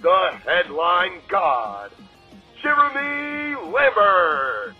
[0.00, 1.90] The headline god,
[2.62, 4.74] Jeremy Lambert,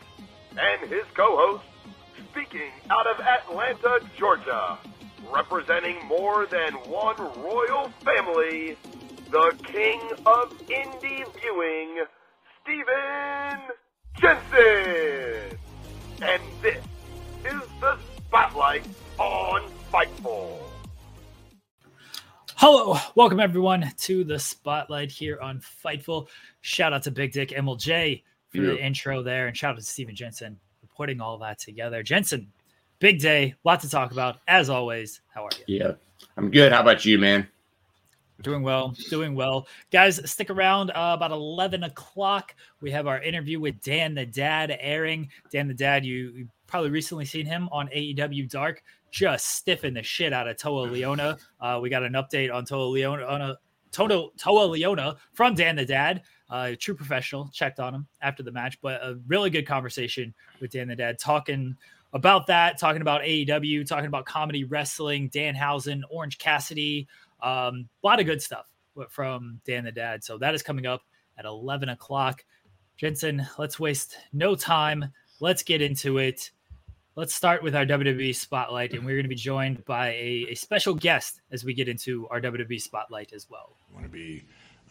[0.57, 1.65] and his co-host,
[2.31, 4.79] speaking out of Atlanta, Georgia,
[5.33, 8.77] representing more than one royal family,
[9.31, 12.05] the king of indie viewing,
[12.63, 13.61] Steven
[14.21, 15.59] Jensen.
[16.23, 16.85] And this
[17.45, 18.87] is the Spotlight
[19.19, 20.68] on Fightful.
[22.61, 26.27] Hello, welcome everyone to the Spotlight here on Fightful.
[26.61, 30.17] Shout out to Big Dick MLJ for the intro there, and shout out to Steven
[30.17, 32.03] Jensen for putting all that together.
[32.03, 32.51] Jensen,
[32.99, 34.41] big day, lot to talk about.
[34.49, 35.79] As always, how are you?
[35.79, 35.93] Yeah,
[36.37, 36.73] I'm good.
[36.73, 37.47] How about you, man?
[38.43, 39.69] Doing well, doing well.
[39.93, 42.57] Guys, stick around uh, about 11 o'clock.
[42.81, 45.31] We have our interview with Dan the Dad airing.
[45.53, 50.03] Dan the Dad, you, you probably recently seen him on AEW Dark, just stiffing the
[50.03, 51.39] shit out of Toa Liona.
[51.61, 53.59] Uh, we got an update on Toa Liona, on a
[53.91, 56.23] Toto, Toa Liona from Dan the Dad.
[56.51, 60.71] Uh, true professional, checked on him after the match, but a really good conversation with
[60.71, 61.77] Dan the Dad, talking
[62.15, 67.07] about that, talking about AEW, talking about comedy wrestling, Danhausen, Orange Cassidy,
[67.43, 68.67] um, a lot of good stuff
[69.11, 70.25] from Dan the Dad.
[70.25, 71.03] So that is coming up
[71.39, 72.45] at 11 o'clock.
[72.97, 75.13] Jensen, let's waste no time.
[75.41, 76.51] Let's get into it.
[77.19, 80.55] Let's start with our WWE spotlight, and we're going to be joined by a, a
[80.55, 83.75] special guest as we get into our WWE spotlight as well.
[83.89, 84.45] You want to be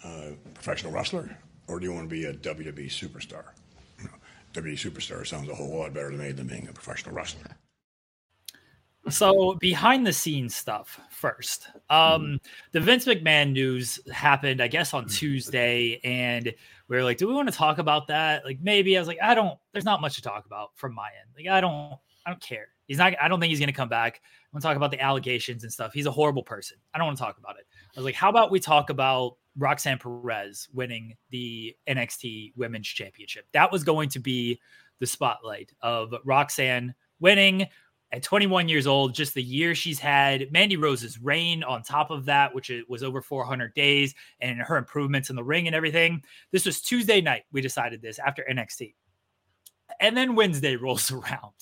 [0.04, 1.38] a professional wrestler,
[1.70, 3.46] or do you want to be a WWE superstar?
[3.98, 7.16] You know, WWE superstar sounds a whole lot better to me than being a professional
[7.16, 7.48] wrestler.
[9.08, 11.70] So behind the scenes stuff first.
[11.90, 12.42] Um,
[12.74, 16.54] the Vince McMahon news happened, I guess, on Tuesday, and
[16.90, 19.20] we were like, "Do we want to talk about that?" Like, maybe I was like,
[19.24, 21.30] "I don't." There's not much to talk about from my end.
[21.34, 21.98] Like, I don't.
[22.28, 22.68] I don't care.
[22.88, 23.14] He's not.
[23.22, 24.22] I don't think he's going to come back.
[24.22, 25.94] I want to talk about the allegations and stuff.
[25.94, 26.78] He's a horrible person.
[26.94, 27.66] I don't want to talk about it.
[27.96, 33.46] I was like, "How about we talk about Roxanne Perez winning the NXT Women's Championship?"
[33.54, 34.60] That was going to be
[35.00, 37.66] the spotlight of Roxanne winning
[38.12, 42.26] at 21 years old, just the year she's had, Mandy Rose's reign on top of
[42.26, 46.22] that, which was over 400 days, and her improvements in the ring and everything.
[46.52, 47.44] This was Tuesday night.
[47.52, 48.96] We decided this after NXT.
[50.00, 51.54] And then Wednesday rolls around.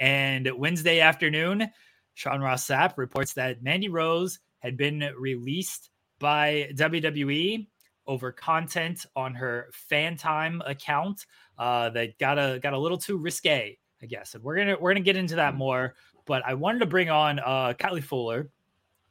[0.00, 1.70] And Wednesday afternoon,
[2.14, 7.68] Sean Ross Sapp reports that Mandy Rose had been released by WWE
[8.06, 11.26] over content on her fan time account
[11.58, 14.34] uh, that got a got a little too risque I guess.
[14.34, 15.94] And we're gonna we're gonna get into that more.
[16.26, 18.50] But I wanted to bring on uh Kylie Fuller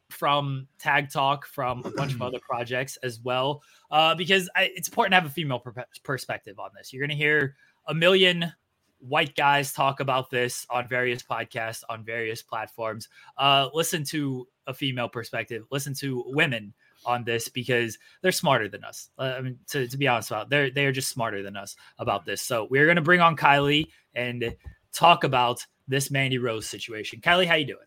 [0.10, 3.62] from Tag Talk, from a bunch of other projects as well,
[3.92, 6.92] uh, because I, it's important to have a female per- perspective on this.
[6.92, 7.56] You're gonna hear
[7.88, 8.52] a million
[9.00, 13.10] white guys talk about this on various podcasts on various platforms.
[13.38, 15.64] Uh, listen to a female perspective.
[15.72, 16.74] Listen to women
[17.06, 19.10] on this because they're smarter than us.
[19.18, 21.76] Uh, I mean, to, to be honest about, they're they are just smarter than us
[21.98, 22.42] about this.
[22.42, 24.56] So we're gonna bring on Kylie and
[24.94, 27.22] talk about this Mandy Rose situation.
[27.22, 27.80] Kylie, how you doing?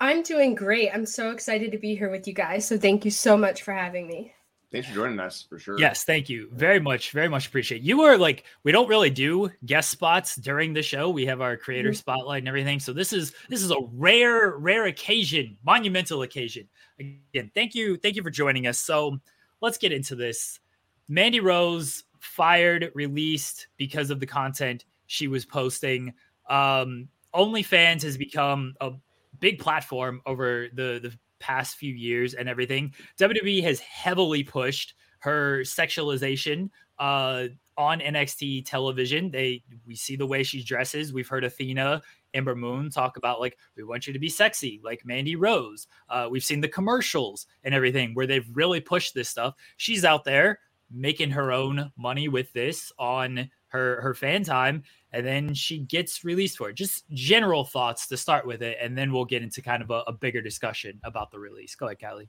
[0.00, 0.90] I'm doing great.
[0.92, 2.66] I'm so excited to be here with you guys.
[2.66, 4.32] So thank you so much for having me.
[4.70, 5.78] Thanks for joining us for sure.
[5.78, 7.12] Yes, thank you very much.
[7.12, 7.80] Very much appreciate.
[7.80, 11.08] You are like we don't really do guest spots during the show.
[11.08, 11.96] We have our creator mm-hmm.
[11.96, 12.78] spotlight and everything.
[12.78, 16.68] So this is this is a rare rare occasion, monumental occasion.
[17.00, 18.78] Again, thank you thank you for joining us.
[18.78, 19.18] So
[19.62, 20.60] let's get into this.
[21.08, 26.12] Mandy Rose fired, released because of the content she was posting.
[26.50, 28.92] Um, OnlyFans has become a
[29.40, 32.94] big platform over the the past few years and everything.
[33.18, 37.44] WWE has heavily pushed her sexualization uh,
[37.76, 39.30] on NXT television.
[39.30, 41.12] They we see the way she dresses.
[41.12, 42.02] We've heard Athena
[42.34, 45.86] Ember Moon talk about like we want you to be sexy like Mandy Rose.
[46.08, 49.54] Uh, we've seen the commercials and everything where they've really pushed this stuff.
[49.76, 54.82] She's out there making her own money with this on her her fan time
[55.12, 56.74] and then she gets released for it.
[56.74, 60.02] Just general thoughts to start with it and then we'll get into kind of a,
[60.06, 61.74] a bigger discussion about the release.
[61.74, 62.28] Go ahead Callie.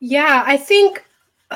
[0.00, 1.04] yeah i think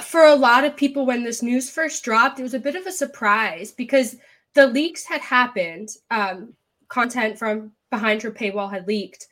[0.03, 2.87] for a lot of people when this news first dropped it was a bit of
[2.87, 4.17] a surprise because
[4.57, 6.55] the leaks had happened um,
[6.89, 9.29] content from behind her paywall had leaked.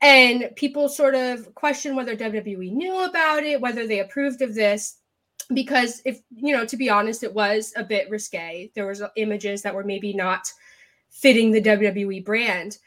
[0.00, 4.98] And people sort of questioned whether wwe knew about it whether they approved of this
[5.54, 8.70] because if you know to be honest it was a bit risque.
[8.74, 10.50] There was images that were maybe not
[11.10, 12.78] fitting the wwe brand.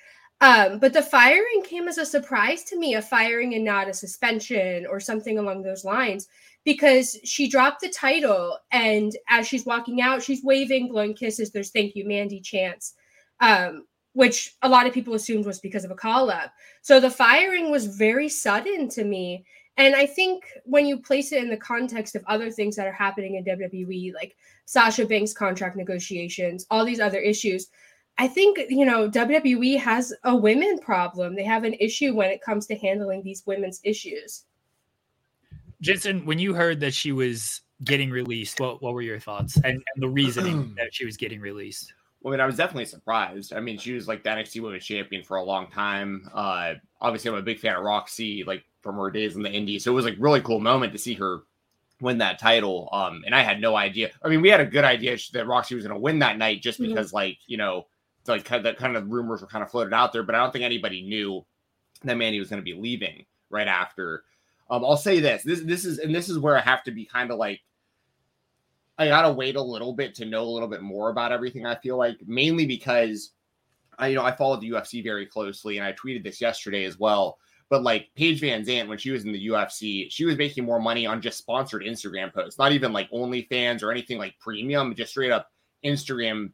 [0.42, 3.94] Um, but the firing came as a surprise to me a firing and not a
[3.94, 6.28] suspension or something along those lines
[6.66, 11.72] because she dropped the title and as she's walking out she's waving blowing kisses there's
[11.72, 12.96] thank you mandy chance
[13.40, 17.10] um, which a lot of people assumed was because of a call up so the
[17.10, 19.46] firing was very sudden to me
[19.78, 22.94] and I think when you place it in the context of other things that are
[22.94, 24.36] happening in WWE, like
[24.66, 27.68] Sasha Banks contract negotiations, all these other issues,
[28.18, 31.36] I think, you know, WWE has a women problem.
[31.36, 34.46] They have an issue when it comes to handling these women's issues.
[35.82, 39.66] Jensen, when you heard that she was getting released, what, what were your thoughts and,
[39.66, 41.94] and the reasoning that she was getting released?
[42.26, 43.54] I mean, I was definitely surprised.
[43.54, 46.30] I mean, she was like the NXT Women's Champion for a long time.
[46.34, 48.44] Uh, obviously, I'm a big fan of Roxy.
[48.44, 49.84] Like from her days in the Indies.
[49.84, 51.40] So it was like really cool moment to see her
[52.02, 52.88] win that title.
[52.92, 54.12] Um, and I had no idea.
[54.24, 56.62] I mean, we had a good idea that Roxy was going to win that night
[56.62, 56.92] just mm-hmm.
[56.92, 57.16] because, mm-hmm.
[57.16, 57.88] like, you know,
[58.28, 60.38] like kind of, the kind of rumors were kind of floated out there, but I
[60.38, 61.44] don't think anybody knew
[62.04, 64.24] that Mandy was going to be leaving right after.
[64.70, 67.06] Um, I'll say this: this this is and this is where I have to be
[67.06, 67.62] kind of like
[68.98, 71.66] I gotta wait a little bit to know a little bit more about everything.
[71.66, 73.32] I feel like mainly because
[74.00, 76.98] I you know I followed the UFC very closely and I tweeted this yesterday as
[76.98, 77.38] well.
[77.70, 81.08] But like Paige VanZant, when she was in the UFC, she was making more money
[81.08, 85.32] on just sponsored Instagram posts, not even like OnlyFans or anything like premium, just straight
[85.32, 85.52] up
[85.84, 86.52] Instagram,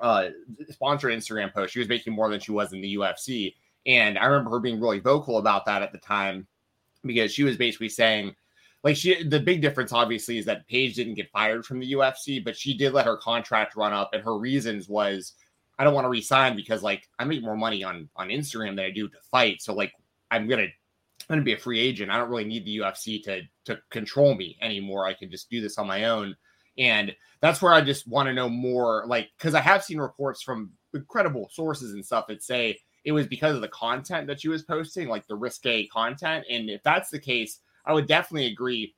[0.00, 0.30] uh,
[0.70, 1.72] sponsored Instagram posts.
[1.72, 3.54] She was making more than she was in the UFC.
[3.86, 6.46] And I remember her being really vocal about that at the time
[7.04, 8.34] because she was basically saying,
[8.84, 12.42] like she the big difference obviously is that Paige didn't get fired from the UFC,
[12.42, 15.34] but she did let her contract run up, and her reasons was
[15.78, 18.84] I don't want to resign because like I make more money on on Instagram than
[18.84, 19.62] I do to fight.
[19.62, 19.92] So like
[20.30, 20.70] I'm gonna I'm
[21.28, 22.10] gonna be a free agent.
[22.10, 25.06] I don't really need the UFC to to control me anymore.
[25.06, 26.36] I can just do this on my own.
[26.78, 30.42] And that's where I just want to know more, like, because I have seen reports
[30.42, 34.48] from incredible sources and stuff that say it was because of the content that she
[34.48, 36.44] was posting, like the risque content.
[36.48, 38.94] And if that's the case, I would definitely agree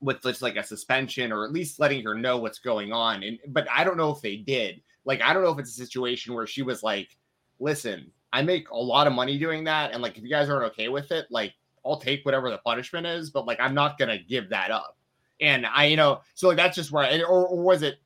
[0.00, 3.22] with just like a suspension or at least letting her know what's going on.
[3.22, 4.80] And but I don't know if they did.
[5.04, 7.18] Like, I don't know if it's a situation where she was like,
[7.58, 9.92] listen, I make a lot of money doing that.
[9.92, 11.54] And like, if you guys aren't okay with it, like,
[11.84, 14.96] I'll take whatever the punishment is, but like, I'm not to give that up.
[15.40, 17.96] And I, you know, so like, that's just where, I, or, or was it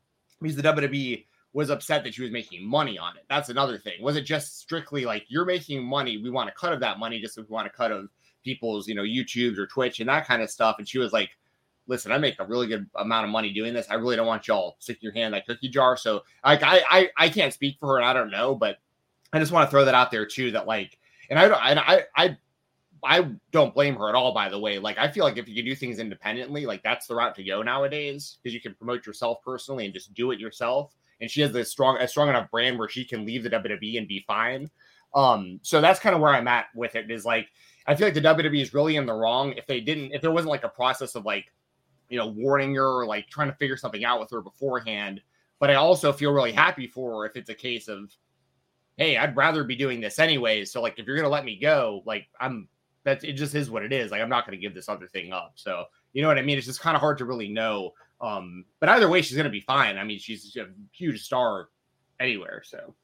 [0.41, 3.25] because the WWE was upset that she was making money on it?
[3.29, 4.01] That's another thing.
[4.01, 6.17] Was it just strictly like, you're making money?
[6.19, 8.09] We want a cut of that money just if we want a cut of
[8.45, 10.77] people's, you know, YouTubes or Twitch and that kind of stuff.
[10.79, 11.31] And she was like,
[11.87, 13.87] listen, I make a really good amount of money doing this.
[13.91, 15.97] I really don't want y'all sticking your hand in that cookie jar.
[15.97, 18.79] So like I, I I can't speak for her and I don't know, but
[19.33, 20.53] I just want to throw that out there too.
[20.53, 20.99] That like,
[21.29, 22.37] and I don't, I, I,
[23.03, 24.33] I don't blame her at all.
[24.33, 27.07] By the way, like I feel like if you can do things independently, like that's
[27.07, 30.39] the route to go nowadays because you can promote yourself personally and just do it
[30.39, 30.95] yourself.
[31.21, 33.99] And she has this strong, a strong enough brand where she can leave the WWE
[33.99, 34.71] and be fine.
[35.15, 37.11] Um, so that's kind of where I'm at with it.
[37.11, 37.49] Is like
[37.87, 40.31] I feel like the WWE is really in the wrong if they didn't, if there
[40.31, 41.53] wasn't like a process of like,
[42.09, 45.21] you know, warning her or like trying to figure something out with her beforehand.
[45.61, 48.11] But I also feel really happy for her if it's a case of
[48.97, 50.71] hey, I'd rather be doing this anyways.
[50.71, 52.69] So like if you're gonna let me go, like I'm
[53.05, 54.11] that it just is what it is.
[54.11, 55.53] Like I'm not gonna give this other thing up.
[55.57, 56.59] So you know what I mean?
[56.59, 57.93] It's just kind of hard to really know.
[58.21, 59.99] Um, but either way, she's gonna be fine.
[59.99, 61.69] I mean, she's a huge star
[62.21, 62.63] anywhere.
[62.65, 62.95] So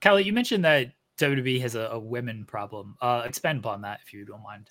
[0.00, 2.96] Kelly, you mentioned that WWE has a, a women problem.
[3.00, 4.70] Uh expand upon that if you don't mind.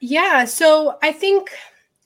[0.00, 1.50] Yeah, so I think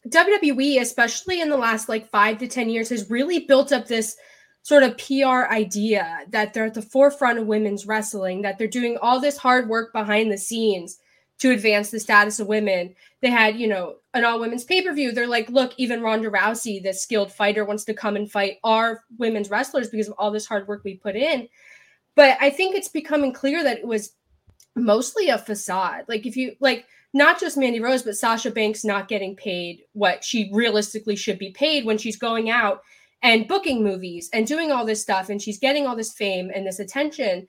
[0.08, 4.16] WWE, especially in the last like five to 10 years, has really built up this
[4.62, 8.98] sort of PR idea that they're at the forefront of women's wrestling, that they're doing
[9.00, 10.98] all this hard work behind the scenes
[11.38, 12.94] to advance the status of women.
[13.20, 15.12] They had, you know, an all women's pay per view.
[15.12, 19.04] They're like, look, even Ronda Rousey, this skilled fighter, wants to come and fight our
[19.18, 21.48] women's wrestlers because of all this hard work we put in.
[22.18, 24.16] But I think it's becoming clear that it was
[24.74, 26.06] mostly a facade.
[26.08, 26.84] Like, if you like,
[27.14, 31.52] not just Mandy Rose, but Sasha Banks not getting paid what she realistically should be
[31.52, 32.82] paid when she's going out
[33.22, 36.66] and booking movies and doing all this stuff and she's getting all this fame and
[36.66, 37.46] this attention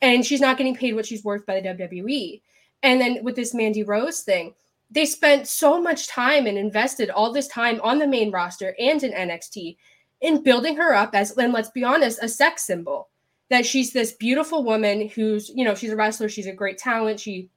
[0.00, 2.42] and she's not getting paid what she's worth by the WWE.
[2.82, 4.52] And then with this Mandy Rose thing,
[4.90, 9.00] they spent so much time and invested all this time on the main roster and
[9.04, 9.76] in NXT
[10.22, 13.08] in building her up as, and let's be honest, a sex symbol.
[13.52, 17.20] That she's this beautiful woman who's, you know, she's a wrestler, she's a great talent,
[17.20, 17.50] she,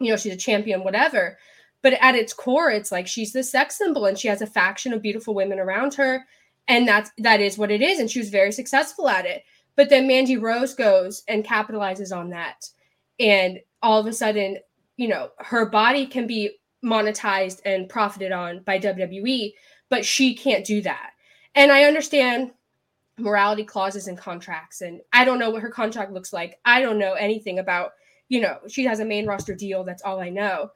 [0.00, 1.36] you know, she's a champion, whatever.
[1.82, 4.94] But at its core, it's like she's the sex symbol and she has a faction
[4.94, 6.24] of beautiful women around her.
[6.68, 7.98] And that's that is what it is.
[7.98, 9.42] And she was very successful at it.
[9.76, 12.66] But then Mandy Rose goes and capitalizes on that.
[13.20, 14.56] And all of a sudden,
[14.96, 19.52] you know, her body can be monetized and profited on by WWE,
[19.90, 21.10] but she can't do that.
[21.54, 22.52] And I understand
[23.22, 26.58] morality clauses and contracts, and I don't know what her contract looks like.
[26.64, 27.92] I don't know anything about,
[28.28, 29.84] you know, she has a main roster deal.
[29.84, 30.70] That's all I know.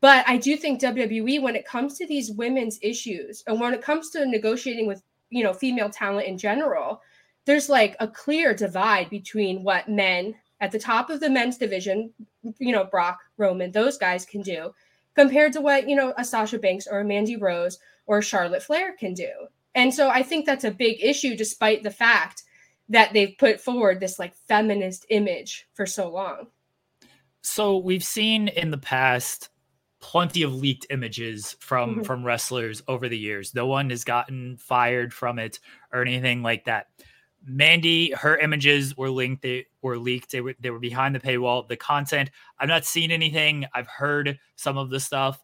[0.00, 3.82] But I do think WWE, when it comes to these women's issues and when it
[3.82, 7.02] comes to negotiating with, you know, female talent in general,
[7.46, 12.12] there's like a clear divide between what men at the top of the men's division,
[12.58, 14.72] you know, Brock, Roman, those guys can do
[15.14, 18.92] compared to what, you know, a Sasha Banks or a Mandy Rose or Charlotte Flair
[18.96, 19.30] can do.
[19.78, 22.42] And so I think that's a big issue, despite the fact
[22.88, 26.48] that they've put forward this like feminist image for so long.
[27.42, 29.50] So we've seen in the past
[30.00, 32.02] plenty of leaked images from mm-hmm.
[32.02, 33.54] from wrestlers over the years.
[33.54, 35.60] No one has gotten fired from it
[35.92, 36.88] or anything like that.
[37.46, 39.42] Mandy, her images were linked.
[39.42, 40.32] They were leaked.
[40.32, 41.68] They were they were behind the paywall.
[41.68, 43.64] The content, I've not seen anything.
[43.72, 45.40] I've heard some of the stuff.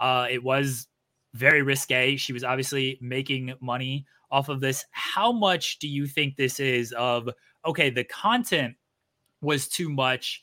[0.00, 0.88] Uh, it was
[1.34, 2.16] very risque.
[2.16, 4.84] She was obviously making money off of this.
[4.92, 7.28] How much do you think this is of
[7.66, 8.74] okay, the content
[9.40, 10.42] was too much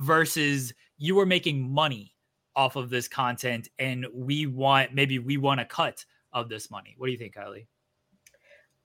[0.00, 2.14] versus you were making money
[2.54, 6.94] off of this content and we want maybe we want a cut of this money.
[6.98, 7.66] What do you think, Kylie?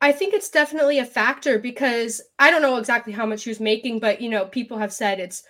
[0.01, 3.59] I think it's definitely a factor because I don't know exactly how much she was
[3.59, 5.43] making, but you know, people have said it's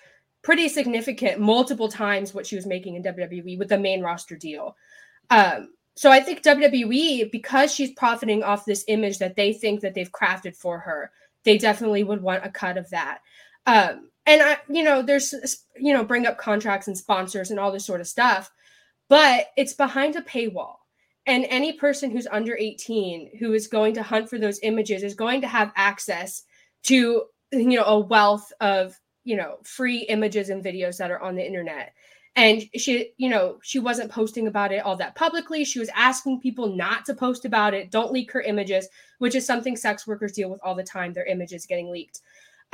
[0.44, 4.76] pretty significant, multiple times what she was making in WWE with the main roster deal.
[5.30, 9.94] Um, so I think WWE, because she's profiting off this image that they think that
[9.94, 11.12] they've crafted for her,
[11.44, 13.20] they definitely would want a cut of that.
[13.66, 15.34] Um, and I, you know, there's,
[15.76, 18.50] you know, bring up contracts and sponsors and all this sort of stuff,
[19.10, 20.78] but it's behind a paywall
[21.26, 25.14] and any person who's under 18 who is going to hunt for those images is
[25.14, 26.44] going to have access
[26.84, 31.36] to you know a wealth of you know free images and videos that are on
[31.36, 31.94] the internet
[32.36, 35.64] and she you know she wasn't posting about it all that publicly.
[35.64, 37.92] She was asking people not to post about it.
[37.92, 38.88] Don't leak her images
[39.24, 42.20] which is something sex workers deal with all the time their images getting leaked.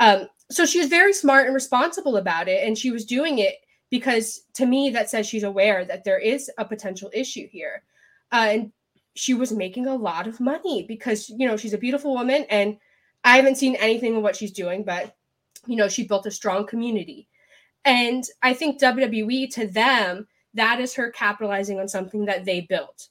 [0.00, 2.66] Um, so she was very smart and responsible about it.
[2.66, 3.54] And she was doing it
[3.88, 7.84] because to me that says she's aware that there is a potential issue here.
[8.32, 8.72] Uh, and
[9.14, 12.44] she was making a lot of money because you know she's a beautiful woman.
[12.50, 12.78] And
[13.22, 15.14] i haven't seen anything of what she's doing but
[15.66, 17.28] you know she built a strong community
[17.84, 23.08] and i think wwe to them that is her capitalizing on something that they built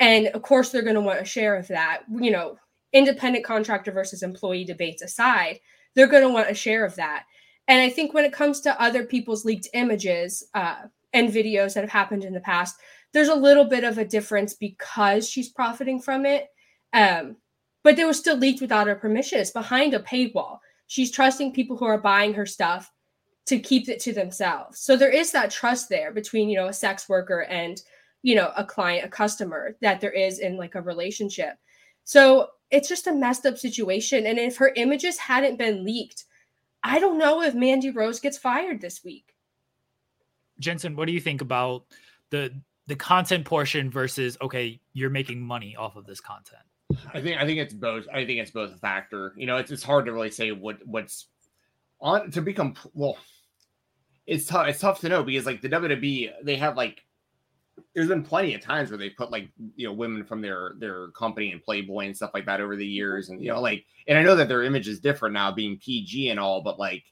[0.00, 2.56] and of course they're going to want a share of that you know
[2.92, 5.58] independent contractor versus employee debates aside
[5.94, 7.24] they're going to want a share of that
[7.68, 10.82] and i think when it comes to other people's leaked images uh,
[11.12, 12.76] and videos that have happened in the past
[13.12, 16.48] there's a little bit of a difference because she's profiting from it.
[16.92, 17.36] Um,
[17.84, 19.38] but they were still leaked without her permission.
[19.38, 20.58] It's behind a paywall.
[20.88, 22.90] She's trusting people who are buying her stuff
[23.48, 24.78] to keep it to themselves.
[24.78, 27.80] So there is that trust there between, you know, a sex worker and,
[28.22, 31.54] you know, a client, a customer that there is in like a relationship.
[32.04, 34.26] So it's just a messed up situation.
[34.26, 36.24] And if her images hadn't been leaked,
[36.82, 39.34] I don't know if Mandy Rose gets fired this week.
[40.60, 41.84] Jensen, what do you think about
[42.30, 42.52] the
[42.86, 46.62] the content portion versus okay, you're making money off of this content?
[47.12, 48.06] I think I think it's both.
[48.12, 49.32] I think it's both a factor.
[49.36, 51.28] You know, it's it's hard to really say what what's
[52.00, 53.18] on to become well.
[54.28, 54.68] It's tough.
[54.68, 57.02] It's tough to know because like the WWE, they have like
[57.94, 61.08] there's been plenty of times where they put like you know women from their their
[61.08, 64.18] company and Playboy and stuff like that over the years, and you know like and
[64.18, 67.04] I know that their image is different now, being PG and all, but like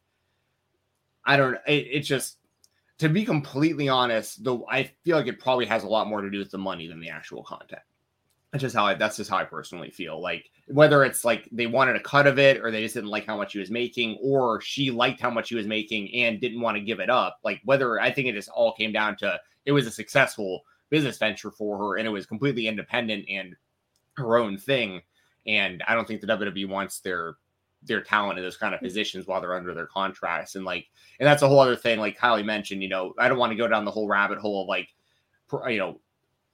[1.25, 1.55] I don't.
[1.67, 2.37] It, it's just
[2.99, 6.31] to be completely honest, though, I feel like it probably has a lot more to
[6.31, 7.83] do with the money than the actual content.
[8.57, 8.95] That's just how I.
[8.95, 10.21] That's just how I personally feel.
[10.21, 13.27] Like whether it's like they wanted a cut of it, or they just didn't like
[13.27, 16.61] how much he was making, or she liked how much he was making and didn't
[16.61, 17.39] want to give it up.
[17.45, 21.19] Like whether I think it just all came down to it was a successful business
[21.19, 23.55] venture for her, and it was completely independent and
[24.17, 25.03] her own thing.
[25.47, 27.37] And I don't think the WWE wants their
[27.83, 28.85] their talent in those kind of mm.
[28.85, 30.55] positions while they're under their contracts.
[30.55, 30.87] And like,
[31.21, 31.99] and that's a whole other thing.
[31.99, 34.63] Like Kylie mentioned, you know, I don't want to go down the whole rabbit hole
[34.63, 34.89] of like,
[35.69, 36.01] you know,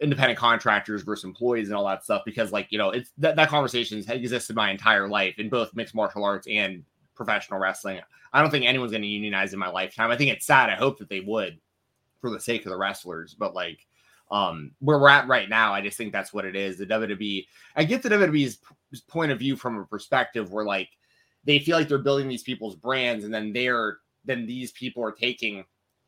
[0.03, 3.49] independent contractors versus employees and all that stuff because like you know it's that, that
[3.49, 8.01] conversation has existed my entire life in both mixed martial arts and professional wrestling.
[8.33, 10.11] I don't think anyone's going to unionize in my lifetime.
[10.11, 10.71] I think it's sad.
[10.71, 11.59] I hope that they would
[12.23, 13.85] for the sake of the wrestlers but like
[14.31, 16.79] um where we're at right now i just think that's what it is.
[16.79, 18.59] The wwe i get the wwe's
[19.09, 20.89] point of view from a perspective where like
[21.45, 25.13] they feel like they're building these people's brands and then they're then these people are
[25.13, 25.65] taking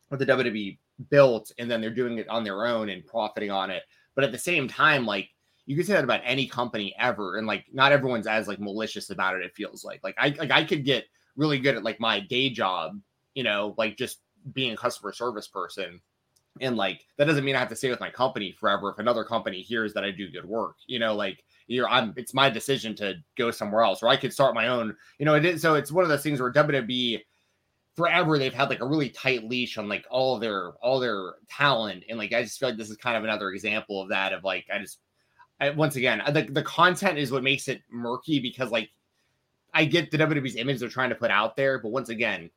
[0.08, 0.78] what the wwe
[1.10, 3.82] built and then they're doing it on their own and profiting on it.
[4.14, 5.28] But at the same time, like
[5.66, 9.10] you could say that about any company ever, and like not everyone's as like malicious
[9.10, 9.42] about it.
[9.44, 12.50] It feels like like I like I could get really good at like my day
[12.50, 13.00] job,
[13.34, 14.20] you know, like just
[14.52, 16.00] being a customer service person.
[16.60, 18.90] And like that doesn't mean I have to stay with my company forever.
[18.90, 22.34] If another company hears that I do good work, you know, like you're I'm it's
[22.34, 25.44] my decision to go somewhere else, or I could start my own, you know, it
[25.44, 27.20] is so it's one of those things where WWE
[27.96, 32.02] forever they've had like a really tight leash on like all their all their talent
[32.08, 34.42] and like i just feel like this is kind of another example of that of
[34.42, 34.98] like i just
[35.60, 38.90] I, once again the, the content is what makes it murky because like
[39.72, 42.50] i get the wwe's image they're trying to put out there but once again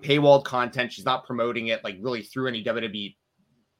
[0.00, 3.16] paywalled content she's not promoting it like really through any wwe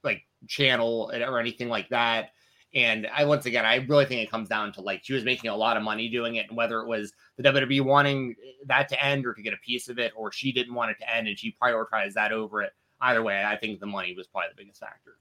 [0.03, 2.31] like channel or anything like that
[2.75, 5.51] and I once again, I really think it comes down to like she was making
[5.51, 8.89] a lot of money doing it, and whether it was the WWE wanting eh, that
[8.91, 11.15] to end or to get a piece of it, or she didn't want it to
[11.15, 12.73] end and she prioritized that over it.
[13.01, 15.17] Either way, I think the money was probably the biggest factor.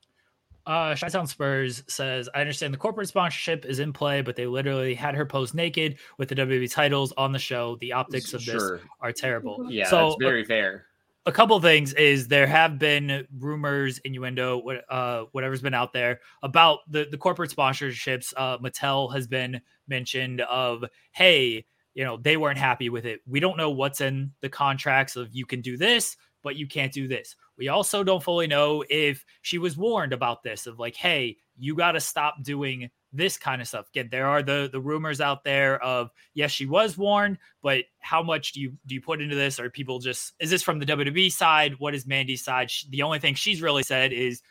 [0.66, 4.94] Uh, Chi-Town Spurs says, I understand the corporate sponsorship is in play, but they literally
[4.96, 7.78] had her pose naked with the WWE titles on the show.
[7.80, 8.78] The optics of Sure.
[8.78, 9.60] this are terrible.
[9.60, 9.70] Mm-hmm.
[9.70, 10.87] Yeah, so that's uh, very fair.
[11.28, 16.22] A couple things is there have been rumors, innuendo, what uh, whatever's been out there
[16.42, 18.34] about the the corporate sponsorships.
[18.36, 23.20] Uh, Mattel has been mentioned of, hey, you know, they weren't happy with it.
[23.28, 26.94] We don't know what's in the contracts of you can do this, but you can't
[26.94, 27.36] do this.
[27.58, 31.76] We also don't fully know if she was warned about this of like, hey, you
[31.76, 33.88] got to stop doing this kind of stuff.
[33.90, 38.22] Again, there are the the rumors out there of yes, she was warned, but how
[38.22, 39.60] much do you do you put into this?
[39.60, 41.76] Are people just is this from the WWE side?
[41.80, 42.70] What is Mandy's side?
[42.70, 44.42] She, the only thing she's really said is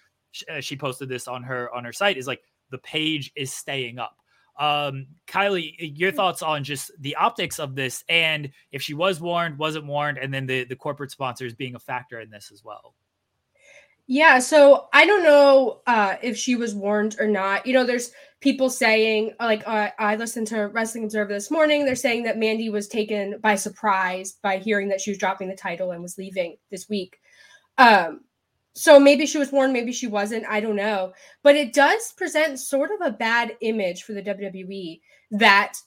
[0.51, 3.99] uh, she posted this on her on her site is like the page is staying
[3.99, 4.17] up.
[4.59, 9.59] Um, Kylie, your thoughts on just the optics of this, and if she was warned,
[9.59, 12.95] wasn't warned, and then the the corporate sponsors being a factor in this as well.
[14.09, 17.67] Yeah, so I don't know uh, if she was warned or not.
[17.67, 21.85] You know, there's people saying, like, uh, I listened to Wrestling Observer this morning.
[21.85, 25.57] They're saying that Mandy was taken by surprise by hearing that she was dropping the
[25.57, 27.19] title and was leaving this week.
[27.79, 28.21] Um,
[28.77, 30.45] so maybe she was warned, maybe she wasn't.
[30.47, 31.15] I don't know.
[31.43, 35.79] But it does present sort of a bad image for the WWE that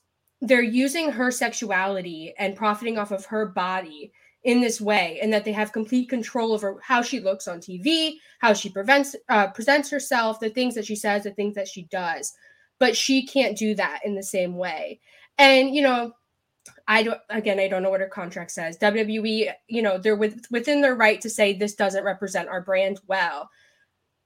[0.42, 4.12] they're using her sexuality and profiting off of her body
[4.44, 8.16] in this way and that they have complete control over how she looks on TV,
[8.40, 11.84] how she prevents uh, presents herself, the things that she says, the things that she
[11.92, 12.34] does.
[12.80, 15.00] But she can't do that in the same way.
[15.38, 16.14] And you know,
[16.88, 18.78] I don't again, I don't know what her contract says.
[18.78, 23.00] WWE, you know, they're with, within their right to say this doesn't represent our brand
[23.08, 23.50] well.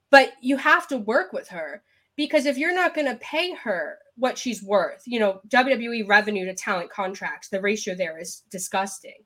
[0.10, 1.84] But you have to work with her
[2.16, 6.46] because if you're not going to pay her what she's worth, you know, WWE revenue
[6.46, 9.26] to talent contracts, the ratio there is disgusting.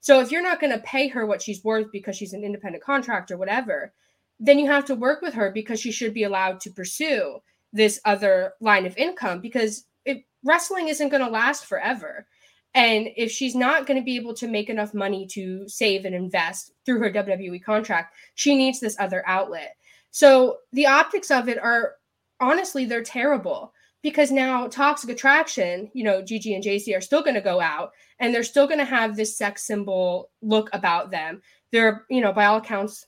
[0.00, 2.84] So if you're not going to pay her what she's worth because she's an independent
[2.84, 3.92] contractor, or whatever,
[4.38, 7.40] then you have to work with her because she should be allowed to pursue
[7.72, 12.26] this other line of income because it, wrestling isn't going to last forever.
[12.74, 16.14] And if she's not going to be able to make enough money to save and
[16.14, 19.76] invest through her WWE contract, she needs this other outlet.
[20.10, 21.94] So the optics of it are
[22.40, 27.34] honestly, they're terrible because now Toxic Attraction, you know, Gigi and Jacy are still going
[27.34, 31.42] to go out and they're still going to have this sex symbol look about them.
[31.72, 33.06] They're, you know, by all accounts,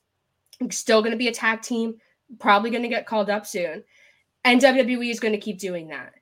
[0.70, 1.96] still going to be a tag team,
[2.38, 3.84] probably going to get called up soon.
[4.44, 6.14] And WWE is going to keep doing that.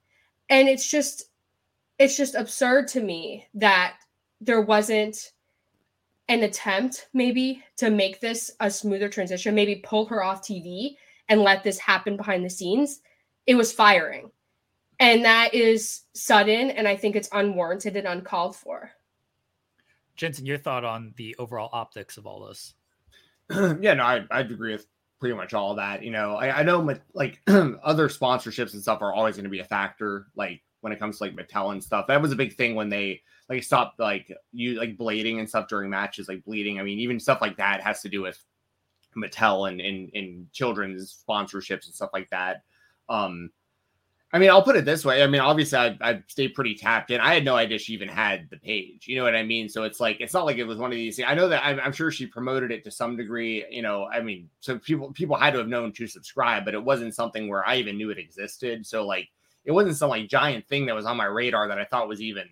[0.50, 1.27] And it's just,
[1.98, 3.96] it's just absurd to me that
[4.40, 5.32] there wasn't
[6.28, 10.96] an attempt maybe to make this a smoother transition, maybe pull her off TV
[11.28, 13.00] and let this happen behind the scenes.
[13.46, 14.30] It was firing
[15.00, 18.90] and that is sudden and i think it's unwarranted and uncalled for
[20.18, 22.74] Jensen, your thought on the overall optics of all this?
[23.80, 24.84] yeah, no, I I agree with
[25.20, 26.02] pretty much all that.
[26.02, 29.60] You know, I, I know like other sponsorships and stuff are always going to be
[29.60, 30.26] a factor.
[30.34, 32.88] Like when it comes to like Mattel and stuff, that was a big thing when
[32.88, 36.78] they like stopped like you like blading and stuff during matches, like bleeding.
[36.78, 38.42] I mean, even stuff like that has to do with
[39.16, 42.62] Mattel and in in children's sponsorships and stuff like that.
[43.08, 43.50] Um,
[44.30, 45.22] I mean, I'll put it this way.
[45.22, 47.18] I mean, obviously, I, I stayed pretty tapped in.
[47.18, 49.08] I had no idea she even had the page.
[49.08, 49.70] You know what I mean?
[49.70, 51.28] So it's like it's not like it was one of these things.
[51.28, 53.64] I know that I'm, I'm, sure she promoted it to some degree.
[53.70, 56.84] You know, I mean, so people people had to have known to subscribe, but it
[56.84, 58.84] wasn't something where I even knew it existed.
[58.86, 59.28] So like,
[59.68, 62.22] it wasn't some like giant thing that was on my radar that I thought was
[62.22, 62.46] even,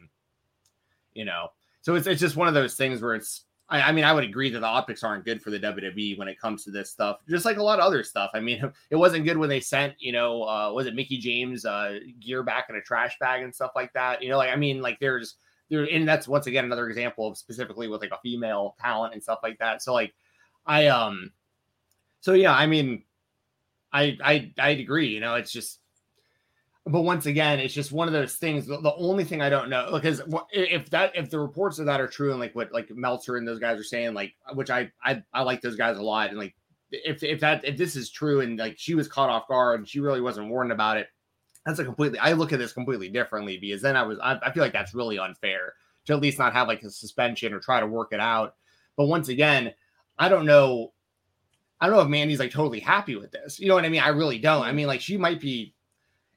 [1.15, 1.49] you know.
[1.81, 4.23] So it's it's just one of those things where it's I, I, mean, I would
[4.23, 7.21] agree that the optics aren't good for the WWE when it comes to this stuff,
[7.27, 8.31] just like a lot of other stuff.
[8.35, 11.65] I mean, it wasn't good when they sent, you know, uh, was it Mickie James
[11.65, 14.23] uh, gear back in a trash bag and stuff like that?
[14.23, 15.37] You know, like I mean, like there's
[15.71, 19.23] there, and that's once again another example of specifically with like a female talent and
[19.23, 19.83] stuff like that.
[19.83, 20.15] So like,
[20.67, 21.33] I um,
[22.21, 23.05] so yeah, I mean,
[23.91, 25.09] I I I'd agree.
[25.09, 25.81] You know, it's just
[26.87, 28.67] but once again, it's just one of those things.
[28.67, 30.23] The, only thing I don't know because
[30.53, 33.47] if that if the reports of that are true and like what like Meltzer and
[33.47, 36.39] those guys are saying, like which I I, I like those guys a lot, and
[36.39, 36.55] like
[36.93, 39.89] if if that if this is true and like she was caught off guard and
[39.89, 41.09] she really wasn't warned about it,
[41.65, 44.53] that's a completely I look at this completely differently because then I was I, I
[44.53, 45.73] feel like that's really unfair
[46.07, 48.55] to at least not have like a suspension or try to work it out.
[48.97, 49.75] But once again,
[50.19, 50.93] I don't know.
[51.81, 53.59] I don't know if Mandy's like totally happy with this.
[53.59, 54.01] You know what I mean?
[54.01, 54.63] I really don't.
[54.63, 55.75] I mean, like she might be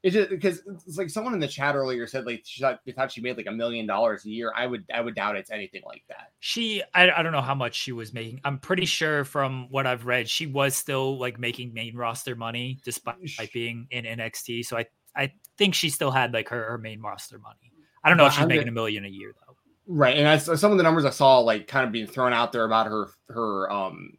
[0.01, 2.93] it's just because it's like someone in the chat earlier said like she thought they
[2.93, 4.51] thought she made like a million dollars a year.
[4.55, 6.31] I would I would doubt it's anything like that.
[6.39, 8.39] She I, I don't know how much she was making.
[8.45, 12.79] I'm pretty sure from what I've read, she was still like making main roster money
[12.85, 14.65] despite like, being in NXT.
[14.65, 14.85] So I
[15.15, 17.73] I think she still had like her, her main roster money.
[18.01, 19.55] I don't know if she's making a million a year though.
[19.91, 22.53] Right, and I, some of the numbers I saw like kind of being thrown out
[22.53, 24.13] there about her her um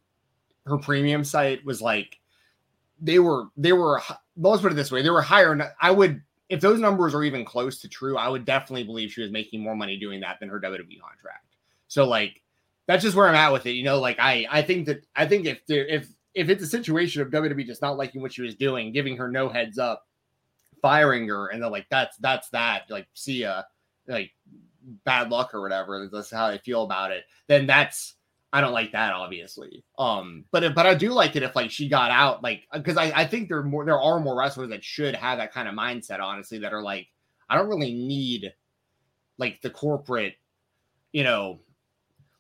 [0.67, 2.19] her premium site was like
[3.01, 4.03] they were they were
[4.49, 7.45] let's put it this way they were higher i would if those numbers are even
[7.45, 10.49] close to true i would definitely believe she was making more money doing that than
[10.49, 11.47] her wwe contract.
[11.89, 12.43] So like
[12.87, 15.27] that's just where i'm at with it you know like i i think that i
[15.27, 18.43] think if there if if it's a situation of wwe just not liking what she
[18.43, 20.07] was doing giving her no heads up
[20.83, 23.63] firing her and then like that's that's that like see ya
[24.09, 24.33] like
[25.05, 28.15] bad luck or whatever that's how they feel about it then that's
[28.53, 29.85] I don't like that, obviously.
[29.99, 33.13] Um, but but I do like it if like she got out, like because I,
[33.15, 36.21] I think there more there are more wrestlers that should have that kind of mindset,
[36.21, 37.09] honestly, that are like,
[37.49, 38.53] I don't really need
[39.39, 40.35] like the corporate,
[41.13, 41.61] you know,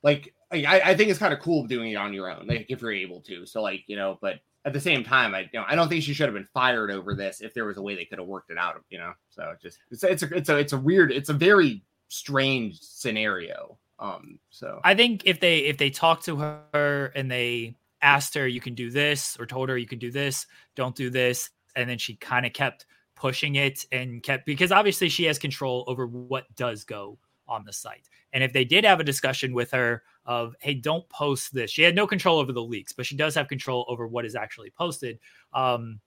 [0.03, 2.83] like I, I think it's kind of cool doing it on your own, like if
[2.83, 3.46] you're able to.
[3.46, 6.03] So like, you know, but at the same time, I you know I don't think
[6.03, 8.27] she should have been fired over this if there was a way they could have
[8.27, 9.12] worked it out, you know.
[9.31, 13.79] So just it's it's a it's a it's a weird, it's a very strange scenario.
[14.01, 18.49] Um, so I think if they if they talked to her and they asked her,
[18.49, 21.89] you can do this, or told her you can do this, don't do this, and
[21.89, 26.07] then she kind of kept pushing it and kept because obviously she has control over
[26.07, 28.09] what does go on the site.
[28.33, 31.83] And if they did have a discussion with her of, hey, don't post this, she
[31.83, 34.71] had no control over the leaks, but she does have control over what is actually
[34.71, 35.19] posted.
[35.53, 36.01] Um,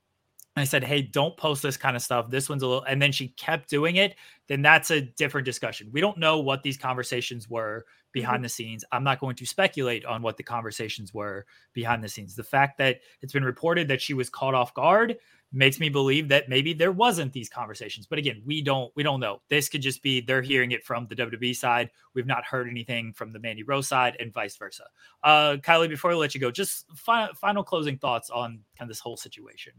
[0.56, 2.30] I said, Hey, don't post this kind of stuff.
[2.30, 4.16] This one's a little, and then she kept doing it.
[4.48, 5.90] Then that's a different discussion.
[5.92, 8.44] We don't know what these conversations were behind mm-hmm.
[8.44, 8.86] the scenes.
[8.92, 12.36] I'm not going to speculate on what the conversations were behind the scenes.
[12.36, 15.18] The fact that it's been reported that she was caught off guard
[15.56, 18.08] makes me believe that maybe there wasn't these conversations.
[18.08, 19.42] But again, we don't we don't know.
[19.50, 21.90] This could just be they're hearing it from the WWE side.
[22.14, 24.86] We've not heard anything from the Mandy Rose side, and vice versa.
[25.24, 28.88] Uh, Kylie, before I let you go, just final, final closing thoughts on kind of
[28.90, 29.74] this whole situation.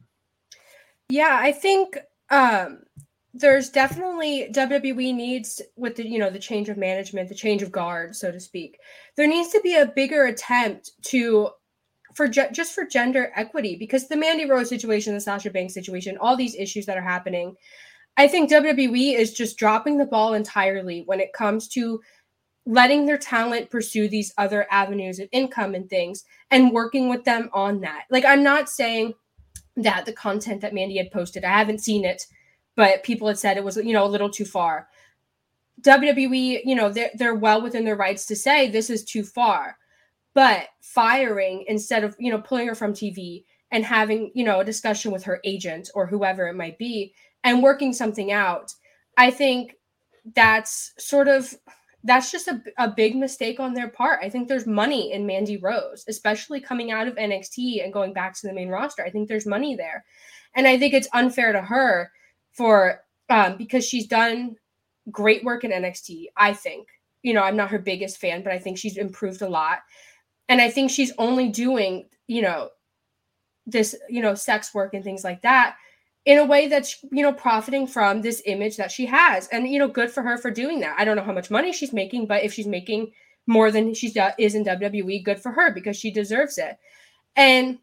[1.14, 1.96] Yeah, I think
[2.30, 2.80] um,
[3.32, 7.70] there's definitely WWE needs with the you know the change of management, the change of
[7.70, 8.78] guard, so to speak.
[9.16, 11.50] There needs to be a bigger attempt to
[12.16, 16.18] for ge- just for gender equity because the Mandy Rose situation, the Sasha Banks situation,
[16.20, 17.54] all these issues that are happening.
[18.16, 22.00] I think WWE is just dropping the ball entirely when it comes to
[22.66, 27.50] letting their talent pursue these other avenues of income and things and working with them
[27.52, 28.06] on that.
[28.10, 29.14] Like I'm not saying
[29.76, 31.44] that the content that Mandy had posted.
[31.44, 32.26] I haven't seen it,
[32.76, 34.88] but people had said it was, you know, a little too far.
[35.80, 39.76] WWE, you know, they're, they're well within their rights to say this is too far.
[40.32, 44.64] But firing instead of, you know, pulling her from TV and having, you know, a
[44.64, 48.72] discussion with her agent or whoever it might be and working something out,
[49.16, 49.76] I think
[50.34, 51.54] that's sort of
[52.04, 54.20] that's just a, a big mistake on their part.
[54.22, 58.34] I think there's money in Mandy Rose, especially coming out of NXT and going back
[58.34, 59.02] to the main roster.
[59.02, 60.04] I think there's money there.
[60.54, 62.10] And I think it's unfair to her
[62.52, 64.56] for um, because she's done
[65.10, 66.88] great work in NXT, I think.
[67.22, 69.78] You know, I'm not her biggest fan, but I think she's improved a lot.
[70.50, 72.68] And I think she's only doing, you know,
[73.64, 75.76] this, you know, sex work and things like that
[76.24, 79.46] in a way that's, you know, profiting from this image that she has.
[79.48, 80.96] And, you know, good for her for doing that.
[80.98, 83.12] I don't know how much money she's making, but if she's making
[83.46, 86.78] more than she is in WWE, good for her because she deserves it.
[87.36, 87.78] And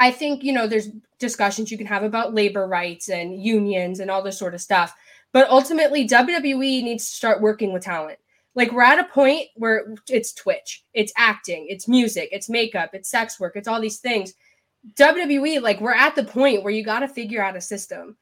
[0.00, 4.10] I think, you know, there's discussions you can have about labor rights and unions and
[4.10, 4.94] all this sort of stuff.
[5.32, 8.18] But ultimately, WWE needs to start working with talent.
[8.54, 13.10] Like we're at a point where it's Twitch, it's acting, it's music, it's makeup, it's
[13.10, 14.34] sex work, it's all these things.
[14.94, 18.16] WWE, like we're at the point where you got to figure out a system.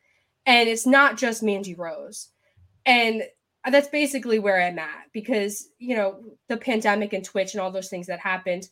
[0.46, 2.28] And it's not just Mandy Rose.
[2.84, 3.24] And
[3.70, 7.88] that's basically where I'm at because, you know, the pandemic and Twitch and all those
[7.88, 8.68] things that happened,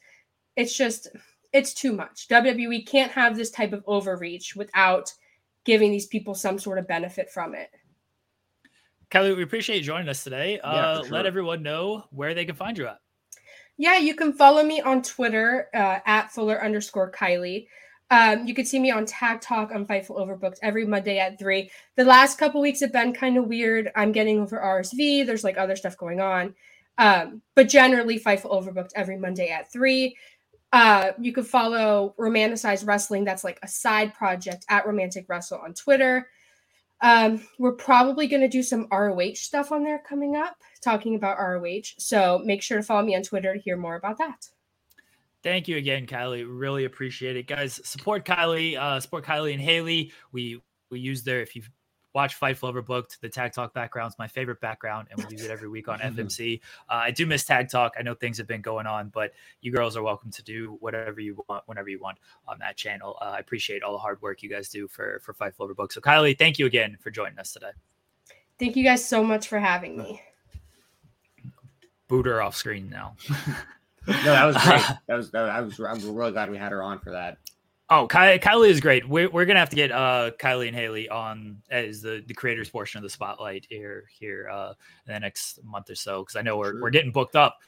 [0.56, 1.08] it's just,
[1.52, 2.28] it's too much.
[2.28, 5.12] WWE can't have this type of overreach without
[5.64, 7.70] giving these people some sort of benefit from it.
[9.10, 10.54] Kelly, we appreciate you joining us today.
[10.62, 11.12] Yeah, uh, sure.
[11.12, 12.98] Let everyone know where they can find you at.
[13.76, 17.66] Yeah, you can follow me on Twitter uh, at Fuller underscore Kylie.
[18.10, 21.70] Um, you can see me on Tag Talk on Fightful Overbooked every Monday at three.
[21.96, 23.90] The last couple weeks have been kind of weird.
[23.96, 25.26] I'm getting over RSV.
[25.26, 26.54] There's like other stuff going on.
[26.98, 30.16] Um, but generally, Fightful Overbooked every Monday at three.
[30.72, 33.24] Uh, you can follow Romanticized Wrestling.
[33.24, 36.28] That's like a side project at Romantic Wrestle on Twitter.
[37.00, 41.38] Um, we're probably going to do some ROH stuff on there coming up, talking about
[41.38, 41.94] ROH.
[41.98, 44.48] So make sure to follow me on Twitter to hear more about that.
[45.44, 46.46] Thank you again, Kylie.
[46.48, 47.78] Really appreciate it, guys.
[47.84, 50.10] Support Kylie, uh, support Kylie and Haley.
[50.32, 51.70] We we use their if you've
[52.14, 53.20] watch Fightful Overbooked.
[53.20, 55.98] The Tag Talk background is my favorite background, and we use it every week on
[56.00, 56.60] FMC.
[56.88, 57.92] Uh, I do miss Tag Talk.
[57.98, 61.20] I know things have been going on, but you girls are welcome to do whatever
[61.20, 62.16] you want, whenever you want
[62.48, 63.18] on that channel.
[63.20, 65.92] Uh, I appreciate all the hard work you guys do for for Fightful Overbooked.
[65.92, 67.72] So, Kylie, thank you again for joining us today.
[68.58, 70.22] Thank you guys so much for having me.
[72.08, 73.16] Booter off screen now.
[74.06, 74.82] no, that was great.
[75.06, 75.80] That was that was.
[75.80, 77.38] I'm really glad we had her on for that.
[77.90, 79.06] Oh, Ky- Kylie is great.
[79.06, 82.70] We're, we're gonna have to get uh, Kylie and Haley on as the, the creators
[82.70, 84.72] portion of the spotlight here here uh,
[85.06, 86.82] in the next month or so because I know we're, sure.
[86.82, 87.58] we're getting booked up.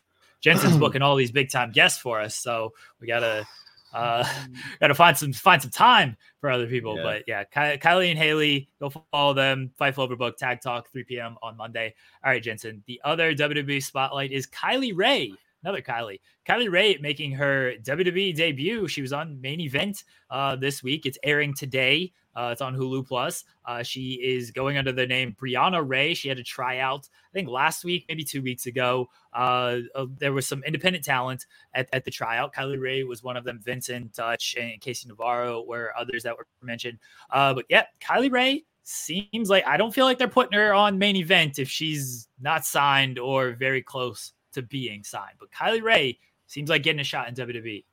[0.40, 3.46] Jensen's booking all these big time guests for us, so we gotta
[3.92, 4.26] uh,
[4.80, 6.96] gotta find some find some time for other people.
[6.96, 7.02] Yeah.
[7.02, 9.70] But yeah, Ky- Kylie and Haley, go follow them.
[9.78, 11.36] Fightful Overbooked Tag Talk 3 p.m.
[11.42, 11.94] on Monday.
[12.24, 12.82] All right, Jensen.
[12.86, 16.20] The other WWE spotlight is Kylie Rae another Kylie.
[16.48, 18.88] Kylie Rae making her WWE debut.
[18.88, 21.06] She was on main event uh, this week.
[21.06, 22.12] It's airing today.
[22.36, 23.44] Uh, it's on Hulu Plus.
[23.64, 26.12] Uh, she is going under the name Brianna Ray.
[26.12, 29.08] She had a tryout, I think last week, maybe two weeks ago.
[29.32, 32.54] Uh, uh, there was some independent talent at, at the tryout.
[32.54, 33.60] Kylie Rae was one of them.
[33.64, 36.98] Vincent Dutch and Casey Navarro were others that were mentioned.
[37.30, 40.98] Uh, but yeah, Kylie Rae seems like I don't feel like they're putting her on
[40.98, 45.36] main event if she's not signed or very close to being signed.
[45.38, 47.84] But Kylie Rae seems like getting a shot in WWE.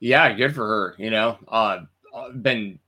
[0.00, 0.94] Yeah, good for her.
[0.98, 1.80] You know, uh,
[2.14, 2.78] uh, been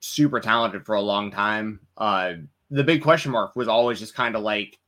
[0.00, 1.80] super talented for a long time.
[1.96, 2.32] Uh,
[2.70, 4.78] the big question mark was always just kind of like,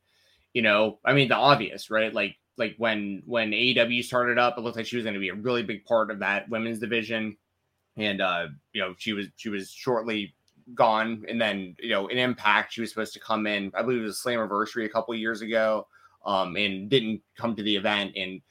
[0.53, 2.13] you know, I mean, the obvious, right?
[2.13, 5.29] Like, like when when AEW started up, it looked like she was going to be
[5.29, 7.37] a really big part of that women's division,
[7.95, 10.35] and uh, you know, she was she was shortly
[10.73, 13.71] gone, and then you know, in Impact, she was supposed to come in.
[13.75, 15.87] I believe it was Slammiversary a couple years ago
[16.25, 18.13] um, and didn't come to the event.
[18.15, 18.41] And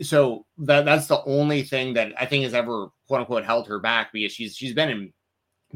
[0.00, 3.78] so that that's the only thing that I think has ever quote unquote held her
[3.78, 5.12] back because she's she's been in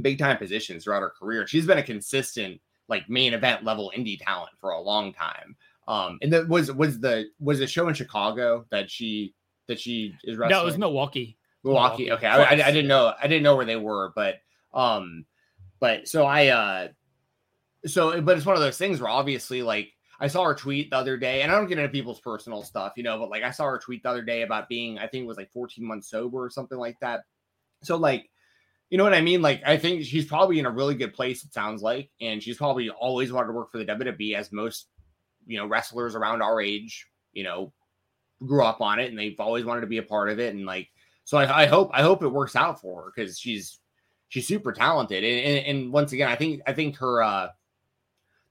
[0.03, 1.47] big time positions throughout her career.
[1.47, 5.57] She's been a consistent like main event level indie talent for a long time.
[5.89, 9.35] Um, and that was was the was the show in Chicago that she
[9.69, 10.59] that she is wrestling.
[10.59, 11.37] No, it was Milwaukee.
[11.63, 12.05] Milwaukee.
[12.05, 12.13] Milwaukee.
[12.13, 13.13] Okay, I, I, I, didn't know.
[13.21, 14.37] I didn't know where they were, but
[14.75, 15.25] um,
[15.81, 16.89] but so I uh,
[17.87, 20.97] so but it's one of those things where obviously like I saw her tweet the
[20.97, 23.51] other day, and I don't get into people's personal stuff, you know, but like I
[23.51, 26.09] saw her tweet the other day about being, I think it was like 14 months
[26.09, 27.25] sober or something like that.
[27.83, 28.31] So, like,
[28.89, 29.43] you know what I mean?
[29.43, 32.57] Like, I think she's probably in a really good place, it sounds like, and she's
[32.57, 34.87] probably always wanted to work for the WWE as most,
[35.47, 37.73] you know, wrestlers around our age, you know,
[38.45, 40.55] grew up on it and they've always wanted to be a part of it.
[40.55, 40.89] And like,
[41.25, 43.81] so I, I hope, I hope it works out for her because she's,
[44.29, 45.25] she's super talented.
[45.25, 47.49] And, and, and once again, I think, I think her, uh,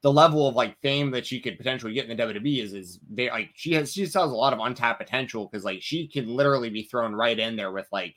[0.05, 2.99] the level of like fame that she could potentially get in the WWE is is
[3.11, 6.27] very like she has she has a lot of untapped potential because like she can
[6.27, 8.13] literally be thrown right in there with like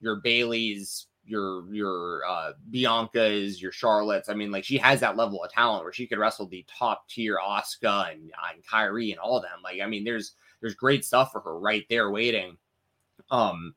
[0.00, 4.28] your Bayley's, your your uh Bianca's, your Charlotte's.
[4.28, 7.08] I mean, like she has that level of talent where she could wrestle the top
[7.08, 9.60] tier Asuka and, and Kairi and all of them.
[9.62, 12.56] Like, I mean, there's there's great stuff for her right there waiting.
[13.30, 13.76] Um,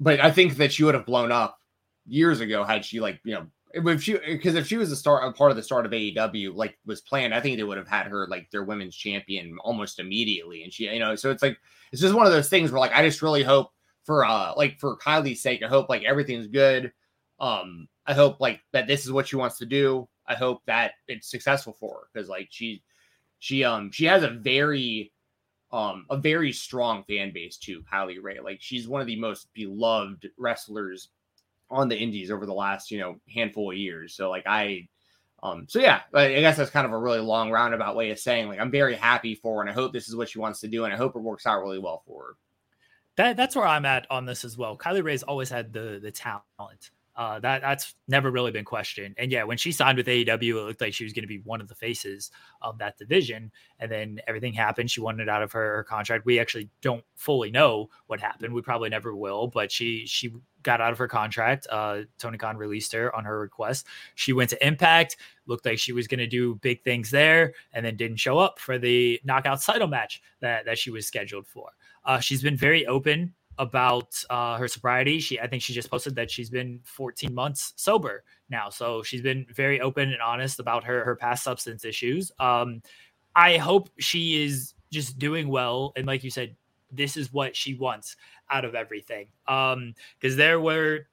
[0.00, 1.58] but I think that she would have blown up
[2.06, 5.26] years ago had she like you know if she because if she was a start
[5.26, 7.88] a part of the start of AEW like was planned, I think they would have
[7.88, 10.62] had her like their women's champion almost immediately.
[10.62, 11.58] And she, you know, so it's like
[11.92, 13.70] it's just one of those things where like I just really hope
[14.04, 16.92] for uh like for Kylie's sake, I hope like everything's good.
[17.40, 20.08] Um, I hope like that this is what she wants to do.
[20.26, 22.82] I hope that it's successful for her because like she
[23.40, 25.12] she um she has a very
[25.72, 28.40] um a very strong fan base too, Kylie Rae.
[28.40, 31.08] Like she's one of the most beloved wrestlers
[31.70, 34.14] on the indies over the last you know handful of years.
[34.14, 34.88] So like i
[35.44, 38.48] um so yeah i guess that's kind of a really long roundabout way of saying
[38.48, 40.68] like i'm very happy for her and i hope this is what she wants to
[40.68, 42.36] do and i hope it works out really well for her.
[43.16, 44.76] That, that's where i'm at on this as well.
[44.76, 49.14] Kylie rae's always had the the talent uh, that that's never really been questioned.
[49.18, 51.38] And yeah, when she signed with AEW, it looked like she was going to be
[51.38, 53.52] one of the faces of that division.
[53.78, 54.90] And then everything happened.
[54.90, 56.26] She wanted out of her, her, contract.
[56.26, 58.52] We actually don't fully know what happened.
[58.52, 59.46] We probably never will.
[59.46, 60.32] But she she
[60.64, 61.68] got out of her contract.
[61.70, 63.86] Uh, Tony Khan released her on her request.
[64.16, 65.16] She went to Impact.
[65.46, 68.58] Looked like she was going to do big things there, and then didn't show up
[68.58, 71.70] for the knockout title match that that she was scheduled for.
[72.04, 75.20] Uh, she's been very open about uh, her sobriety.
[75.20, 79.22] She, I think, she just posted that she's been 14 months sober now, so she's
[79.22, 82.32] been very open and honest about her her past substance issues.
[82.38, 82.82] Um,
[83.36, 86.56] I hope she is just doing well, and like you said,
[86.90, 88.16] this is what she wants
[88.50, 89.28] out of everything.
[89.48, 91.06] Um, because there were,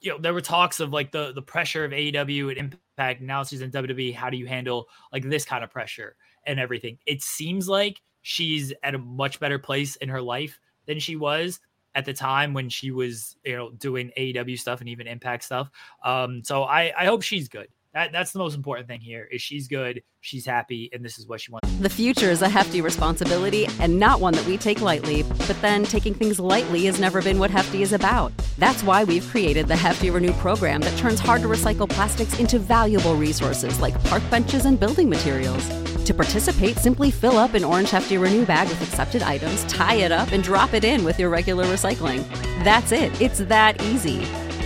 [0.00, 3.20] you know, there were talks of like the the pressure of AEW and Impact.
[3.20, 4.14] Now she's in WWE.
[4.14, 6.98] How do you handle like this kind of pressure and everything?
[7.06, 11.60] It seems like she's at a much better place in her life than she was
[11.98, 15.68] at the time when she was, you know, doing AEW stuff and even Impact stuff.
[16.04, 17.66] Um, so I, I hope she's good.
[17.94, 21.26] That, that's the most important thing here is she's good, she's happy, and this is
[21.26, 21.68] what she wants.
[21.78, 25.22] The future is a hefty responsibility and not one that we take lightly.
[25.22, 28.32] But then taking things lightly has never been what Hefty is about.
[28.58, 32.58] That's why we've created the Hefty Renew program that turns hard to recycle plastics into
[32.58, 35.66] valuable resources like park benches and building materials.
[36.04, 40.12] To participate, simply fill up an orange Hefty Renew bag with accepted items, tie it
[40.12, 42.28] up, and drop it in with your regular recycling.
[42.64, 43.18] That's it.
[43.20, 44.18] It's that easy.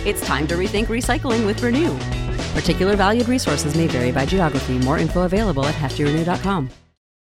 [0.05, 1.97] It's time to rethink recycling with Renew.
[2.53, 4.77] Particular valued resources may vary by geography.
[4.79, 6.69] More info available at heftyrenew.com.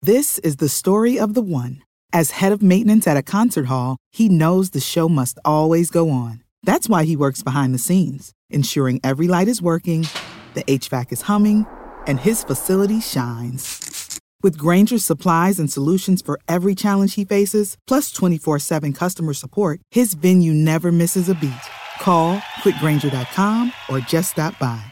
[0.02, 1.82] This is the story of the one.
[2.12, 6.10] As head of maintenance at a concert hall, he knows the show must always go
[6.10, 6.42] on.
[6.64, 10.08] That's why he works behind the scenes, ensuring every light is working,
[10.54, 11.66] the HVAC is humming,
[12.06, 14.20] and his facility shines.
[14.42, 19.80] With Grainger's supplies and solutions for every challenge he faces, plus 24 7 customer support,
[19.90, 21.52] his venue never misses a beat.
[22.00, 24.91] Call clickgrainger.com or just stop by.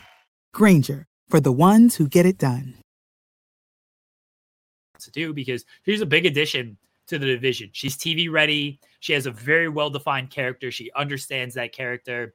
[0.52, 2.74] Grainger, for the ones who get it done.
[5.00, 7.70] To do because she's a big addition to the division.
[7.72, 8.78] She's TV ready.
[9.00, 10.70] She has a very well defined character.
[10.70, 12.34] She understands that character.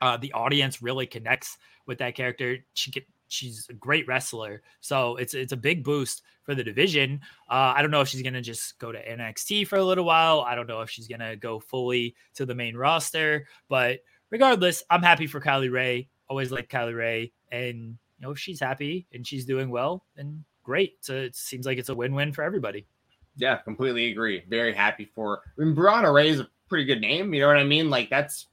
[0.00, 2.58] Uh, the audience really connects with that character.
[2.74, 4.62] She can she's a great wrestler.
[4.80, 7.20] So it's it's a big boost for the division.
[7.48, 10.40] Uh, I don't know if she's gonna just go to NXT for a little while.
[10.40, 13.46] I don't know if she's gonna go fully to the main roster.
[13.68, 14.00] But
[14.30, 16.08] regardless, I'm happy for Kylie Rae.
[16.30, 20.44] Always like Kylie Rae, and you know if she's happy and she's doing well, then
[20.62, 21.04] great.
[21.04, 22.86] So it seems like it's a win-win for everybody.
[23.36, 24.44] Yeah, completely agree.
[24.48, 25.42] Very happy for.
[25.58, 27.34] I mean, Brianna Ray is a pretty good name.
[27.34, 27.90] You know what I mean?
[27.90, 28.46] Like that's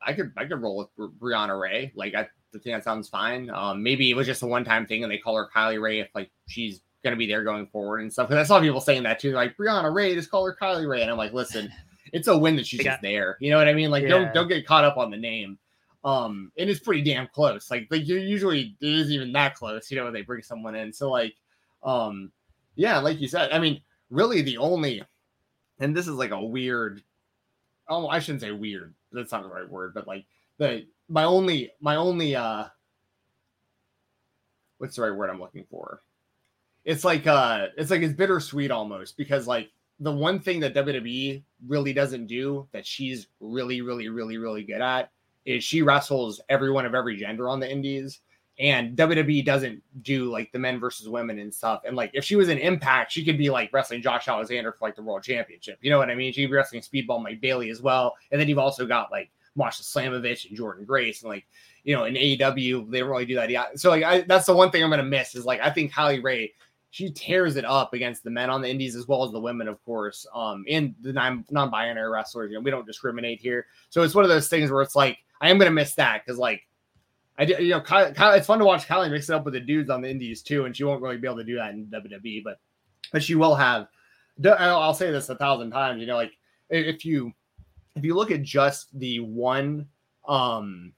[0.00, 1.92] I could I could roll with Brianna Ray.
[1.94, 2.20] Like I
[2.54, 3.50] I think that sounds fine.
[3.50, 6.00] Um, maybe it was just a one time thing and they call her Kylie Rae
[6.00, 8.28] if like she's gonna be there going forward and stuff.
[8.28, 11.02] Because I saw people saying that too, like Brianna Ray, just call her Kylie Rae.
[11.02, 11.70] And I'm like, listen,
[12.12, 13.36] it's a win that she's just there.
[13.40, 13.90] You know what I mean?
[13.90, 14.10] Like yeah.
[14.10, 15.58] don't don't get caught up on the name.
[16.06, 17.68] Um, and it's pretty damn close.
[17.68, 20.76] Like like you usually it isn't even that close, you know, when they bring someone
[20.76, 20.92] in.
[20.92, 21.34] So like
[21.82, 22.30] um
[22.76, 25.02] yeah, like you said, I mean, really the only
[25.80, 27.02] and this is like a weird
[27.88, 30.26] oh I shouldn't say weird, that's not the right word, but like
[30.58, 32.66] the my only my only uh
[34.78, 36.02] what's the right word I'm looking for?
[36.84, 41.42] It's like uh it's like it's bittersweet almost because like the one thing that WWE
[41.66, 45.10] really doesn't do that she's really, really, really, really good at
[45.46, 48.20] is she wrestles everyone of every gender on the indies.
[48.58, 51.82] And WWE doesn't do like the men versus women and stuff.
[51.86, 54.86] And like if she was in Impact, she could be like wrestling Josh Alexander for
[54.86, 55.78] like the world championship.
[55.82, 56.32] You know what I mean?
[56.32, 58.14] She'd be wrestling Speedball Mike Bailey as well.
[58.32, 61.46] And then you've also got like Masha Slamovich and Jordynne Grace, and like
[61.84, 63.50] you know in AEW they don't really do that.
[63.50, 65.92] Yeah, so like I, that's the one thing I'm gonna miss is like I think
[65.92, 66.52] Holly Ray
[66.96, 69.68] she tears it up against the men on the indies as well as the women,
[69.68, 70.26] of course.
[70.34, 73.66] Um, and the non non-binary wrestlers, you know, we don't discriminate here.
[73.90, 76.38] So it's one of those things where it's like I am gonna miss that because
[76.38, 76.62] like
[77.38, 79.54] I did, you know, Kyle, Kyle, it's fun to watch Kylie mix it up with
[79.54, 81.74] the dudes on the indies too, and she won't really be able to do that
[81.74, 82.58] in WWE, but
[83.12, 83.88] but she will have.
[84.44, 86.32] I'll say this a thousand times, you know, like
[86.70, 87.32] if you
[87.94, 89.86] if you look at just the one
[90.26, 90.92] um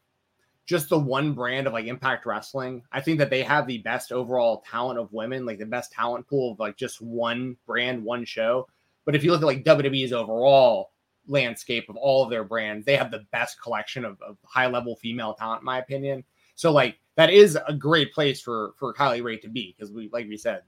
[0.68, 2.82] just the one brand of like Impact Wrestling.
[2.92, 6.28] I think that they have the best overall talent of women, like the best talent
[6.28, 8.68] pool of like just one brand, one show.
[9.06, 10.90] But if you look at like WWE's overall
[11.28, 14.96] landscape of all of their brands, they have the best collection of, of high level
[14.96, 16.24] female talent, in my opinion.
[16.54, 20.08] So like that is a great place for for Kylie Rae to be because we
[20.12, 20.62] like we said,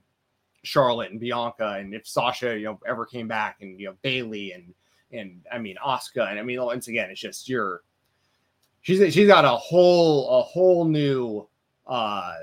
[0.63, 4.53] Charlotte and Bianca, and if Sasha you know ever came back, and you know Bayley
[4.53, 4.75] and
[5.13, 7.83] and I mean Asuka, and I mean once again it's just you're
[8.83, 11.47] she's she's got a whole a whole new
[11.87, 12.35] uh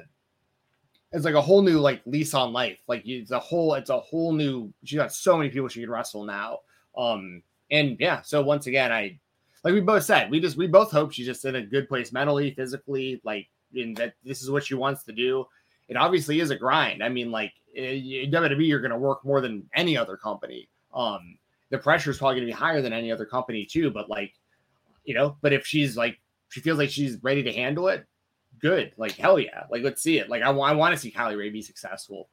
[1.11, 3.99] it's like a whole new like lease on life like it's a whole it's a
[3.99, 6.59] whole new she's got so many people she can wrestle now
[6.97, 7.41] um
[7.71, 9.17] and yeah so once again i
[9.63, 12.11] like we both said we just we both hope she's just in a good place
[12.11, 15.45] mentally physically like in that this is what she wants to do
[15.87, 19.41] it obviously is a grind i mean like in wwe you're going to work more
[19.41, 21.37] than any other company um
[21.69, 24.33] the pressure is probably going to be higher than any other company too but like
[25.03, 26.17] you know but if she's like
[26.49, 28.05] she feels like she's ready to handle it,
[28.59, 28.93] good.
[28.97, 29.63] Like hell yeah.
[29.69, 30.29] Like let's see it.
[30.29, 32.29] Like I, I want to see Kylie Rae be successful.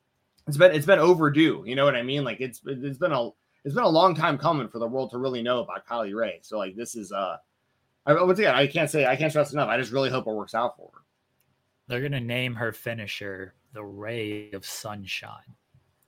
[0.47, 1.64] It's been it's been overdue.
[1.66, 2.24] You know what I mean?
[2.24, 3.30] Like it's it's been a
[3.65, 6.41] it's been a long time coming for the world to really know about Kylie Rae.
[6.43, 7.37] So like this is uh
[8.07, 9.69] I once again I can't say I can't stress enough.
[9.69, 11.01] I just really hope it works out for her.
[11.89, 15.57] They're gonna name her finisher the Ray of Sunshine.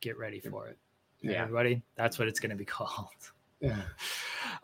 [0.00, 0.78] Get ready for it.
[1.22, 1.42] Yeah.
[1.42, 3.10] Everybody, that's what it's gonna be called.
[3.60, 3.80] Yeah.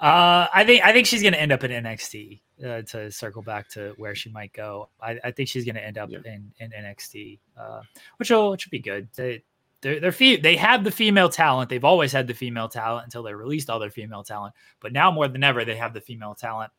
[0.01, 3.43] Uh, I think I think she's going to end up in NXT uh, to circle
[3.43, 4.88] back to where she might go.
[5.01, 6.18] I, I think she's going to end up yeah.
[6.24, 7.82] in, in NXT, uh,
[8.16, 9.09] which will which will be good.
[9.14, 9.45] They
[9.82, 11.68] they're, they're fe- they have the female talent.
[11.68, 14.54] They've always had the female talent until they released all their female talent.
[14.80, 16.72] But now more than ever, they have the female talent.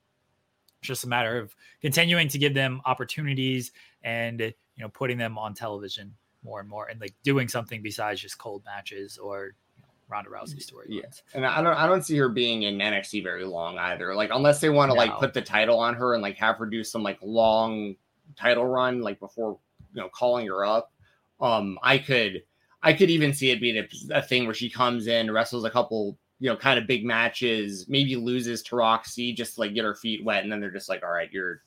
[0.79, 3.71] It's just a matter of continuing to give them opportunities
[4.03, 8.19] and you know putting them on television more and more and like doing something besides
[8.19, 9.53] just cold matches or
[10.09, 10.87] Ronda Rousey story.
[10.89, 14.15] Yeah, and I don't I don't see her being in NXT very long either.
[14.15, 14.99] Like unless they want to no.
[14.99, 17.95] like put the title on her and like have her do some like long
[18.35, 19.57] title run like before
[19.93, 20.91] you know calling her up.
[21.41, 22.43] Um, I could
[22.84, 25.69] I could even see it being a, a thing where she comes in, wrestles a
[25.69, 29.86] couple you know kind of big matches, maybe loses to Roxy just to, like get
[29.86, 31.61] her feet wet, and then they're just like, all right, you're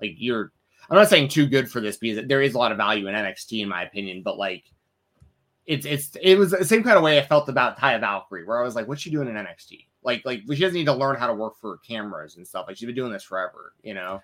[0.00, 0.52] like you're.
[0.90, 3.14] I'm not saying too good for this because there is a lot of value in
[3.14, 4.64] NXT in my opinion, but like
[5.66, 8.58] it's it's it was the same kind of way I felt about Taya Valkyrie, where
[8.58, 9.86] I was like, what's she doing in NXT?
[10.02, 12.64] Like, like she doesn't need to learn how to work for cameras and stuff.
[12.66, 14.20] Like she's been doing this forever, you know.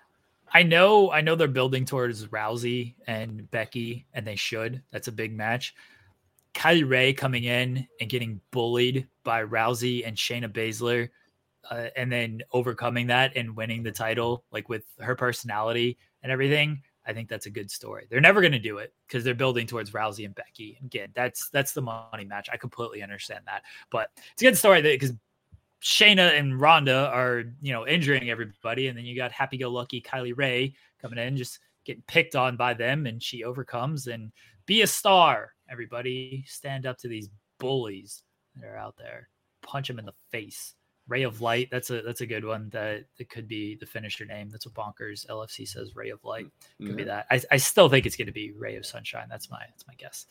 [0.53, 4.81] I know, I know they're building towards Rousey and Becky, and they should.
[4.91, 5.75] That's a big match.
[6.55, 11.09] Kylie Rae coming in and getting bullied by Rousey and Shayna Baszler,
[11.69, 16.81] uh, and then overcoming that and winning the title, like with her personality and everything.
[17.05, 18.07] I think that's a good story.
[18.09, 20.79] They're never going to do it because they're building towards Rousey and Becky.
[20.83, 22.49] Again, that's that's the money match.
[22.51, 25.13] I completely understand that, but it's a good story because
[25.83, 30.73] Shayna and Ronda are you know injuring everybody, and then you got happy-go-lucky Kylie Rae
[31.01, 34.31] coming in, just getting picked on by them, and she overcomes and
[34.65, 35.54] be a star.
[35.69, 38.23] Everybody stand up to these bullies
[38.55, 39.29] that are out there,
[39.61, 40.75] punch them in the face.
[41.07, 41.69] Ray of Light.
[41.71, 42.69] That's a that's a good one.
[42.71, 44.49] That it could be the finisher name.
[44.49, 45.95] That's what Bonkers LFC says.
[45.95, 46.47] Ray of Light
[46.79, 46.95] could mm-hmm.
[46.95, 47.27] be that.
[47.29, 49.27] I, I still think it's going to be Ray of Sunshine.
[49.29, 50.25] That's my that's my guess.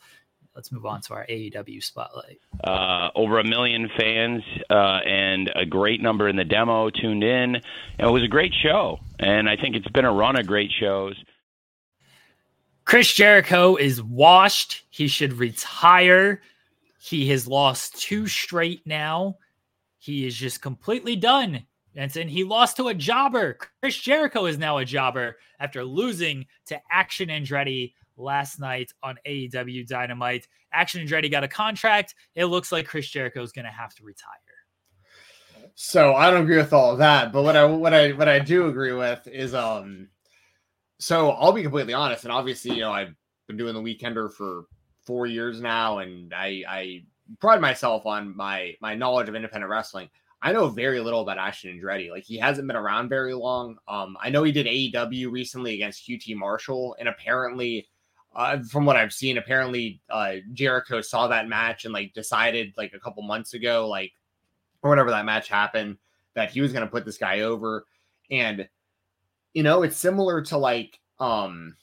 [0.55, 2.39] Let's move on to our AEW spotlight.
[2.63, 7.55] Uh, over a million fans uh, and a great number in the demo tuned in.
[7.99, 11.21] It was a great show, and I think it's been a run of great shows.
[12.85, 14.83] Chris Jericho is washed.
[14.91, 16.41] He should retire.
[16.99, 19.37] He has lost two straight now.
[19.97, 21.65] He is just completely done.
[21.95, 23.57] Benson, he lost to a jobber.
[23.81, 29.87] Chris Jericho is now a jobber after losing to Action Andretti last night on AEW
[29.87, 30.47] Dynamite.
[30.71, 32.13] Action Andretti got a contract.
[32.35, 34.31] It looks like Chris Jericho is going to have to retire.
[35.73, 38.39] So I don't agree with all of that, but what I what I what I
[38.39, 40.07] do agree with is um
[40.99, 43.13] so I'll be completely honest, and obviously, you know, I've
[43.47, 44.65] been doing the weekender for
[45.05, 47.03] four years now, and I I
[47.39, 50.09] pride myself on my my knowledge of independent wrestling.
[50.41, 52.11] I know very little about Action Andretti.
[52.11, 53.77] Like he hasn't been around very long.
[53.87, 57.87] Um, I know he did AEW recently against QT Marshall, and apparently,
[58.35, 62.93] uh, from what I've seen, apparently uh, Jericho saw that match and like decided like
[62.93, 64.13] a couple months ago, like
[64.81, 65.97] or whenever that match happened,
[66.35, 67.85] that he was going to put this guy over.
[68.29, 68.67] And
[69.55, 71.75] you know, it's similar to like um,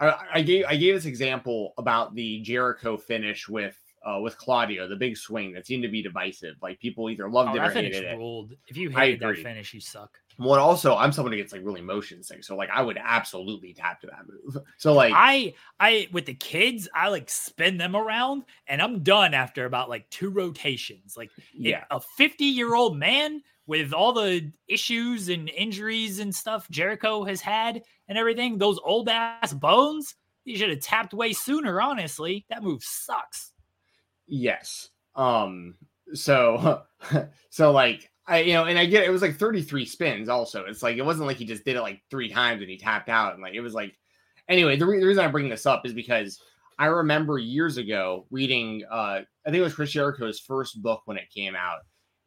[0.00, 4.88] I, I gave I gave this example about the Jericho finish with uh, with Claudio,
[4.88, 6.56] the big swing that seemed to be divisive.
[6.60, 8.16] Like people either loved oh, it or hated it.
[8.16, 8.54] Ruled.
[8.66, 10.18] If you hated that finish, you suck.
[10.38, 13.74] Well, also, I'm someone who gets like really motion sick, so like I would absolutely
[13.74, 14.64] tap to that move.
[14.78, 19.34] So like I I with the kids, I like spin them around, and I'm done
[19.34, 21.16] after about like two rotations.
[21.16, 26.68] Like yeah, a 50 year old man with all the issues and injuries and stuff
[26.70, 31.80] Jericho has had and everything, those old ass bones, he should have tapped way sooner.
[31.80, 33.52] Honestly, that move sucks.
[34.26, 34.88] Yes.
[35.14, 35.76] Um.
[36.14, 36.82] So
[37.50, 40.64] so like I, you know, and I get it, was like 33 spins also.
[40.64, 43.08] It's like it wasn't like he just did it like three times and he tapped
[43.08, 43.34] out.
[43.34, 43.98] And like it was like,
[44.48, 46.40] anyway, the, re- the reason I bring this up is because
[46.78, 51.16] I remember years ago reading, uh, I think it was Chris Jericho's first book when
[51.16, 51.80] it came out.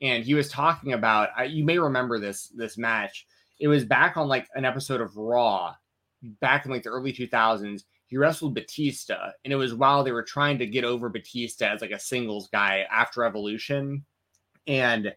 [0.04, 3.26] And he was talking about, I, you may remember this, this match.
[3.60, 5.74] It was back on like an episode of Raw
[6.22, 7.84] back in like the early 2000s.
[8.08, 11.82] He wrestled Batista, and it was while they were trying to get over Batista as
[11.82, 14.06] like a singles guy after Evolution.
[14.68, 15.16] And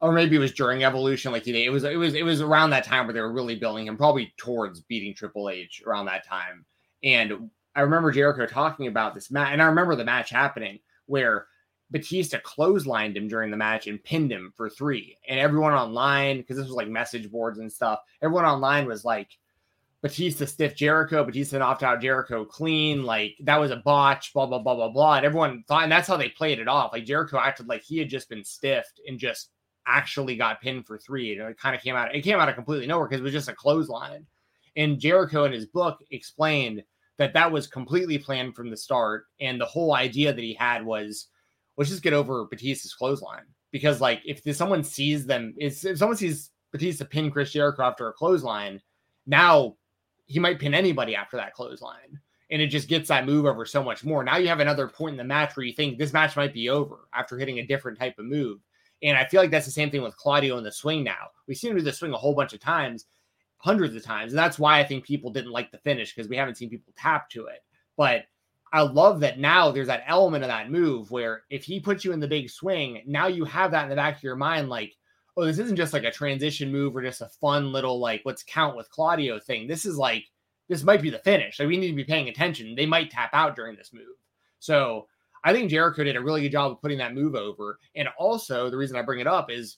[0.00, 1.32] or maybe it was during Evolution.
[1.32, 3.88] Like it was, it was, it was around that time where they were really building
[3.88, 6.64] him, probably towards beating Triple H around that time.
[7.02, 11.48] And I remember Jericho talking about this match, and I remember the match happening where
[11.94, 15.16] Batista clotheslined him during the match and pinned him for three.
[15.28, 19.38] And everyone online, because this was like message boards and stuff, everyone online was like,
[20.02, 23.04] Batista stiff Jericho, Batista knocked out Jericho clean.
[23.04, 25.14] Like that was a botch, blah, blah, blah, blah, blah.
[25.18, 26.92] And everyone thought, and that's how they played it off.
[26.92, 29.50] Like Jericho acted like he had just been stiffed and just
[29.86, 31.38] actually got pinned for three.
[31.38, 33.32] And it kind of came out, it came out of completely nowhere because it was
[33.32, 34.26] just a clothesline.
[34.74, 36.82] And Jericho in his book explained
[37.18, 39.26] that that was completely planned from the start.
[39.38, 41.28] And the whole idea that he had was,
[41.76, 43.44] let's just get over Batista's clothesline.
[43.70, 48.12] Because like if someone sees them, if someone sees Batista pin Chris Jericho after a
[48.12, 48.80] clothesline,
[49.26, 49.76] now
[50.26, 52.20] he might pin anybody after that clothesline.
[52.50, 54.22] And it just gets that move over so much more.
[54.22, 56.68] Now you have another point in the match where you think this match might be
[56.68, 58.60] over after hitting a different type of move.
[59.02, 61.28] And I feel like that's the same thing with Claudio in the swing now.
[61.48, 63.06] We've seen him do the swing a whole bunch of times,
[63.56, 64.32] hundreds of times.
[64.32, 66.92] And that's why I think people didn't like the finish because we haven't seen people
[66.96, 67.60] tap to it.
[67.96, 68.24] But
[68.74, 72.10] I love that now there's that element of that move where if he puts you
[72.10, 74.96] in the big swing, now you have that in the back of your mind, like,
[75.36, 78.42] oh, this isn't just like a transition move or just a fun little like let's
[78.42, 79.68] count with Claudio thing.
[79.68, 80.24] This is like
[80.68, 81.60] this might be the finish.
[81.60, 82.74] Like we need to be paying attention.
[82.74, 84.16] They might tap out during this move.
[84.58, 85.06] So
[85.44, 87.78] I think Jericho did a really good job of putting that move over.
[87.94, 89.76] And also, the reason I bring it up is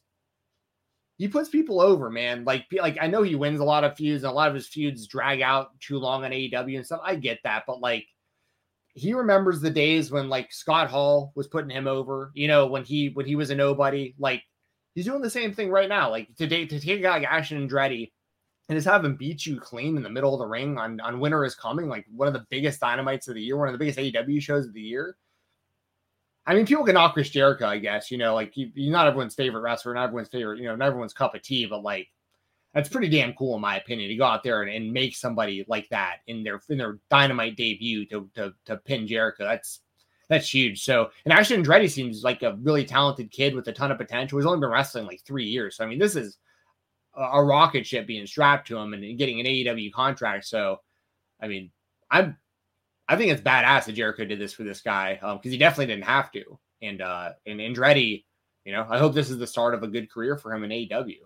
[1.19, 2.45] he puts people over, man.
[2.45, 4.69] Like, like I know he wins a lot of feuds, and a lot of his
[4.69, 7.03] feuds drag out too long on AEW and stuff.
[7.05, 8.07] I get that, but like,
[8.97, 12.33] he remembers the days when like Scott Hall was putting him over.
[12.35, 14.15] You know, when he when he was a nobody.
[14.19, 14.43] Like,
[14.95, 16.11] he's doing the same thing right now.
[16.11, 18.11] Like today to take a guy like Action Andretti
[18.69, 21.21] and just have him beat you clean in the middle of the ring on on
[21.21, 23.79] Winter is Coming, like one of the biggest dynamites of the year, one of the
[23.79, 25.17] biggest AEW shows of the year.
[26.47, 28.11] I mean, people can knock Chris Jericho, I guess.
[28.11, 31.13] You know, like he's not everyone's favorite wrestler, not everyone's favorite, you know, not everyone's
[31.13, 32.09] cup of tea, but like
[32.77, 35.65] that's pretty damn cool in my opinion to go out there and, and make somebody
[35.67, 39.45] like that in their in their dynamite debut to to to pin Jericho.
[39.45, 39.81] That's
[40.29, 40.85] that's huge.
[40.85, 44.39] So, and Action Andretti seems like a really talented kid with a ton of potential.
[44.39, 45.77] He's only been wrestling like three years.
[45.77, 46.37] So, I mean, this is
[47.15, 50.45] a, a rocket ship being strapped to him and getting an AEW contract.
[50.45, 50.81] So,
[51.41, 51.71] I mean,
[52.11, 52.37] I'm
[53.09, 55.95] I think it's badass that Jericho did this for this guy because um, he definitely
[55.95, 56.59] didn't have to.
[56.83, 58.25] And uh, and Andretti,
[58.67, 60.71] you know, I hope this is the start of a good career for him in
[60.71, 61.21] AEW.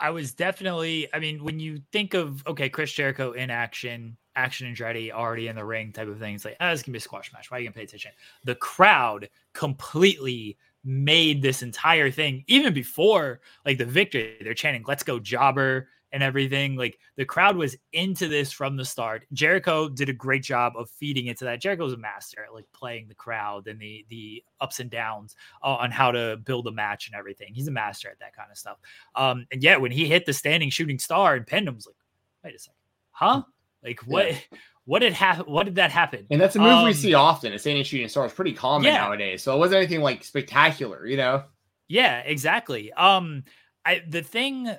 [0.00, 4.66] I was definitely, I mean, when you think of okay, Chris Jericho in action, action
[4.66, 6.98] and Andretti already in the ring type of thing, it's like, oh, this can be
[6.98, 7.50] a squash match.
[7.50, 8.12] Why are you gonna pay attention?
[8.44, 15.02] The crowd completely made this entire thing, even before like the victory, they're chanting, let's
[15.02, 16.76] go jobber and everything.
[16.76, 19.26] Like the crowd was into this from the start.
[19.32, 21.60] Jericho did a great job of feeding into that.
[21.60, 25.74] Jericho's a master at like playing the crowd and the the ups and downs uh,
[25.74, 27.52] on how to build a match and everything.
[27.52, 28.78] He's a master at that kind of stuff.
[29.16, 31.96] Um, and yeah, when he hit the standing shooting star and pinned him, was like,
[32.44, 32.78] wait a second,
[33.10, 33.42] huh?
[33.82, 34.30] Like what?
[34.30, 34.38] Yeah.
[34.86, 35.46] What did happen?
[35.50, 36.26] What did that happen?
[36.30, 37.54] And that's a move um, we see often.
[37.54, 38.98] A standing shooting star is pretty common yeah.
[38.98, 39.42] nowadays.
[39.42, 41.44] So it wasn't anything like spectacular, you know?
[41.88, 42.92] Yeah, exactly.
[42.92, 43.44] Um,
[43.86, 44.70] I the thing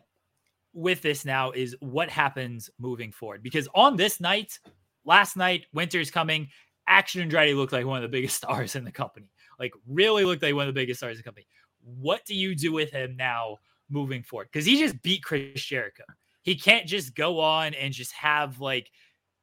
[0.76, 3.42] with this now is what happens moving forward.
[3.42, 4.60] Because on this night,
[5.06, 6.50] last night, Winter's coming.
[6.88, 9.32] Action Andretti looked like one of the biggest stars in the company.
[9.58, 11.48] Like, really looked like one of the biggest stars in the company.
[11.82, 13.58] What do you do with him now
[13.90, 14.50] moving forward?
[14.52, 16.04] Because he just beat Chris Jericho.
[16.44, 18.92] He can't just go on and just have like,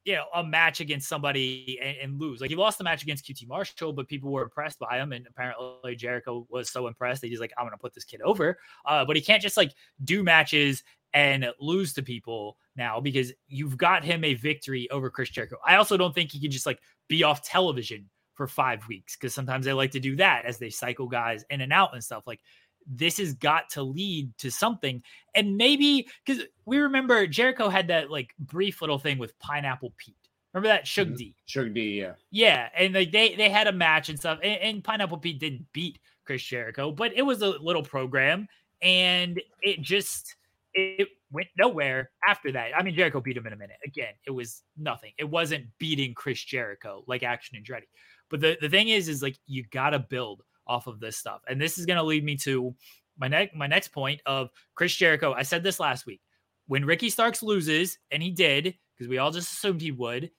[0.04, 2.40] you know, a match against somebody and, and, lose.
[2.40, 5.26] Like he lost the match against QT Marshall, but people were impressed by him, and
[5.26, 8.58] apparently Jericho was so impressed that he's like, "I'm going to put this kid over."
[8.84, 9.72] Uh, but he can't just like
[10.04, 10.82] do matches
[11.14, 15.56] and lose to people now because you've got him a victory over Chris Jericho.
[15.64, 19.34] I also don't think he can just like be off television for five weeks because
[19.34, 22.24] sometimes they like to do that as they cycle guys in and out and stuff.
[22.26, 22.40] Like
[22.86, 25.02] this has got to lead to something.
[25.34, 30.16] And maybe because we remember Jericho had that like brief little thing with Pineapple Pete.
[30.52, 31.16] Remember that Shug Mhm.
[31.16, 31.34] D?
[31.46, 32.14] Shug D, yeah.
[32.30, 35.66] Yeah, and like they they had a match and stuff, and, and Pineapple Pete didn't
[35.72, 38.46] beat Chris Jericho, but it was a little program,
[38.82, 40.36] and it just
[40.74, 42.76] it went nowhere after that.
[42.76, 43.76] I mean, Jericho beat him in a minute.
[43.86, 45.12] Again, it was nothing.
[45.18, 47.88] It wasn't beating Chris Jericho like Action and Andretti.
[48.28, 51.60] But the the thing is, is like you gotta build off of this stuff, and
[51.60, 52.74] this is gonna lead me to
[53.18, 55.32] my next my next point of Chris Jericho.
[55.32, 56.20] I said this last week
[56.66, 60.30] when Ricky Starks loses, and he did because we all just assumed he would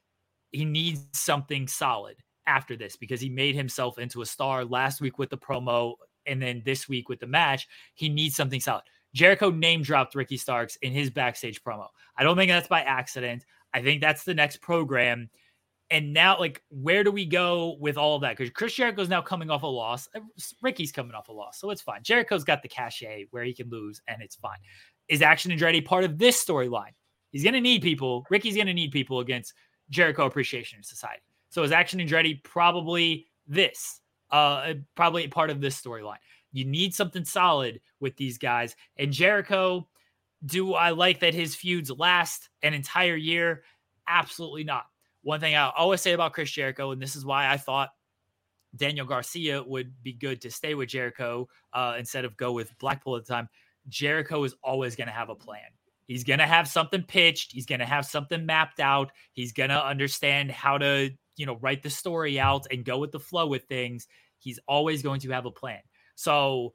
[0.54, 2.16] he needs something solid
[2.46, 5.96] after this because he made himself into a star last week with the promo
[6.26, 7.68] and then this week with the match.
[7.96, 8.84] He needs something solid.
[9.14, 11.88] Jericho name dropped Ricky Starks in his backstage promo.
[12.18, 13.46] I don't think that's by accident.
[13.74, 15.30] I think that's the next program.
[15.94, 18.36] And now, like, where do we go with all of that?
[18.36, 20.10] Because Chris Jericho's now coming off a loss.
[20.16, 20.22] Uh,
[20.64, 21.60] Ricky's coming off a loss.
[21.60, 22.02] So it's fine.
[22.02, 24.58] Jericho's got the cachet where he can lose, and it's fine.
[25.08, 26.94] Is Action Andretti part of this storyline?
[27.30, 28.26] He's going to need people.
[28.32, 29.54] Ricky's going to need people against
[29.92, 31.22] Jericho Appreciation Society.
[31.50, 34.02] So is Action Andretti probably this?
[34.32, 36.18] Uh, probably part of this storyline.
[36.54, 38.76] You need something solid with these guys.
[38.98, 39.88] And Jericho,
[40.44, 43.64] do I like that his feuds last an entire year?
[44.08, 44.86] Absolutely not.
[45.24, 47.90] One thing I always say about Chris Jericho, and this is why I thought
[48.76, 53.16] Daniel Garcia would be good to stay with Jericho uh, instead of go with Blackpool
[53.16, 53.50] at the time.
[53.88, 55.62] Jericho is always going to have a plan.
[56.06, 57.52] He's going to have something pitched.
[57.54, 59.12] He's going to have something mapped out.
[59.32, 63.12] He's going to understand how to, you know, write the story out and go with
[63.12, 64.08] the flow with things.
[64.40, 65.80] He's always going to have a plan.
[66.16, 66.74] So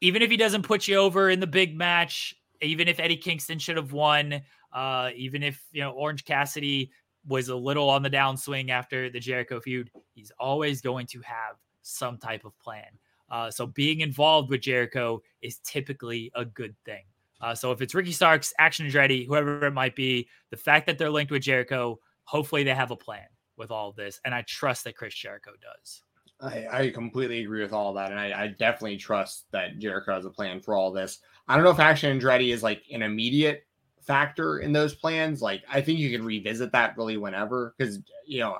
[0.00, 3.58] even if he doesn't put you over in the big match, even if Eddie Kingston
[3.58, 4.42] should have won,
[4.72, 6.90] uh, even if, you know, Orange Cassidy
[7.26, 11.56] was a little on the downswing after the Jericho feud, he's always going to have
[11.82, 12.86] some type of plan.
[13.30, 17.04] Uh, so being involved with Jericho is typically a good thing.
[17.40, 20.98] Uh, so if it's Ricky Starks, Action Andretti, whoever it might be, the fact that
[20.98, 24.42] they're linked with Jericho, hopefully they have a plan with all of this, and I
[24.42, 26.02] trust that Chris Jericho does.
[26.40, 30.24] I, I completely agree with all that, and I, I definitely trust that Jericho has
[30.24, 31.20] a plan for all this.
[31.48, 33.66] I don't know if Action Andretti is like an immediate
[34.06, 35.42] factor in those plans.
[35.42, 38.58] Like, I think you can revisit that really whenever, because you know,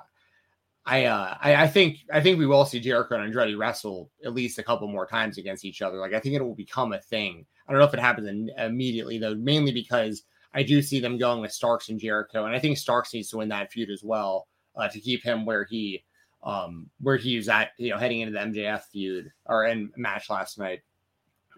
[0.86, 4.34] I, uh, I I think I think we will see Jericho and Andretti wrestle at
[4.34, 5.98] least a couple more times against each other.
[5.98, 7.46] Like, I think it will become a thing.
[7.66, 11.18] I don't know if it happens in, immediately though, mainly because I do see them
[11.18, 14.04] going with Starks and Jericho, and I think Starks needs to win that feud as
[14.04, 16.04] well uh, to keep him where he
[16.42, 20.58] um where he at you know heading into the MJF feud or in match last
[20.58, 20.82] night.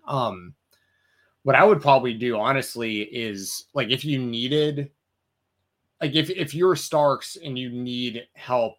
[0.06, 0.54] Um
[1.46, 4.90] what I would probably do honestly is like if you needed
[6.02, 8.74] like if if you're Starks and you need help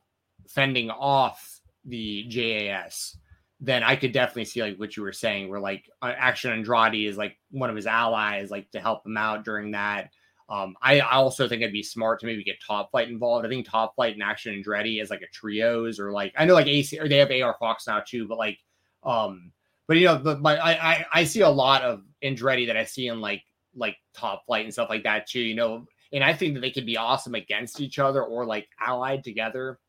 [0.49, 3.15] fending off the JAS,
[3.61, 7.07] then I could definitely see like what you were saying, where like uh, Action Andrade
[7.07, 10.09] is like one of his allies, like to help him out during that.
[10.49, 13.45] Um, I, I also think it'd be smart to maybe get Top Flight involved.
[13.45, 16.53] I think Top Flight and Action Andretti as like a trios or like I know
[16.53, 18.59] like AC or they have AR Fox now too, but like
[19.03, 19.53] um,
[19.87, 22.83] but you know, the, my I, I I see a lot of Andretti that I
[22.83, 23.43] see in like
[23.75, 25.41] like Top Flight and stuff like that too.
[25.41, 28.67] You know, and I think that they could be awesome against each other or like
[28.79, 29.79] allied together.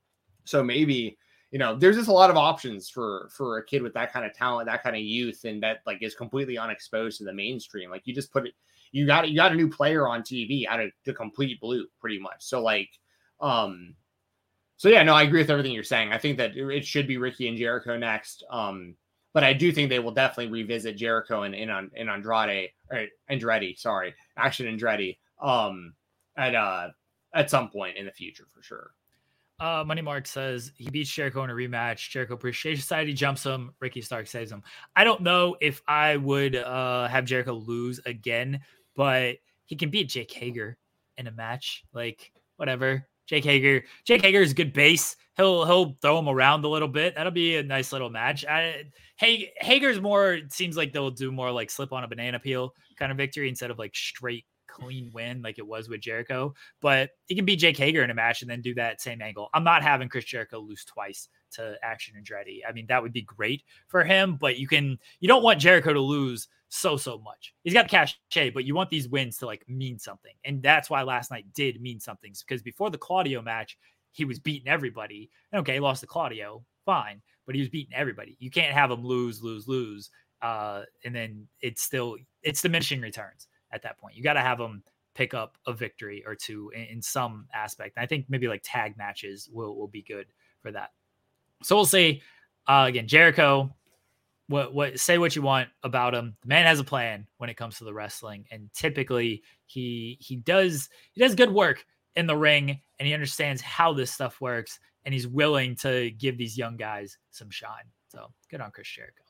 [0.44, 1.18] So maybe
[1.50, 4.26] you know, there's just a lot of options for for a kid with that kind
[4.26, 7.90] of talent, that kind of youth, and that like is completely unexposed to the mainstream.
[7.90, 8.54] Like you just put it,
[8.92, 12.18] you got you got a new player on TV out of the complete blue, pretty
[12.18, 12.40] much.
[12.40, 12.90] So like,
[13.40, 13.94] um,
[14.76, 16.12] so yeah, no, I agree with everything you're saying.
[16.12, 18.44] I think that it should be Ricky and Jericho next.
[18.50, 18.94] Um,
[19.38, 23.06] but I do think they will definitely revisit Jericho and in on in Andrade or
[23.30, 25.94] Andretti, sorry, Action Andretti, um,
[26.36, 26.88] at uh
[27.32, 28.90] at some point in the future for sure.
[29.60, 32.10] Uh, Money Mark says he beats Jericho in a rematch.
[32.10, 33.72] Jericho Appreciation Society jumps him.
[33.78, 34.64] Ricky Stark saves him.
[34.96, 38.58] I don't know if I would uh, have Jericho lose again,
[38.96, 39.36] but
[39.66, 40.76] he can beat Jake Hager
[41.16, 41.84] in a match.
[41.92, 43.06] Like whatever.
[43.28, 43.84] Jake Hager.
[44.04, 45.16] Jake Hager is good base.
[45.36, 47.14] He'll he'll throw him around a little bit.
[47.14, 48.44] That'll be a nice little match.
[48.44, 48.84] I,
[49.16, 50.40] Hager's more.
[50.48, 53.70] Seems like they'll do more like slip on a banana peel kind of victory instead
[53.70, 54.44] of like straight
[54.78, 56.54] clean win like it was with Jericho.
[56.80, 59.48] But he can beat Jake Hager in a match and then do that same angle.
[59.54, 62.60] I'm not having Chris Jericho lose twice to Action Andretti.
[62.68, 65.92] I mean, that would be great for him, but you can you don't want Jericho
[65.92, 67.54] to lose so so much.
[67.64, 70.34] He's got cachet, but you want these wins to like mean something.
[70.44, 73.78] And that's why last night did mean something because before the Claudio match,
[74.12, 75.30] he was beating everybody.
[75.54, 78.36] Okay, he lost to Claudio, fine, but he was beating everybody.
[78.38, 80.10] You can't have him lose, lose, lose,
[80.42, 84.16] uh, and then it's still it's diminishing returns at that point.
[84.16, 84.82] You got to have them
[85.14, 87.96] pick up a victory or two in, in some aspect.
[87.96, 90.26] And I think maybe like tag matches will will be good
[90.60, 90.90] for that.
[91.62, 92.22] So we'll see.
[92.66, 93.74] Uh, again, Jericho,
[94.48, 96.36] what what say what you want about him.
[96.42, 100.36] The man has a plan when it comes to the wrestling, and typically he he
[100.36, 101.84] does he does good work
[102.16, 106.38] in the ring, and he understands how this stuff works, and he's willing to give
[106.38, 107.84] these young guys some shine.
[108.08, 109.22] So good on Chris Jericho.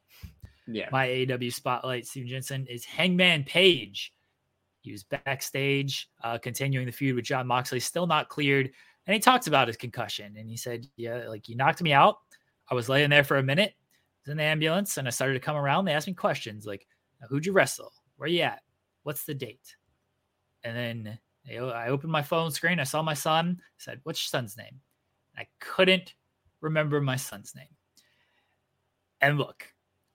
[0.66, 0.88] Yeah.
[0.92, 4.12] My AW spotlight, Steven Jensen, is Hangman Page.
[4.80, 8.70] He was backstage, uh, continuing the feud with Jon Moxley, still not cleared.
[9.06, 10.36] And he talks about his concussion.
[10.36, 12.18] And he said, Yeah, like you knocked me out.
[12.70, 13.74] I was laying there for a minute
[14.24, 15.84] Was in the ambulance and I started to come around.
[15.84, 16.86] They asked me questions like,
[17.28, 17.92] Who'd you wrestle?
[18.16, 18.62] Where you at?
[19.02, 19.76] What's the date?
[20.64, 21.18] And then
[21.50, 22.78] I opened my phone screen.
[22.78, 23.56] I saw my son.
[23.60, 24.80] I said, What's your son's name?
[25.36, 26.14] I couldn't
[26.60, 27.68] remember my son's name.
[29.20, 29.64] And look,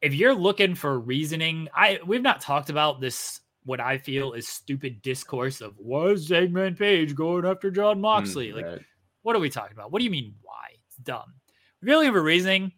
[0.02, 3.40] if you're looking for reasoning, I we've not talked about this.
[3.66, 8.50] What I feel is stupid discourse of was Hangman Page going after Jon Moxley?
[8.50, 8.82] Mm, like, right.
[9.22, 9.92] what are we talking about?
[9.92, 10.68] What do you mean why?
[10.88, 11.34] It's dumb.
[11.82, 12.74] Really, have a reasoning.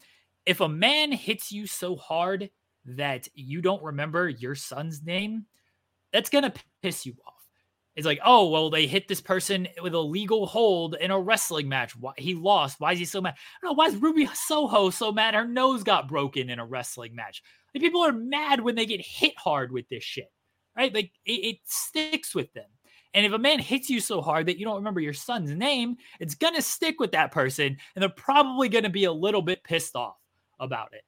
[0.46, 2.50] If a man hits you so hard
[2.86, 5.46] that you don't remember your son's name,
[6.14, 7.34] that's gonna piss you off.
[7.96, 11.70] It's like, oh, well, they hit this person with a legal hold in a wrestling
[11.70, 11.96] match.
[11.96, 12.80] Why he lost?
[12.80, 13.36] Why is he so mad?
[13.38, 13.76] I don't know.
[13.76, 15.34] Why is Ruby Soho so mad?
[15.34, 17.42] Her nose got broken in a wrestling match.
[17.74, 20.30] Like, people are mad when they get hit hard with this shit,
[20.76, 20.94] right?
[20.94, 22.66] Like it, it sticks with them.
[23.14, 25.96] And if a man hits you so hard that you don't remember your son's name,
[26.20, 29.96] it's gonna stick with that person, and they're probably gonna be a little bit pissed
[29.96, 30.18] off
[30.60, 31.04] about it.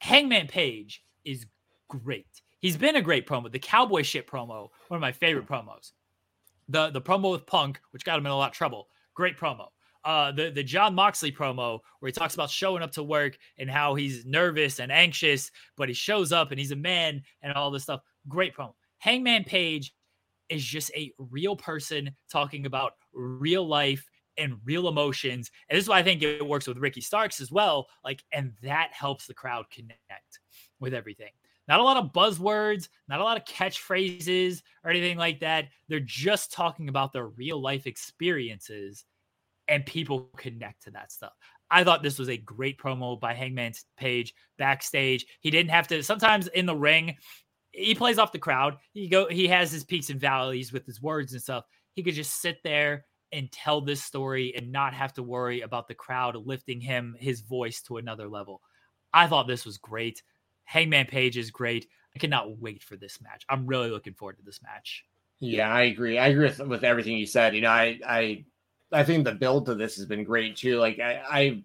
[0.00, 1.46] Hangman Page is
[1.88, 2.26] great
[2.60, 3.50] he's been a great promo.
[3.50, 5.92] The cowboy shit promo, one of my favorite promos.
[6.68, 8.88] The the promo with Punk, which got him in a lot of trouble.
[9.14, 9.68] Great promo.
[10.06, 13.68] Uh, the the Jon Moxley promo where he talks about showing up to work and
[13.68, 17.72] how he's nervous and anxious, but he shows up and he's a man and all
[17.72, 18.02] this stuff.
[18.28, 18.72] Great promo.
[18.98, 19.92] Hangman Page
[20.48, 25.50] is just a real person talking about real life and real emotions.
[25.68, 27.88] And this is why I think it works with Ricky Starks as well.
[28.04, 30.38] Like, and that helps the crowd connect
[30.78, 31.32] with everything.
[31.66, 35.66] Not a lot of buzzwords, not a lot of catchphrases or anything like that.
[35.88, 39.04] They're just talking about their real life experiences
[39.68, 41.32] and people connect to that stuff.
[41.70, 45.26] I thought this was a great promo by Hangman Page backstage.
[45.40, 47.16] He didn't have to sometimes in the ring,
[47.72, 48.76] he plays off the crowd.
[48.92, 51.64] He go he has his peaks and valleys with his words and stuff.
[51.94, 55.88] He could just sit there and tell this story and not have to worry about
[55.88, 58.60] the crowd lifting him his voice to another level.
[59.12, 60.22] I thought this was great.
[60.64, 61.86] Hangman Page is great.
[62.14, 63.44] I cannot wait for this match.
[63.48, 65.04] I'm really looking forward to this match.
[65.38, 66.18] Yeah, I agree.
[66.18, 67.54] I agree with, with everything you said.
[67.54, 68.44] You know, I I
[68.92, 70.78] I think the build to this has been great too.
[70.78, 71.62] Like I I,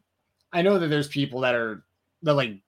[0.54, 1.84] I know that there's people that are
[2.24, 2.60] that like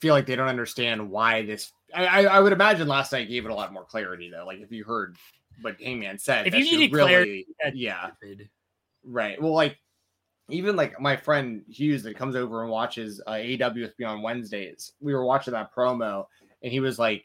[0.00, 1.72] feel like they don't understand why this.
[1.94, 4.44] I, I would imagine last night gave it a lot more clarity though.
[4.44, 5.16] Like if you heard
[5.62, 8.10] what Hangman said, if you needed really, clarity, yeah,
[9.04, 9.40] right.
[9.40, 9.78] Well, like
[10.50, 14.22] even like my friend Hughes that comes over and watches uh, AW with me on
[14.22, 16.26] Wednesdays, we were watching that promo,
[16.62, 17.24] and he was like,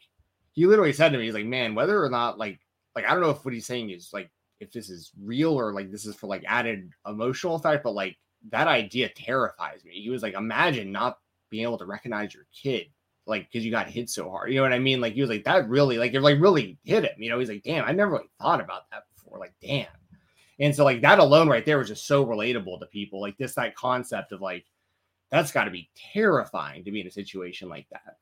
[0.54, 2.60] he literally said to me, he's like, man, whether or not like,
[2.96, 5.74] like I don't know if what he's saying is like if this is real or
[5.74, 8.18] like this is for like added emotional effect, but like
[8.52, 9.94] that idea terrifies me.
[9.94, 11.18] He was like, imagine not
[11.50, 12.88] being able to recognize your kid,
[13.26, 14.52] like because you got hit so hard.
[14.52, 15.02] You know what I mean?
[15.02, 17.16] Like he was like, that really, like it like really hit him.
[17.18, 19.40] You know, he's like, damn, I never really thought about that before.
[19.40, 19.88] Like, damn.
[20.60, 23.20] And so like that alone right there was just so relatable to people.
[23.20, 24.66] Like this that concept of like
[25.32, 28.18] that's got to be terrifying to be in a situation like that.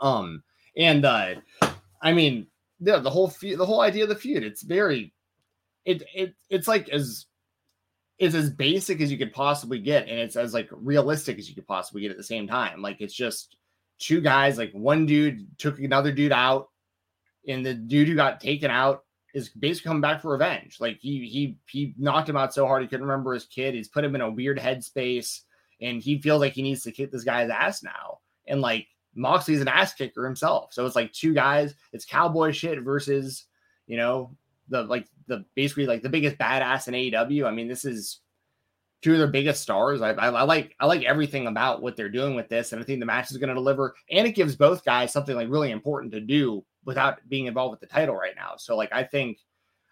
[0.00, 0.42] Um
[0.76, 1.34] and uh
[2.00, 2.46] I mean
[2.80, 5.12] yeah, the whole fe- the whole idea of the feud it's very
[5.86, 7.24] it it it's like as
[8.18, 11.54] it's as basic as you could possibly get and it's as like realistic as you
[11.54, 12.82] could possibly get at the same time.
[12.82, 13.56] Like it's just
[13.98, 16.68] two guys like one dude took another dude out
[17.48, 19.04] and the dude who got taken out
[19.36, 20.78] is basically coming back for revenge.
[20.80, 23.74] Like he he he knocked him out so hard he couldn't remember his kid.
[23.74, 25.42] He's put him in a weird headspace,
[25.80, 28.20] and he feels like he needs to kick this guy's ass now.
[28.46, 31.74] And like Moxley's an ass kicker himself, so it's like two guys.
[31.92, 33.44] It's cowboy shit versus
[33.86, 34.34] you know
[34.68, 37.46] the like the basically like the biggest badass in AEW.
[37.46, 38.20] I mean, this is
[39.02, 40.02] two of their biggest stars.
[40.02, 42.84] I, I, I, like I like everything about what they're doing with this, and I
[42.84, 43.94] think the match is going to deliver.
[44.10, 47.80] And it gives both guys something like really important to do without being involved with
[47.80, 48.54] the title right now.
[48.56, 49.38] So like I think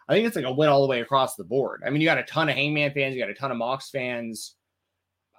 [0.09, 1.83] I think it's like a win all the way across the board.
[1.87, 3.91] I mean, you got a ton of Hangman fans, you got a ton of Mox
[3.91, 4.57] fans.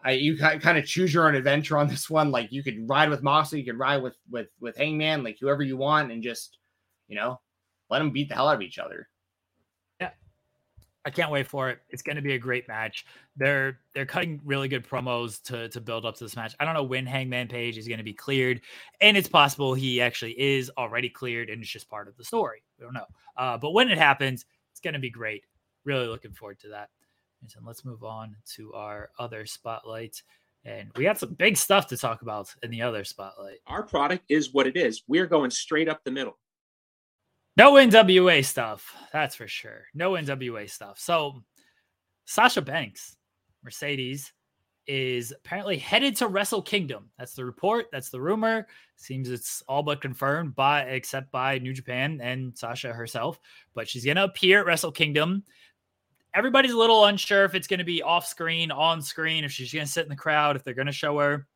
[0.03, 2.31] I you kind of choose your own adventure on this one.
[2.31, 5.63] Like you could ride with Moxley, you could ride with with with Hangman, like whoever
[5.63, 6.57] you want, and just
[7.07, 7.39] you know
[7.89, 9.07] let them beat the hell out of each other.
[11.05, 11.79] I can't wait for it.
[11.89, 13.05] It's going to be a great match.
[13.37, 16.55] They're they're cutting really good promos to to build up to this match.
[16.59, 18.61] I don't know when Hangman Page is going to be cleared,
[19.01, 22.63] and it's possible he actually is already cleared and it's just part of the story.
[22.79, 23.05] We don't know.
[23.37, 25.43] Uh, but when it happens, it's going to be great.
[25.83, 26.89] Really looking forward to that.
[27.41, 30.21] And let's move on to our other spotlight.
[30.63, 33.59] And we got some big stuff to talk about in the other spotlight.
[33.67, 35.03] Our product is what it is.
[35.07, 36.39] We're going straight up the middle.
[37.57, 39.85] No NWA stuff, that's for sure.
[39.93, 40.99] No NWA stuff.
[40.99, 41.41] So,
[42.25, 43.15] Sasha Banks,
[43.63, 44.33] Mercedes,
[44.87, 47.09] is apparently headed to Wrestle Kingdom.
[47.17, 47.87] That's the report.
[47.91, 48.67] That's the rumor.
[48.97, 53.39] Seems it's all but confirmed by except by New Japan and Sasha herself.
[53.73, 55.43] But she's gonna appear at Wrestle Kingdom.
[56.33, 59.87] Everybody's a little unsure if it's gonna be off screen, on screen, if she's gonna
[59.87, 61.47] sit in the crowd, if they're gonna show her,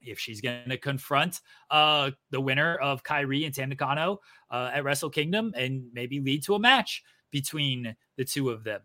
[0.00, 1.40] if she's gonna confront
[1.70, 4.20] uh the winner of Kairi and Tam Nakano
[4.50, 8.80] uh, at Wrestle Kingdom and maybe lead to a match between the two of them.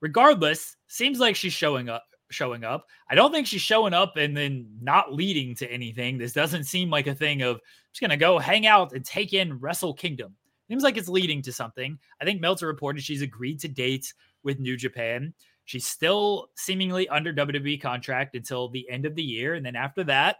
[0.00, 2.86] Regardless, seems like she's showing up showing up.
[3.08, 6.18] I don't think she's showing up and then not leading to anything.
[6.18, 7.60] This doesn't seem like a thing of
[7.92, 10.34] just gonna go hang out and take in Wrestle Kingdom.
[10.68, 11.98] Seems like it's leading to something.
[12.20, 15.32] I think Meltzer reported she's agreed to date with New Japan.
[15.64, 20.02] She's still seemingly under WWE contract until the end of the year, and then after
[20.04, 20.38] that,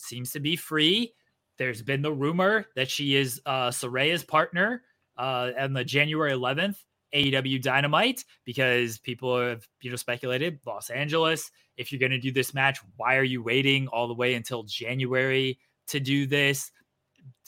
[0.00, 1.12] seems to be free.
[1.58, 4.82] There's been the rumor that she is uh, Saraya's partner
[5.18, 6.76] uh, on the January 11th
[7.14, 11.50] AEW Dynamite because people have you know speculated Los Angeles.
[11.76, 14.62] If you're going to do this match, why are you waiting all the way until
[14.62, 16.70] January to do this?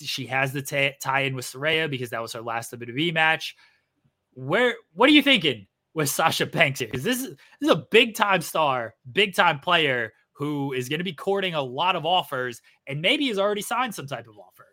[0.00, 3.56] She has the t- tie-in with Saraya because that was her last WWE match.
[4.34, 6.88] Where what are you thinking with Sasha Banks here?
[6.88, 10.98] Because this is this is a big time star, big time player who is going
[10.98, 14.38] to be courting a lot of offers and maybe has already signed some type of
[14.38, 14.66] offer.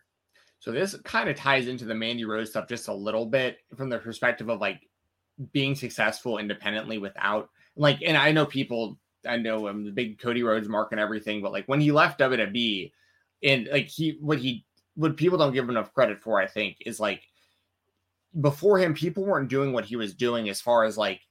[0.59, 3.89] So this kind of ties into the Mandy Rose stuff just a little bit from
[3.89, 4.81] the perspective of like
[5.53, 10.43] being successful independently without like, and I know people, I know I'm the big Cody
[10.43, 12.91] Rhodes mark and everything, but like when he left WWE
[13.43, 16.77] and like he, what he, what people don't give him enough credit for, I think,
[16.85, 17.23] is like
[18.41, 21.21] before him, people weren't doing what he was doing as far as like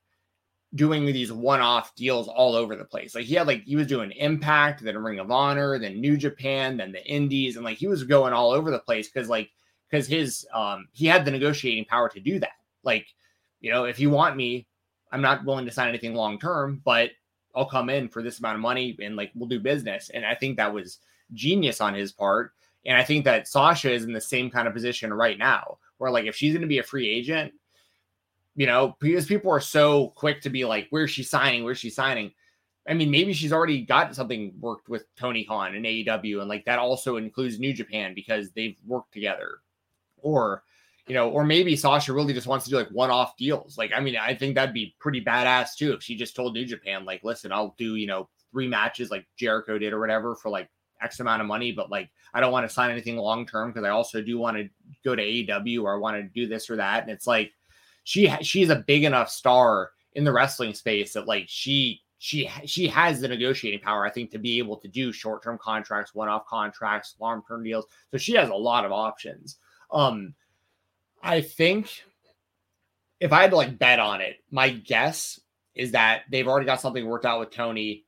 [0.74, 3.14] doing these one-off deals all over the place.
[3.14, 6.76] Like he had like he was doing Impact, then Ring of Honor, then New Japan,
[6.76, 9.50] then the Indies, and like he was going all over the place because like
[9.90, 12.52] because his um he had the negotiating power to do that.
[12.82, 13.06] Like,
[13.60, 14.66] you know, if you want me,
[15.10, 17.10] I'm not willing to sign anything long term, but
[17.54, 20.10] I'll come in for this amount of money and like we'll do business.
[20.12, 20.98] And I think that was
[21.32, 22.52] genius on his part.
[22.86, 26.10] And I think that Sasha is in the same kind of position right now, where
[26.10, 27.52] like if she's going to be a free agent,
[28.59, 31.62] you know, because people are so quick to be like, where's she signing?
[31.62, 32.32] Where's she signing?
[32.88, 36.64] I mean, maybe she's already got something worked with Tony Khan and AEW, and like
[36.64, 39.59] that also includes New Japan because they've worked together.
[40.16, 40.64] Or,
[41.06, 43.78] you know, or maybe Sasha really just wants to do like one off deals.
[43.78, 46.64] Like, I mean, I think that'd be pretty badass too if she just told New
[46.64, 50.50] Japan, like, listen, I'll do, you know, three matches like Jericho did or whatever for
[50.50, 50.68] like
[51.00, 53.86] X amount of money, but like I don't want to sign anything long term because
[53.86, 54.68] I also do want to
[55.04, 57.04] go to AEW or I want to do this or that.
[57.04, 57.52] And it's like,
[58.09, 62.88] she she's a big enough star in the wrestling space that like she she she
[62.88, 67.16] has the negotiating power i think to be able to do short-term contracts one-off contracts
[67.20, 67.84] long-term deals.
[68.11, 69.59] So she has a lot of options.
[69.90, 70.34] Um
[71.22, 71.90] i think
[73.20, 75.38] if i had to like bet on it my guess
[75.74, 78.06] is that they've already got something worked out with tony.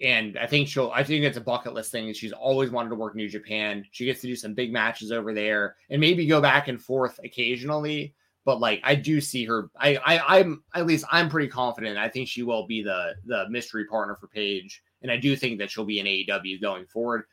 [0.00, 2.12] And i think she'll i think it's a bucket list thing.
[2.12, 3.84] She's always wanted to work new japan.
[3.90, 7.18] She gets to do some big matches over there and maybe go back and forth
[7.24, 8.14] occasionally
[8.50, 9.70] but like I do see her.
[9.76, 11.96] I, I I'm at least I'm pretty confident.
[11.96, 15.60] I think she will be the the mystery partner for Paige, and I do think
[15.60, 17.26] that she'll be in AEW going forward.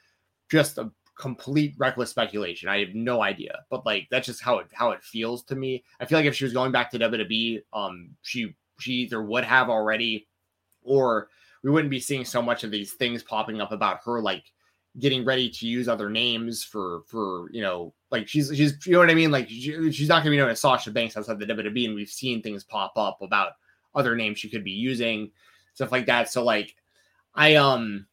[0.51, 2.69] Just a complete reckless speculation.
[2.69, 5.83] I have no idea, but like that's just how it how it feels to me.
[5.99, 9.43] I feel like if she was going back to WWE, um, she she either would
[9.43, 10.27] have already,
[10.83, 11.29] or
[11.63, 14.43] we wouldn't be seeing so much of these things popping up about her like
[14.99, 18.99] getting ready to use other names for for you know like she's she's you know
[18.99, 19.31] what I mean?
[19.31, 22.09] Like she, she's not gonna be known as Sasha Banks outside the WWE and we've
[22.09, 23.53] seen things pop up about
[23.95, 25.31] other names she could be using
[25.73, 26.31] stuff like that.
[26.31, 26.75] So like
[27.35, 28.07] I um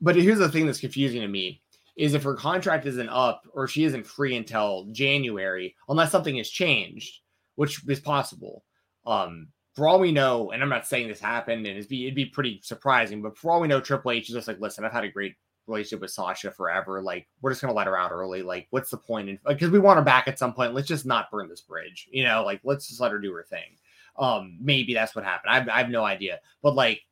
[0.00, 1.60] but here's the thing that's confusing to me
[1.96, 6.50] is if her contract isn't up or she isn't free until January unless something has
[6.50, 7.20] changed
[7.54, 8.64] which is possible.
[9.06, 12.16] Um for all we know, and I'm not saying this happened, and it'd be it'd
[12.16, 14.90] be pretty surprising, but for all we know, Triple H is just like, listen, I've
[14.90, 15.36] had a great
[15.68, 17.02] relationship with Sasha forever.
[17.02, 18.42] Like, we're just gonna let her out early.
[18.42, 19.28] Like, what's the point?
[19.28, 20.74] In because we want her back at some point.
[20.74, 22.08] Let's just not burn this bridge.
[22.10, 23.76] You know, like let's just let her do her thing.
[24.18, 25.52] Um, maybe that's what happened.
[25.52, 26.40] I, I have no idea.
[26.62, 27.02] But like,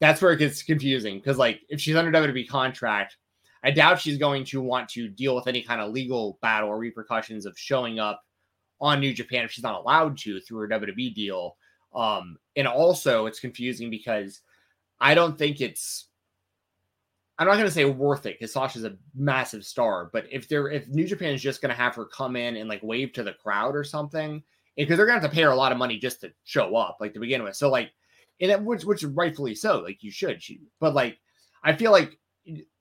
[0.00, 3.16] that's where it gets confusing because like if she's under WWE contract,
[3.62, 6.78] I doubt she's going to want to deal with any kind of legal battle or
[6.78, 8.22] repercussions of showing up
[8.80, 11.56] on New Japan if she's not allowed to through her WWE deal.
[11.94, 14.42] Um, and also it's confusing because
[15.00, 16.08] I don't think it's
[17.38, 20.68] I'm not going to say worth it because Sasha's a massive star, but if they're
[20.68, 23.24] if New Japan is just going to have her come in and like wave to
[23.24, 24.42] the crowd or something,
[24.76, 26.76] because they're going to have to pay her a lot of money just to show
[26.76, 27.56] up, like to begin with.
[27.56, 27.90] So like,
[28.40, 31.18] and it, which which rightfully so, like you should, she, but like
[31.64, 32.18] I feel like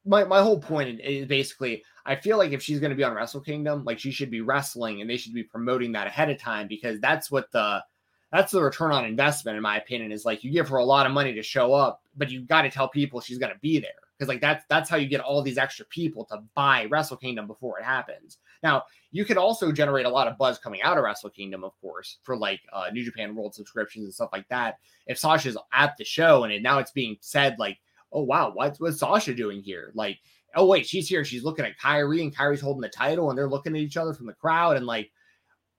[0.06, 3.14] my, my whole point is basically I feel like if she's going to be on
[3.14, 6.38] Wrestle Kingdom, like she should be wrestling and they should be promoting that ahead of
[6.38, 7.84] time because that's what the
[8.32, 11.06] that's the return on investment in my opinion is like you give her a lot
[11.08, 13.80] of money to show up, but you got to tell people she's going to be
[13.80, 17.18] there because like that's that's how you get all these extra people to buy Wrestle
[17.18, 18.38] Kingdom before it happens.
[18.62, 21.80] Now you can also generate a lot of buzz coming out of Wrestle Kingdom, of
[21.82, 24.78] course, for like uh, New Japan World subscriptions and stuff like that.
[25.08, 27.78] If Sasha's at the show and it, now it's being said like,
[28.14, 29.92] oh wow, what's what's Sasha doing here?
[29.94, 30.20] Like,
[30.56, 31.26] oh wait, she's here.
[31.26, 34.14] She's looking at Kairi and Kairi's holding the title and they're looking at each other
[34.14, 35.12] from the crowd and like,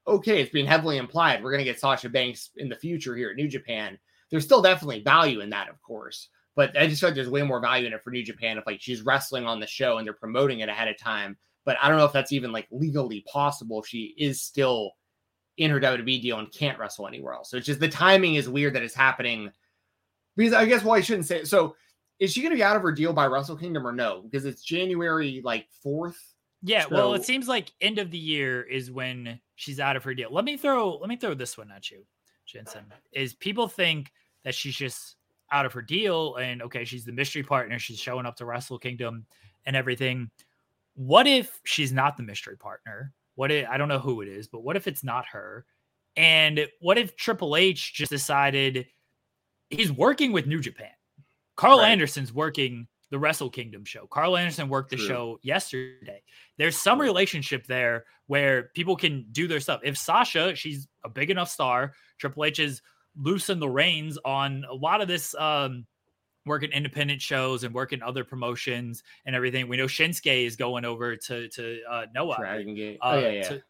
[0.07, 3.37] okay, it's being heavily implied we're gonna get Sasha Banks in the future here at
[3.37, 3.99] New Japan.
[4.31, 6.29] There's still definitely value in that, of course.
[6.57, 8.67] But I just feel like there's way more value in it for New Japan if
[8.67, 11.37] like she's wrestling on the show and they're promoting it ahead of time.
[11.65, 14.93] But I don't know if that's even like legally possible if she is still
[15.57, 17.51] in her WWE deal and can't wrestle anywhere else.
[17.51, 19.51] So it's just the timing is weird that it's happening.
[20.37, 21.49] Because I guess why well, I shouldn't say it.
[21.49, 21.77] so.
[22.21, 24.23] Is she going to be out of her deal by Wrestle Kingdom or no?
[24.23, 26.17] Because it's January like fourth.
[26.63, 30.05] Yeah, So- well, it seems like end of the year is when she's out of
[30.05, 30.33] her deal.
[30.33, 32.05] Let me throw let me throw this one at you,
[32.47, 32.85] Jensen.
[33.13, 34.13] Is people think
[34.45, 35.17] that she's just
[35.51, 38.79] out of her deal and okay, she's the mystery partner, she's showing up to Wrestle
[38.79, 39.27] Kingdom
[39.67, 40.31] and everything.
[40.95, 43.13] What if she's not the mystery partner?
[43.35, 45.67] What if I don't know who it is, but what if it's not her?
[46.17, 48.87] And what if Triple H just decided
[49.71, 50.91] he's working with New Japan?
[51.57, 51.91] Karl Right.
[51.91, 54.07] Anderson's working the Wrestle Kingdom show.
[54.07, 55.07] Karl Anderson worked the True.
[55.07, 56.23] show yesterday.
[56.59, 59.81] There's some relationship there where people can do their stuff.
[59.85, 62.83] If Sasha, she's a big enough star, Triple H has
[63.21, 65.87] loosened the reins on a lot of this um
[66.47, 69.67] working independent shows and working other promotions and everything.
[69.67, 72.99] We know Shinsuke is going over to to uh Noah Dragon Gate.
[73.01, 73.43] uh, oh yeah, yeah.
[73.43, 73.63] to,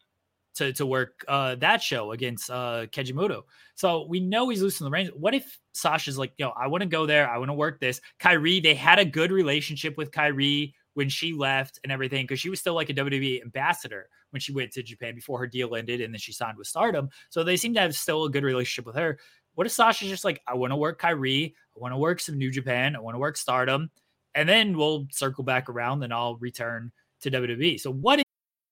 [0.55, 3.43] to to work uh, that show against uh, Kejimoto.
[3.75, 5.09] So we know he's losing the reins.
[5.13, 7.29] What if Sasha's like, yo, I want to go there.
[7.29, 8.01] I want to work this.
[8.19, 12.49] Kairi, they had a good relationship with Kairi when she left and everything because she
[12.49, 16.01] was still like a WWE ambassador when she went to Japan before her deal ended
[16.01, 17.09] and then she signed with Stardom.
[17.29, 19.19] So they seem to have still a good relationship with her.
[19.53, 22.37] What if Sasha's just like, I want to work Kairi, I want to work some
[22.37, 23.89] New Japan, I want to work Stardom,
[24.33, 26.91] and then we'll circle back around and I'll return
[27.21, 27.79] to WWE.
[27.79, 28.24] So what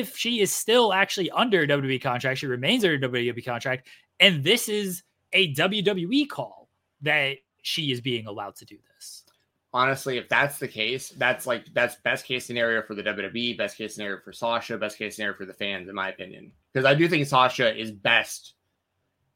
[0.00, 3.88] If she is still actually under a WWE contract, she remains under a WWE contract,
[4.20, 6.68] and this is a WWE call
[7.02, 9.24] that she is being allowed to do this.
[9.72, 13.76] honestly, if that's the case, that's like that's best case scenario for the WWE, best
[13.76, 16.50] case scenario for Sasha, best case scenario for the fans, in my opinion.
[16.72, 18.54] Because I do think Sasha is best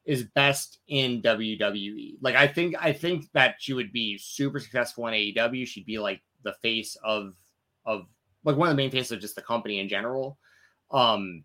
[0.06, 2.16] is best in WWE.
[2.22, 5.66] Like I think I think that she would be super successful in AEW.
[5.66, 7.34] She'd be like the face of
[7.84, 8.06] of
[8.44, 10.38] like one of the main faces of just the company in general.
[10.90, 11.44] Um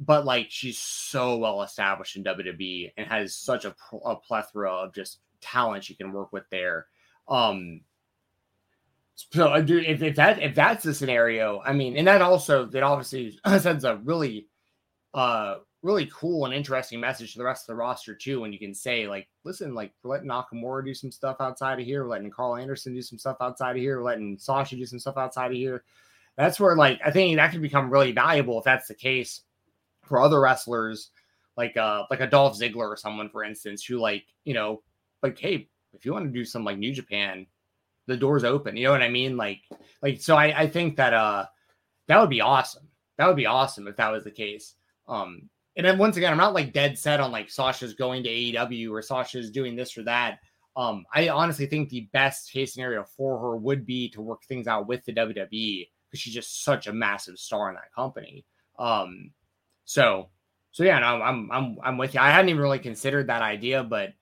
[0.00, 3.74] but like she's so well established in WWE and has such a,
[4.04, 6.86] a plethora of just talent she can work with there.
[7.28, 7.80] Um,
[9.16, 13.38] so if, if that if that's the scenario, I mean, and that also that obviously
[13.58, 14.46] sends a really
[15.14, 18.40] uh really cool and interesting message to the rest of the roster too.
[18.40, 21.86] When you can say like, listen, like we're letting Nakamura do some stuff outside of
[21.86, 24.86] here, we're letting Karl Anderson do some stuff outside of here, we're letting Sasha do
[24.86, 25.84] some stuff outside of here.
[26.38, 29.42] That's where like I think that could become really valuable if that's the case
[30.04, 31.10] for other wrestlers,
[31.56, 34.82] like uh like a Dolph Ziggler or someone, for instance, who like you know
[35.20, 37.44] like hey, if you want to do some like New Japan,
[38.06, 38.76] the door's open.
[38.76, 39.36] You know what I mean?
[39.36, 39.62] Like
[40.00, 41.46] like so I I think that uh
[42.06, 42.86] that would be awesome.
[43.16, 44.74] That would be awesome if that was the case.
[45.08, 48.28] Um and then once again, I'm not like dead set on like Sasha's going to
[48.28, 50.38] AEW or Sasha's doing this or that.
[50.76, 54.68] Um, I honestly think the best case scenario for her would be to work things
[54.68, 58.44] out with the WWE because she's just such a massive star in that company.
[58.78, 59.32] Um,
[59.84, 60.28] so,
[60.70, 62.20] so yeah, no, I'm I'm I'm with you.
[62.20, 64.14] I hadn't even really considered that idea, but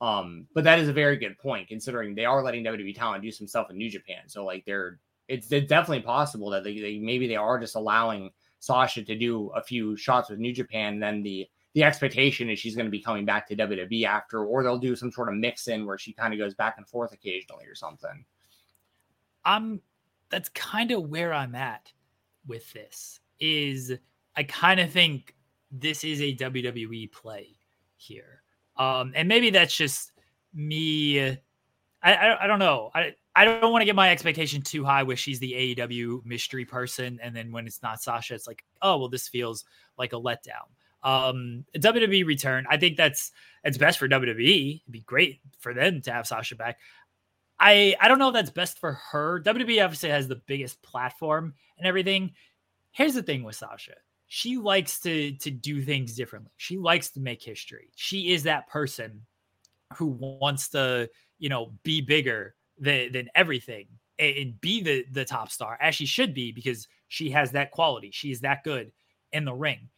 [0.00, 3.30] um, but that is a very good point considering they are letting WWE talent do
[3.30, 4.28] some stuff in New Japan.
[4.28, 8.30] So like they're it's, it's definitely possible that they, they maybe they are just allowing
[8.60, 11.00] Sasha to do a few shots with New Japan.
[11.00, 14.62] Then the the expectation is she's going to be coming back to WWE after, or
[14.62, 17.12] they'll do some sort of mix in where she kind of goes back and forth
[17.12, 18.24] occasionally or something.
[19.44, 19.80] I'm
[20.34, 21.92] that's kind of where I'm at
[22.46, 23.20] with this.
[23.38, 23.92] Is
[24.36, 25.34] I kind of think
[25.70, 27.56] this is a WWE play
[27.96, 28.42] here.
[28.76, 30.10] Um, and maybe that's just
[30.52, 31.20] me.
[31.20, 31.38] I,
[32.02, 32.90] I I don't know.
[32.94, 36.64] I I don't want to get my expectation too high where she's the AEW mystery
[36.64, 37.20] person.
[37.22, 39.64] And then when it's not Sasha, it's like, oh, well, this feels
[39.96, 40.66] like a letdown.
[41.04, 42.66] Um, WWE return.
[42.68, 43.30] I think that's
[43.62, 44.80] it's best for WWE.
[44.80, 46.78] It'd be great for them to have Sasha back.
[47.58, 49.40] I I don't know if that's best for her.
[49.42, 52.32] WWE obviously has the biggest platform and everything.
[52.92, 53.94] Here's the thing with Sasha.
[54.26, 56.50] She likes to to do things differently.
[56.56, 57.90] She likes to make history.
[57.94, 59.22] She is that person
[59.94, 63.86] who wants to, you know, be bigger than, than everything
[64.18, 68.10] and be the the top star as she should be because she has that quality.
[68.12, 68.92] She is that good
[69.32, 69.88] in the ring.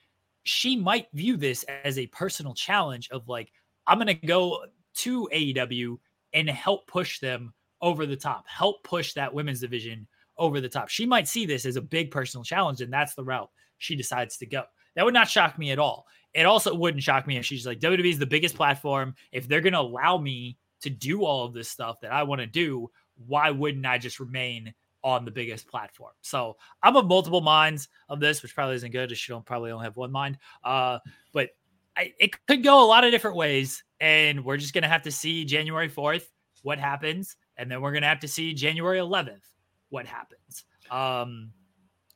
[0.45, 3.51] She might view this as a personal challenge of like,
[3.87, 5.99] I'm gonna go to AEW
[6.37, 10.07] and help push them over the top, help push that women's division
[10.37, 10.89] over the top.
[10.89, 14.37] She might see this as a big personal challenge, and that's the route she decides
[14.37, 14.63] to go.
[14.95, 16.07] That would not shock me at all.
[16.35, 19.15] It also wouldn't shock me if she's like, WWE is the biggest platform.
[19.33, 22.43] If they're going to allow me to do all of this stuff that I want
[22.43, 22.91] to do,
[23.27, 26.13] why wouldn't I just remain on the biggest platform?
[26.21, 29.17] So I'm of multiple minds of this, which probably isn't good.
[29.17, 30.37] She don't probably only have one mind.
[30.63, 30.99] Uh,
[31.33, 31.51] but
[31.97, 35.11] I, it could go a lot of different ways, and we're just gonna have to
[35.11, 36.25] see January 4th
[36.63, 39.43] what happens, and then we're gonna have to see January 11th
[39.89, 40.65] what happens.
[40.91, 41.53] Um,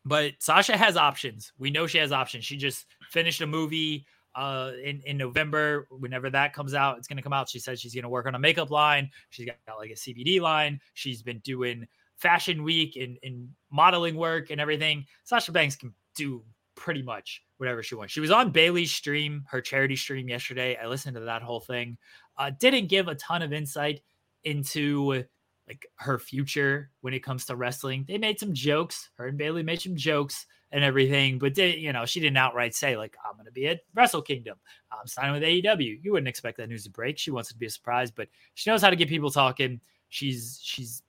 [0.05, 1.53] but Sasha has options.
[1.59, 2.45] We know she has options.
[2.45, 4.07] She just finished a movie
[4.37, 7.81] uh in in November whenever that comes out it's going to come out she says
[7.81, 10.81] she's going to work on a makeup line she's got, got like a CBD line
[10.95, 11.85] she's been doing
[12.16, 17.82] fashion week and, and modeling work and everything Sasha Banks can do pretty much whatever
[17.82, 21.42] she wants she was on Bayley's stream her charity stream yesterday I listened to that
[21.42, 21.98] whole thing
[22.38, 24.00] uh didn't give a ton of insight
[24.44, 25.24] into
[25.68, 29.62] like her future when it comes to wrestling they made some jokes her and Bayley
[29.62, 31.38] made some jokes and everything.
[31.38, 34.22] But they, you know, she didn't outright say like, "I'm going to be at Wrestle
[34.22, 34.58] Kingdom.
[34.90, 37.18] I'm signing with AEW." You wouldn't expect that news to break.
[37.18, 39.80] She wants it to be a surprise, but she knows how to get people talking.
[40.08, 41.02] She's she's.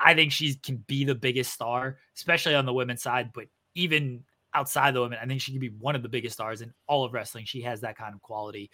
[0.00, 3.30] I think she can be the biggest star, especially on the women's side.
[3.34, 4.24] But even
[4.54, 7.04] outside the women, I think she could be one of the biggest stars in all
[7.04, 7.44] of wrestling.
[7.44, 8.70] She has that kind of quality.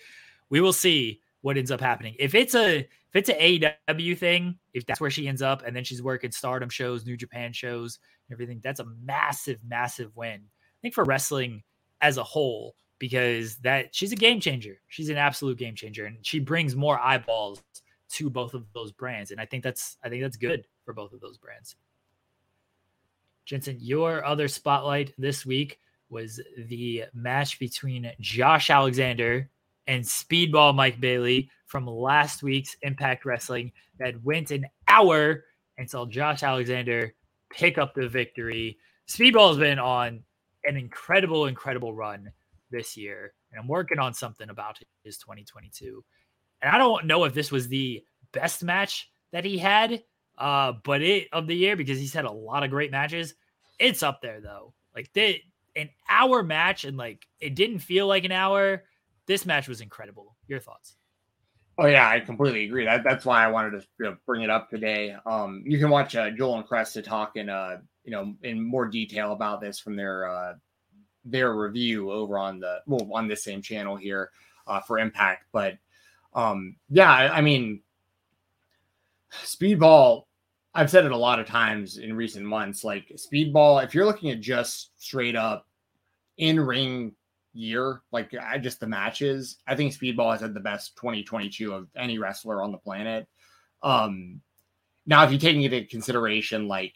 [0.50, 2.16] We will see what ends up happening.
[2.18, 5.76] If it's a if it's an AEW thing, if that's where she ends up, and
[5.76, 7.98] then she's working Stardom shows, New Japan shows,
[8.32, 10.40] everything, that's a massive, massive win.
[10.40, 11.62] I think for wrestling
[12.00, 14.80] as a whole, because that she's a game changer.
[14.88, 17.62] She's an absolute game changer, and she brings more eyeballs
[18.12, 19.30] to both of those brands.
[19.30, 21.76] And I think that's I think that's good for both of those brands.
[23.44, 25.78] Jensen, your other spotlight this week
[26.08, 29.50] was the match between Josh Alexander
[29.86, 35.44] and Speedball Mike Bailey from last week's Impact Wrestling that went an hour
[35.76, 37.14] and saw Josh Alexander
[37.50, 38.78] pick up the victory.
[39.08, 40.22] Speedball has been on
[40.64, 42.32] an incredible, incredible run
[42.70, 46.02] this year, and I'm working on something about his 2022.
[46.62, 50.02] And I don't know if this was the best match that he had,
[50.38, 53.34] uh, but it of the year because he's had a lot of great matches.
[53.78, 54.74] It's up there though.
[54.94, 55.42] Like they
[55.76, 58.84] an hour match, and like it didn't feel like an hour
[59.26, 60.36] this match was incredible.
[60.48, 60.96] Your thoughts?
[61.76, 62.84] Oh yeah, I completely agree.
[62.84, 65.16] That, that's why I wanted to you know, bring it up today.
[65.26, 68.86] Um, you can watch uh, Joel and Cresta talk in uh, you know in more
[68.86, 70.54] detail about this from their uh,
[71.24, 74.30] their review over on the well on the same channel here
[74.66, 75.46] uh, for Impact.
[75.52, 75.78] But
[76.32, 77.80] um, yeah, I, I mean,
[79.42, 80.22] Speedball.
[80.74, 82.84] I've said it a lot of times in recent months.
[82.84, 85.66] Like Speedball, if you're looking at just straight up
[86.38, 87.12] in ring
[87.52, 91.88] year, like I just the matches, I think Speedball has had the best 2022 of
[91.96, 93.28] any wrestler on the planet.
[93.82, 94.40] Um
[95.06, 96.94] now if you're taking into consideration like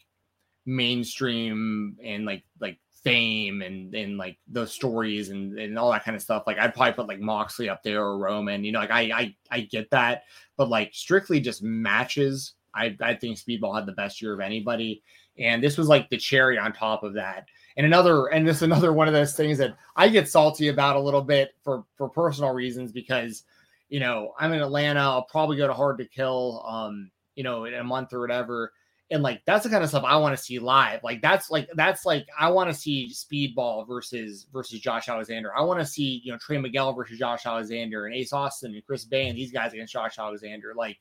[0.66, 6.16] mainstream and like like fame and and like those stories and and all that kind
[6.16, 8.90] of stuff, like I'd probably put like Moxley up there or Roman, you know, like
[8.90, 10.24] I I I get that,
[10.57, 15.03] but like strictly just matches, I I think Speedball had the best year of anybody.
[15.38, 17.46] And this was like the cherry on top of that
[17.78, 20.96] and another, and this is another one of those things that I get salty about
[20.96, 23.44] a little bit for for personal reasons because,
[23.88, 24.99] you know, I'm in Atlanta.
[24.99, 28.72] I'll probably go to Hard to Kill, um, you know, in a month or whatever.
[29.10, 31.02] And like that's the kind of stuff I want to see live.
[31.02, 35.56] Like that's like that's like I want to see Speedball versus versus Josh Alexander.
[35.56, 38.85] I want to see you know Trey Miguel versus Josh Alexander and Ace Austin and
[38.85, 40.74] Chris Bey and these guys against Josh Alexander.
[40.76, 40.98] Like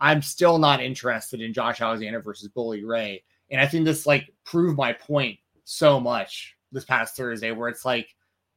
[0.00, 3.22] I'm still not interested in Josh Alexander versus Bully Ray.
[3.50, 7.84] And I think this like proved my point so much this past Thursday where it's
[7.84, 8.08] like,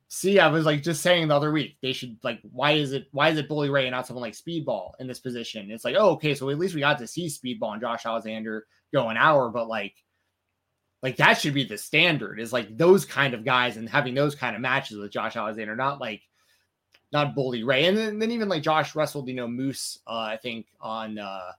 [0.07, 3.07] see, I was like just saying the other week, they should like, why is it
[3.11, 5.72] why is it Bully Ray and not someone like Speedball in this position?
[5.72, 8.65] It's like, oh, okay, so at least we got to see Speedball and Josh Alexander
[8.94, 9.95] go an hour, but like
[11.03, 14.36] like that should be the standard is like those kind of guys and having those
[14.36, 16.22] kind of matches with Josh Alexander, not like
[17.11, 17.86] not Bully Ray.
[17.86, 21.52] And then, then even like Josh wrestled, you know, Moose, uh, I think on uh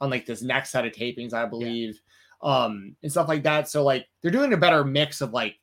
[0.00, 1.98] on like this next set of tapings, I believe,
[2.44, 2.64] yeah.
[2.64, 3.68] um, and stuff like that.
[3.68, 5.56] So like they're doing a better mix of like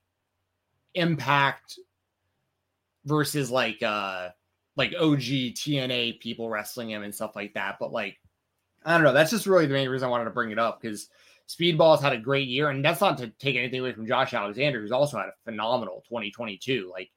[0.95, 1.79] impact
[3.05, 4.29] versus like uh
[4.75, 7.77] like OG TNA people wrestling him and stuff like that.
[7.79, 8.17] But like
[8.85, 10.81] I don't know, that's just really the main reason I wanted to bring it up
[10.81, 11.09] because
[11.47, 14.81] Speedball's had a great year, and that's not to take anything away from Josh Alexander,
[14.81, 16.89] who's also had a phenomenal 2022.
[16.91, 17.09] Like,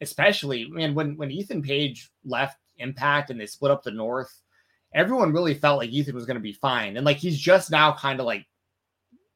[0.00, 4.42] especially man, when when Ethan Page left Impact and they split up the North,
[4.94, 7.92] everyone really felt like Ethan was going to be fine, and like he's just now
[7.92, 8.46] kind of like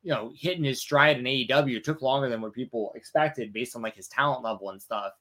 [0.03, 1.77] you know hitting his stride in AEW.
[1.77, 5.13] It took longer than what people expected based on like his talent level and stuff,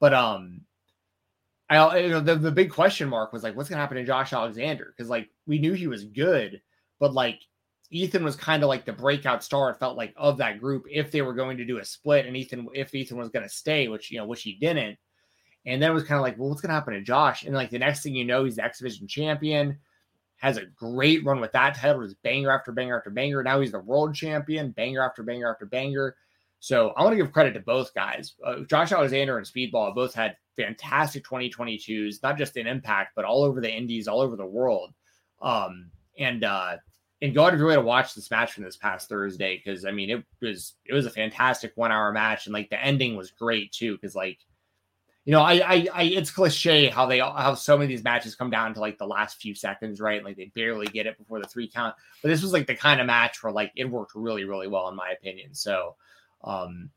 [0.00, 0.62] but um.
[1.68, 4.32] I, you know, the, the big question mark was like, what's to happen to Josh
[4.32, 4.94] Alexander?
[4.96, 6.62] Because like we knew he was good,
[7.00, 7.40] but like
[7.90, 9.70] Ethan was kind of like the breakout star.
[9.70, 12.36] It felt like of that group if they were going to do a split, and
[12.36, 14.96] Ethan if Ethan was to stay, which you know which he didn't.
[15.64, 17.42] And then it was kind of like, well, what's to happen to Josh?
[17.42, 19.78] And like the next thing you know, he's the X Division champion,
[20.36, 23.42] has a great run with that title, is banger after banger after banger.
[23.42, 26.14] Now he's the world champion, banger after banger after banger.
[26.60, 28.34] So I want to give credit to both guys.
[28.44, 33.44] Uh, Josh Alexander and Speedball both had fantastic 2022s, not just in Impact, but all
[33.44, 34.92] over the Indies, all over the world.
[35.40, 36.76] Um, and uh,
[37.22, 39.84] and go out of your way to watch this match from this past Thursday because
[39.84, 43.16] I mean it was it was a fantastic one hour match and like the ending
[43.16, 44.38] was great too because like
[45.24, 48.34] you know I, I I it's cliche how they how so many of these matches
[48.34, 51.40] come down to like the last few seconds right like they barely get it before
[51.40, 54.14] the three count but this was like the kind of match where like it worked
[54.14, 55.96] really really well in my opinion so
[56.44, 56.90] um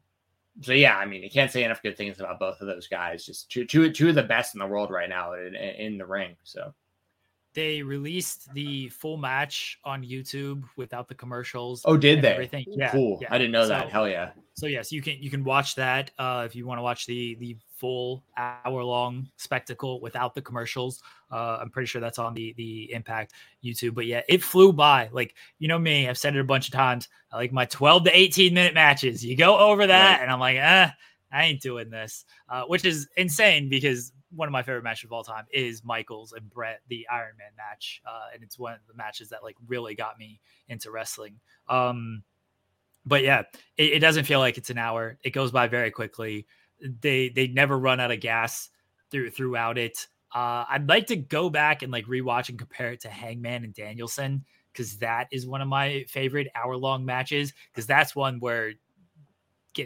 [0.61, 3.26] so yeah I mean you can't say enough good things about both of those guys
[3.26, 6.06] just two two two of the best in the world right now in, in the
[6.06, 6.74] ring so
[7.53, 11.82] they released the full match on YouTube without the commercials.
[11.86, 12.34] Oh, did they?
[12.34, 12.66] Everything.
[12.68, 13.18] Yeah, cool.
[13.22, 13.30] Yeah.
[13.32, 13.90] I didn't know so, that.
[13.90, 14.32] Hell yeah.
[14.53, 17.36] So yes, you can you can watch that uh, if you want to watch the
[17.36, 21.01] the full hour long spectacle without the commercials.
[21.31, 23.34] Uh, I'm pretty sure that's on the the Impact
[23.64, 23.95] YouTube.
[23.95, 25.10] But yeah, it flew by.
[25.11, 27.07] Like you know me, I've said it a bunch of times.
[27.31, 29.26] I like my 12 to 18 minute matches.
[29.26, 30.22] You go over that, right.
[30.22, 30.93] and I'm like, ah.
[31.31, 35.14] I ain't doing this, uh, which is insane because one of my favorite matches of
[35.14, 38.80] all time is Michaels and Bret, the Iron Man match, uh, and it's one of
[38.88, 41.39] the matches that like really got me into wrestling.
[41.68, 42.23] Um,
[43.06, 43.43] but yeah,
[43.77, 45.18] it, it, doesn't feel like it's an hour.
[45.23, 46.45] It goes by very quickly.
[46.81, 48.69] They they never run out of gas
[49.11, 50.07] through throughout it.
[50.34, 53.73] Uh, I'd like to go back and like rewatch and compare it to Hangman and
[53.73, 58.73] Danielson because that is one of my favorite hour long matches because that's one where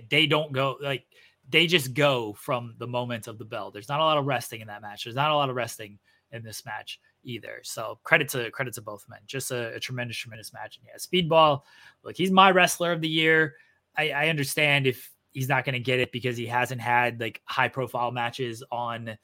[0.09, 1.05] they don't go like
[1.49, 3.71] they just go from the moment of the bell.
[3.71, 5.03] There's not a lot of resting in that match.
[5.03, 5.99] There's not a lot of resting
[6.31, 7.59] in this match either.
[7.63, 9.19] So credit to credit to both men.
[9.25, 10.77] Just a, a tremendous, tremendous match.
[10.77, 11.61] And yeah, Speedball,
[12.03, 13.55] look, he's my wrestler of the year.
[13.97, 17.41] I, I understand if he's not going to get it because he hasn't had like
[17.45, 19.17] high profile matches on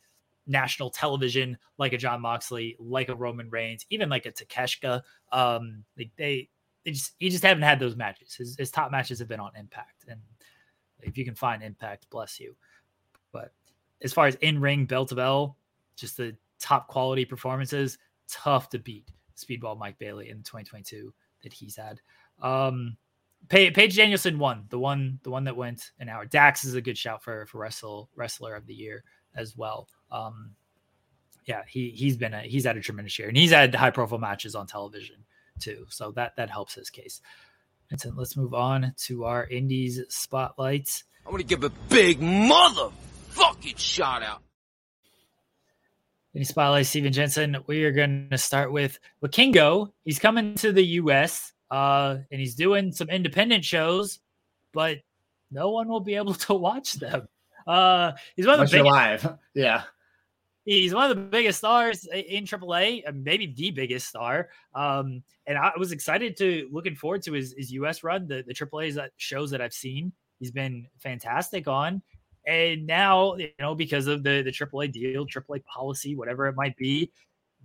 [0.48, 5.02] national television like a Jon Moxley, like a Roman Reigns, even like a Takeshita.
[5.32, 6.50] Um, like they,
[6.84, 8.34] they just he just haven't had those matches.
[8.34, 10.20] His, his top matches have been on Impact, and
[11.02, 12.56] if you can find impact, bless you.
[13.32, 13.54] But
[14.02, 15.58] as far as in ring bell to bell,
[15.96, 21.14] just the top quality performances, tough to beat Speedball Mike Bailey in 2022
[21.44, 22.02] that he's had.
[22.42, 22.98] Um,
[23.48, 26.26] Page Danielson won the one, the one that went an hour.
[26.26, 29.04] Dax is a good shout for for wrestle wrestler of the year
[29.36, 29.88] as well.
[30.12, 30.52] Um,
[31.46, 34.20] yeah, he he's been a he's had a tremendous year, and he's had high profile
[34.20, 35.26] matches on television
[35.60, 37.22] too, so that that helps his case.
[37.90, 41.06] And so let's move on to our indies spotlights.
[41.26, 44.44] I'm gonna give a big motherfucking shout out.
[46.36, 47.58] Any spotlight, Steven Jensen.
[47.66, 49.92] We are going to start with Vikingo.
[50.06, 51.54] He's coming to the U.S.
[51.72, 54.20] Uh, and he's doing some independent shows,
[54.74, 55.00] but
[55.52, 57.28] no one will be able to watch them.
[57.68, 59.84] Uh, he's one of the biggest, live, yeah.
[60.66, 64.50] He's one of the biggest stars in AAA, maybe the biggest star.
[64.76, 68.54] Um, and I was excited to looking forward to his, his US run, the, the
[68.54, 70.12] AAA shows that I've seen.
[70.40, 72.02] He's been fantastic on.
[72.46, 76.78] And now, you know, because of the, the AAA deal, AAA policy, whatever it might
[76.78, 77.12] be,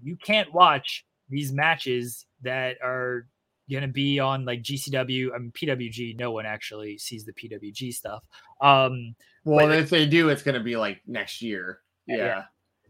[0.02, 3.26] you can't watch these matches that are
[3.70, 5.28] going to be on like GCW.
[5.34, 8.22] I mean, PWG, no one actually sees the PWG stuff.
[8.60, 9.14] Um,
[9.44, 11.80] well, if they do, it's going to be like next year.
[12.06, 12.16] yeah.
[12.16, 12.42] yeah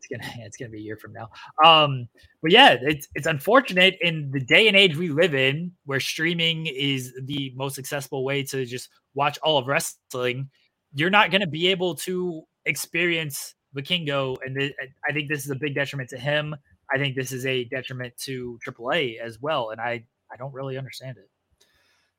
[0.05, 1.29] it's gonna it's gonna be a year from now.
[1.65, 2.09] Um,
[2.43, 6.67] but yeah, it's it's unfortunate in the day and age we live in, where streaming
[6.67, 10.51] is the most accessible way to just watch all of wrestling.
[10.95, 14.73] You're not gonna be able to experience Vikingo, and
[15.09, 16.55] I think this is a big detriment to him.
[16.93, 20.05] I think this is a detriment to AAA as well, and I
[20.35, 21.31] I don't really understand it.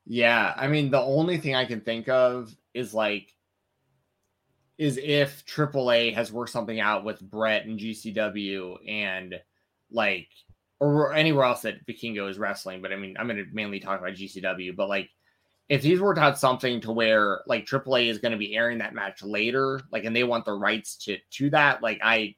[0.06, 3.32] Yeah, I mean the only thing I can think of is like
[4.78, 9.34] is if AAA has worked something out with Brett and GCW and
[9.90, 10.28] like
[10.78, 13.98] or anywhere else that Vikingo is wrestling, but I mean, I'm going to mainly talk
[13.98, 15.08] about GCW, but like
[15.68, 18.94] if he's worked out something to where like AAA is going to be airing that
[18.94, 22.34] match later, like, and they want the rights to to that, like I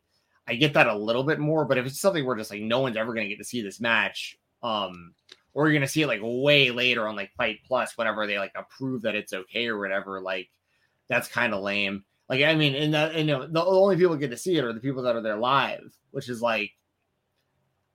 [0.46, 1.64] I get that a little bit more.
[1.64, 3.60] But if it's something where just like no one's ever going to get to see
[3.60, 5.12] this match, um,
[5.58, 8.38] or you're going to see it like way later on like FITE Plus, whenever they
[8.38, 10.48] like approve that it's okay or whatever, like
[11.08, 12.04] that's kind of lame.
[12.28, 14.72] Like I mean, and, the, you know, the only people get to see it are
[14.72, 16.70] the people that are there live, which is like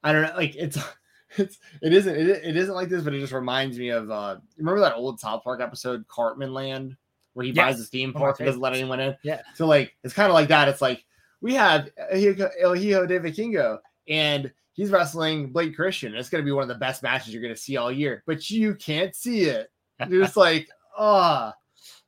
[0.03, 0.77] I don't know, like it's
[1.37, 4.39] it's it isn't it, it isn't like this, but it just reminds me of uh
[4.57, 6.97] remember that old South Park episode Cartman Land
[7.31, 7.65] where he Yes.
[7.65, 9.15] buys his theme One park and doesn't let anyone in.
[9.23, 9.41] Yeah.
[9.55, 10.67] So like it's kind of like that.
[10.67, 11.05] It's like
[11.39, 13.77] we have El Hijo de Vikingo
[14.09, 16.13] and he's wrestling Blake Christian.
[16.15, 18.75] It's gonna be one of the best matches you're gonna see all year, but you
[18.75, 19.71] can't see it.
[20.07, 20.67] You're just like,
[20.97, 21.51] oh,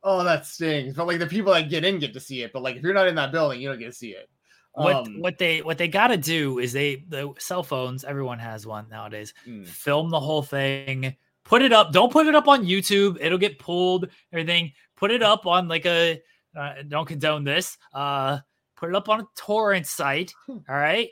[0.03, 0.95] oh, that stings.
[0.95, 2.51] But like the people that get in get to see it.
[2.53, 4.29] But like if you're not in that building, you don't get to see it.
[4.73, 8.03] What Um, what they what they got to do is they the cell phones.
[8.03, 9.33] Everyone has one nowadays.
[9.47, 9.65] Mm.
[9.65, 11.15] Film the whole thing.
[11.45, 11.93] Put it up.
[11.93, 13.17] Don't put it up on YouTube.
[13.21, 14.09] It'll get pulled.
[14.33, 14.73] Everything.
[14.97, 16.21] Put it up on like a.
[16.57, 17.77] Uh, don't condone this.
[17.93, 18.39] Uh,
[18.77, 20.33] put it up on a torrent site.
[20.47, 20.57] Hmm.
[20.69, 21.09] All right.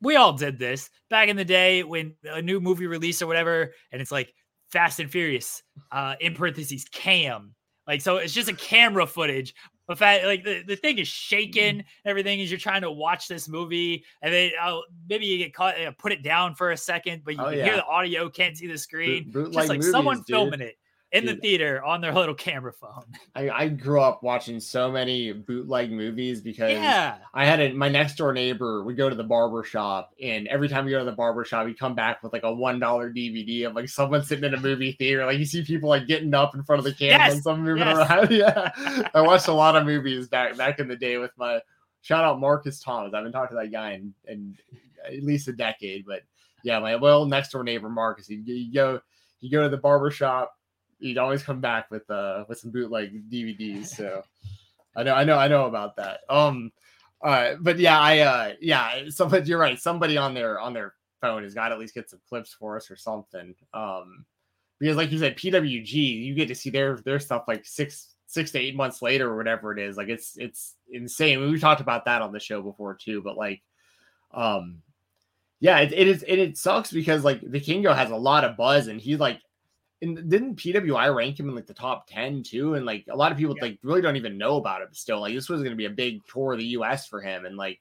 [0.00, 3.72] We all did this back in the day when a new movie released or whatever,
[3.92, 4.32] and it's like
[4.70, 7.54] Fast and Furious, uh, in parentheses cam.
[7.86, 9.54] Like so, it's just a camera footage.
[9.86, 13.48] But fact, like the, the thing is shaking, everything is you're trying to watch this
[13.48, 17.22] movie, and then oh, maybe you get caught, uh, put it down for a second,
[17.24, 17.64] but you Oh, can yeah.
[17.66, 19.30] hear the audio, can't see the screen.
[19.32, 20.34] just like someone movies, dude.
[20.34, 20.74] filming it
[21.12, 23.04] in the theater on their little camera phone.
[23.34, 27.18] I, I grew up watching so many bootleg movies because Yeah.
[27.32, 30.68] I had a, my next door neighbor would go to the barber shop, and every
[30.68, 33.10] time we go to the barber shop, he'd come back with like a one dollar
[33.12, 35.24] DVD of like someone sitting in a movie theater.
[35.24, 37.62] Like you see people like getting up in front of the camera Yes, and some
[37.62, 37.96] moving yes.
[38.10, 38.30] around.
[38.30, 41.60] Yeah, I watched a lot of movies back back in the day with my
[42.02, 43.14] shout out Marcus Thomas.
[43.14, 44.56] I haven't talked to that guy in, in
[45.06, 46.22] at least a decade, but
[46.64, 48.26] yeah, my well next door neighbor Marcus.
[48.26, 49.00] He'd, he'd go
[49.38, 50.52] he'd go to the barber shop.
[50.98, 53.88] He'd always come back with uh with some bootleg DVDs.
[53.88, 54.22] So
[54.96, 56.20] I know I know I know about that.
[56.28, 56.72] Um
[57.22, 59.78] uh but yeah, I uh yeah, somebody you're right.
[59.78, 62.76] Somebody on their on their phone has got to at least get some clips for
[62.76, 63.54] us or something.
[63.74, 64.24] Um
[64.78, 68.50] because like you said, PWG, you get to see their their stuff like six six
[68.50, 69.96] to eight months later or whatever it is.
[69.96, 71.50] Like it's it's insane.
[71.50, 73.62] We talked about that on the show before too, but like
[74.32, 74.82] um
[75.60, 78.56] yeah, it, it is it, it sucks because like the Vikingo has a lot of
[78.56, 79.40] buzz and he's like
[80.02, 82.74] and didn't PWI rank him in like the top 10 too?
[82.74, 85.20] And like a lot of people like really don't even know about him still.
[85.20, 87.80] Like this was gonna be a big tour of the US for him, and like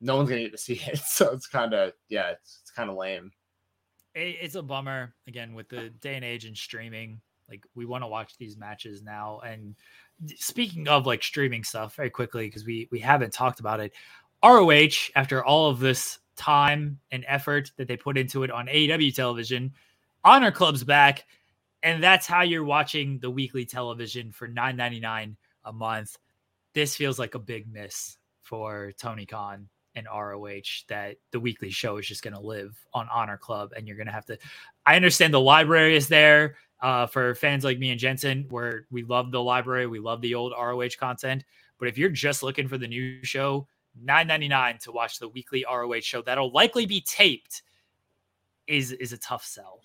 [0.00, 0.98] no one's gonna get to see it.
[0.98, 3.32] So it's kind of yeah, it's, it's kind of lame.
[4.14, 8.08] it's a bummer again with the day and age and streaming like we want to
[8.08, 9.74] watch these matches now and
[10.36, 13.92] speaking of like streaming stuff very quickly because we we haven't talked about it
[14.44, 14.70] roh
[15.14, 19.72] after all of this time and effort that they put into it on aew television
[20.26, 21.24] honor club's back
[21.82, 26.18] and that's how you're watching the weekly television for 9.99 a month
[26.74, 31.96] this feels like a big miss for tony khan and ROH that the weekly show
[31.96, 34.38] is just going to live on Honor Club, and you're going to have to.
[34.84, 39.02] I understand the library is there uh, for fans like me and Jensen, where we
[39.02, 41.44] love the library, we love the old ROH content.
[41.78, 43.66] But if you're just looking for the new show,
[44.00, 47.62] nine ninety nine to watch the weekly ROH show that'll likely be taped
[48.66, 49.80] is is a tough sell.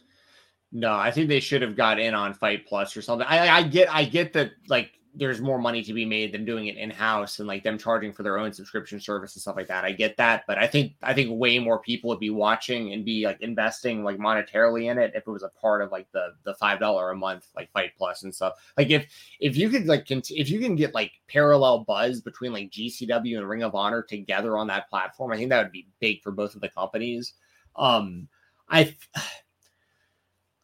[0.72, 3.28] No, I think they should have got in on FITE Plus or something.
[3.28, 6.68] I, I get I get that like there's more money to be made than doing
[6.68, 9.68] it in house and like them charging for their own subscription service and stuff like
[9.68, 9.84] that.
[9.84, 13.04] I get that, but I think I think way more people would be watching and
[13.04, 16.36] be like investing like monetarily in it if it was a part of like the
[16.44, 18.54] the five dollar a month like FITE Plus and stuff.
[18.78, 19.08] Like if
[19.42, 23.38] if you could like cont- if you can get like parallel buzz between like GCW
[23.38, 26.32] and Ring of Honor together on that platform, I think that would be big for
[26.32, 27.34] both of the companies.
[27.76, 28.30] Um,
[28.70, 28.96] I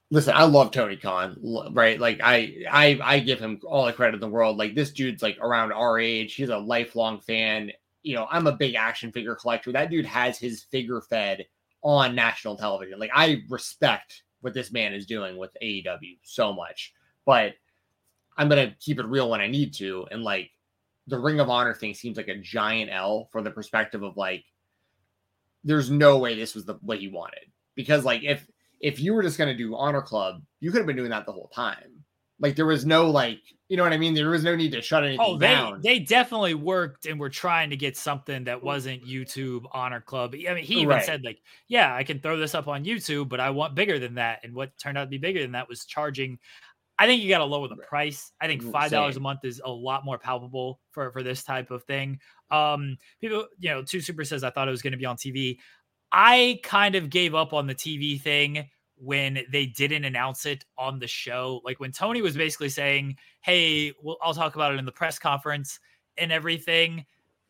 [0.10, 1.38] listen, I love Tony Khan,
[1.72, 2.00] right?
[2.00, 4.58] Like I, I, I give him all the credit in the world.
[4.58, 6.36] Like this dude's like around our age.
[6.36, 7.72] He's a lifelong fan.
[8.04, 9.72] You know, I'm a big action figure collector.
[9.72, 11.46] That dude has his figure fed
[11.82, 13.00] on national television.
[13.00, 16.94] Like I respect what this man is doing with AEW so much,
[17.26, 17.54] but
[18.38, 20.08] I'm gonna keep it real when I need to.
[20.12, 20.52] And like
[21.08, 24.46] the Ring of Honor thing seems like a giant L from the perspective of like,
[25.64, 28.48] there's no way this was the what he wanted because like if
[28.82, 31.26] if you were just going to do honor club you could have been doing that
[31.26, 32.04] the whole time
[32.40, 34.82] like there was no like you know what i mean there was no need to
[34.82, 38.62] shut anything Oh, they down they definitely worked and were trying to get something that
[38.62, 40.36] wasn't YouTube Honor Club.
[40.36, 41.02] I mean, he even Right.
[41.02, 44.16] said like, "Yeah, I can throw this up on YouTube, but I want bigger than
[44.16, 46.38] that." And what turned out to be bigger than that was charging.
[47.00, 48.34] I think you got to lower the price.
[48.42, 51.44] I think Mm, five dollars a month is a lot more palpable for for this
[51.44, 52.20] type of thing.
[52.52, 55.18] Um, people, you know, two super says I thought it was going to be on
[55.18, 55.60] TV.
[56.12, 61.00] I kind of gave up on the TV thing when they didn't announce it on
[61.00, 61.62] the show.
[61.64, 65.20] Like when Tony was basically saying, "Hey, well, I'll talk about it in the press
[65.20, 65.80] conference
[66.18, 67.06] and everything."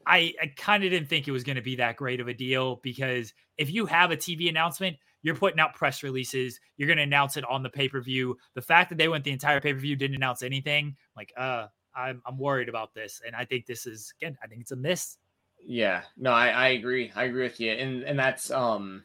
[0.06, 2.34] I, I kind of didn't think it was going to be that great of a
[2.34, 6.98] deal because if you have a TV announcement, you're putting out press releases, you're going
[6.98, 8.38] to announce it on the pay per view.
[8.54, 11.68] The fact that they went the entire pay per view didn't announce anything, like, uh,
[11.96, 14.76] I'm I'm worried about this, and I think this is again, I think it's a
[14.76, 15.18] miss.
[15.66, 17.12] Yeah, no, I, I agree.
[17.16, 19.04] I agree with you, and and that's um,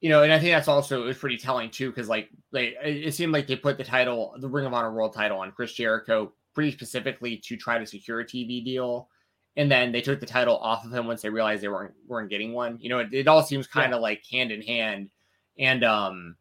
[0.00, 2.74] you know, and I think that's also it was pretty telling too, because like they
[2.82, 5.72] it seemed like they put the title, the Ring of Honor World Title, on Chris
[5.72, 9.08] Jericho pretty specifically to try to secure a TV deal,
[9.56, 12.30] and then they took the title off of him once they realized they weren't weren't
[12.30, 12.78] getting one.
[12.80, 14.02] You know, it, it all seems kind of yeah.
[14.02, 15.10] like hand in hand,
[15.58, 16.36] and um,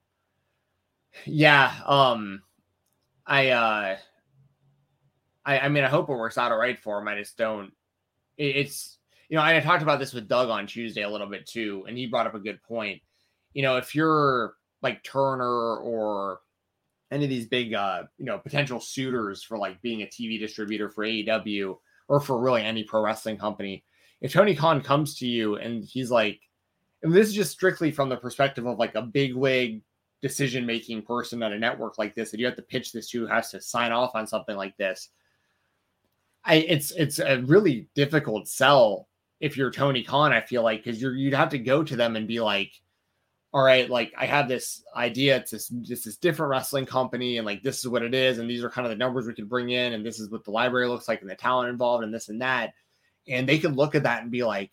[1.26, 2.42] yeah, um,
[3.26, 3.98] I uh
[5.46, 7.08] I, I mean, I hope it works out all right for him.
[7.08, 7.72] I just don't.
[8.38, 8.98] It, it's
[9.30, 11.98] you know, I talked about this with Doug on Tuesday a little bit too, and
[11.98, 13.02] he brought up a good point.
[13.53, 16.40] You know, if you're like Turner or
[17.12, 20.90] any of these big, uh, you know, potential suitors for like being a TV distributor
[20.90, 23.84] for AEW or for really any pro wrestling company,
[24.22, 26.40] if Tony Khan comes to you and he's like,
[27.03, 29.82] and this is just strictly from the perspective of like a big wig
[30.22, 33.28] decision making person at a network like this that you have to pitch this to
[33.28, 35.10] has to sign off on something like this
[36.46, 39.08] I it's it's a really difficult sell
[39.40, 40.32] if you're Tony Khan.
[40.32, 42.72] I feel like because you're you'd have to go to them and be like,
[43.52, 45.38] all right, like I have this idea.
[45.38, 48.50] It's this this this different wrestling company, and like this is what it is, and
[48.50, 50.52] these are kind of the numbers we could bring in, and this is what the
[50.52, 52.74] library looks like, and the talent involved, and this and that.
[53.28, 54.72] And they could look at that and be like,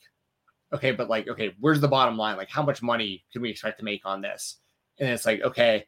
[0.73, 2.37] okay, but like, okay, where's the bottom line?
[2.37, 4.57] Like, how much money can we expect to make on this?
[4.99, 5.87] And it's like, okay,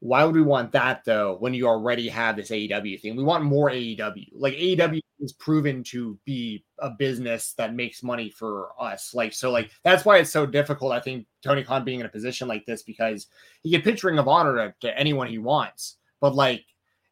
[0.00, 3.16] why would we want that though when you already have this AEW thing?
[3.16, 4.28] We want more AEW.
[4.32, 9.12] Like AEW is proven to be a business that makes money for us.
[9.12, 10.92] Like so, like that's why it's so difficult.
[10.92, 13.26] I think Tony Khan being in a position like this because
[13.62, 16.64] he can pitch Ring of Honor to, to anyone he wants, but like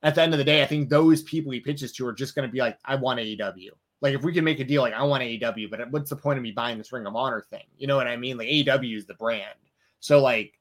[0.03, 2.37] at the end of the day, I think those people he pitches to are just
[2.37, 3.71] going to be like, I want AEW.
[4.01, 6.39] Like if we can make a deal, like I want AEW, but what's the point
[6.39, 7.65] of me buying this Ring of Honor thing?
[7.77, 8.37] You know what I mean?
[8.37, 9.55] Like AEW is the brand.
[9.99, 10.53] So like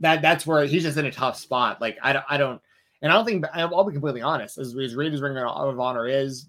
[0.00, 1.80] that that's where he's just in a tough spot.
[1.80, 2.60] Like I don't, I don't,
[3.00, 4.58] and I don't think I'll be completely honest.
[4.58, 6.46] As, as great as Ring of Honor is,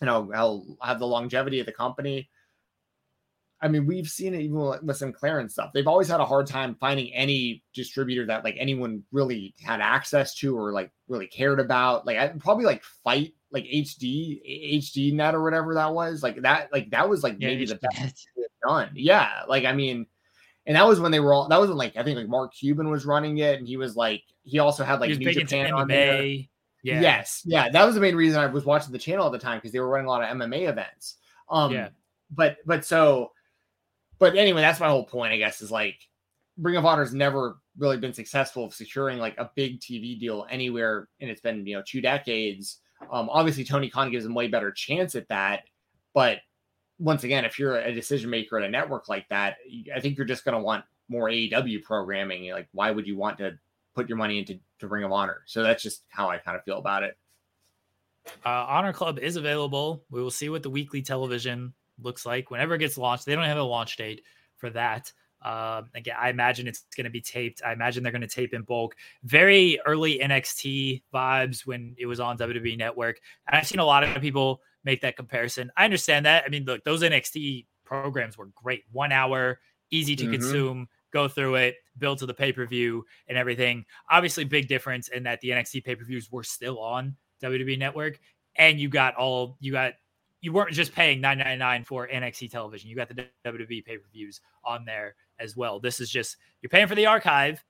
[0.00, 2.28] you know, I'll have the longevity of the company.
[3.60, 5.70] I mean, we've seen it even with Sinclair and stuff.
[5.72, 10.34] They've always had a hard time finding any distributor that like anyone really had access
[10.36, 12.04] to or like really cared about.
[12.04, 16.24] Like I probably like fight like HD HD net or whatever that was.
[16.24, 18.26] Like that like that was like yeah, maybe the best
[18.66, 18.90] done.
[18.94, 20.06] Yeah, like I mean,
[20.66, 22.54] and that was when they were all that was when like I think like Mark
[22.54, 25.88] Cuban was running it, and he was like he also had like New Japan on
[25.88, 26.24] there.
[26.84, 27.00] Yeah.
[27.00, 29.58] Yes, yeah, that was the main reason I was watching the channel at the time
[29.58, 31.16] because they were running a lot of MMA events.
[31.48, 31.90] Um, yeah,
[32.30, 33.30] but but so,
[34.18, 35.32] but anyway, that's my whole point.
[35.32, 35.96] I guess is like
[36.58, 41.08] Ring of Honor's never really been successful of securing like a big TV deal anywhere,
[41.20, 42.78] and it's been you know two decades.
[43.10, 45.62] Um, obviously Tony Khan gives them way better chance at that,
[46.14, 46.38] but
[47.02, 49.56] once again, if you're a decision maker at a network like that,
[49.94, 52.50] I think you're just going to want more AEW programming.
[52.52, 53.58] Like, why would you want to
[53.94, 55.42] put your money into to Ring of Honor?
[55.46, 57.18] So that's just how I kind of feel about it.
[58.46, 60.04] Uh, Honor Club is available.
[60.10, 63.26] We will see what the weekly television looks like whenever it gets launched.
[63.26, 64.22] They don't have a launch date
[64.56, 65.12] for that.
[65.44, 67.62] Um, again, I imagine it's going to be taped.
[67.66, 68.94] I imagine they're going to tape in bulk.
[69.24, 73.20] Very early NXT vibes when it was on WWE Network.
[73.48, 75.70] And I've seen a lot of people make that comparison.
[75.76, 76.44] I understand that.
[76.46, 78.84] I mean, look, those NXT programs were great.
[78.92, 79.60] One hour,
[79.90, 80.32] easy to mm-hmm.
[80.32, 83.84] consume, go through it, build to the pay per view and everything.
[84.10, 88.18] Obviously, big difference in that the NXT pay per views were still on WWE Network,
[88.56, 89.94] and you got all you got.
[90.40, 92.90] You weren't just paying nine ninety nine for NXT television.
[92.90, 95.78] You got the WWE pay per views on there as well.
[95.78, 97.64] This is just you're paying for the archive,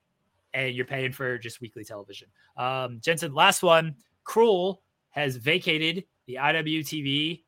[0.54, 2.28] and you're paying for just weekly television.
[2.56, 3.96] Um, Jensen, last one.
[4.24, 7.42] Cruel has vacated the IWTV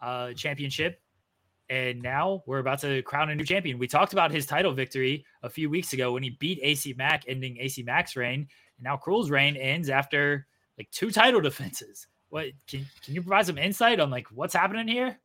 [0.00, 1.00] uh, championship.
[1.70, 3.78] And now we're about to crown a new champion.
[3.78, 7.24] We talked about his title victory a few weeks ago when he beat AC Mack,
[7.28, 8.48] ending AC Mack's reign.
[8.76, 10.46] And now Cruel's reign ends after
[10.78, 12.06] like two title defenses.
[12.30, 15.18] What can can you provide some insight on like what's happening here?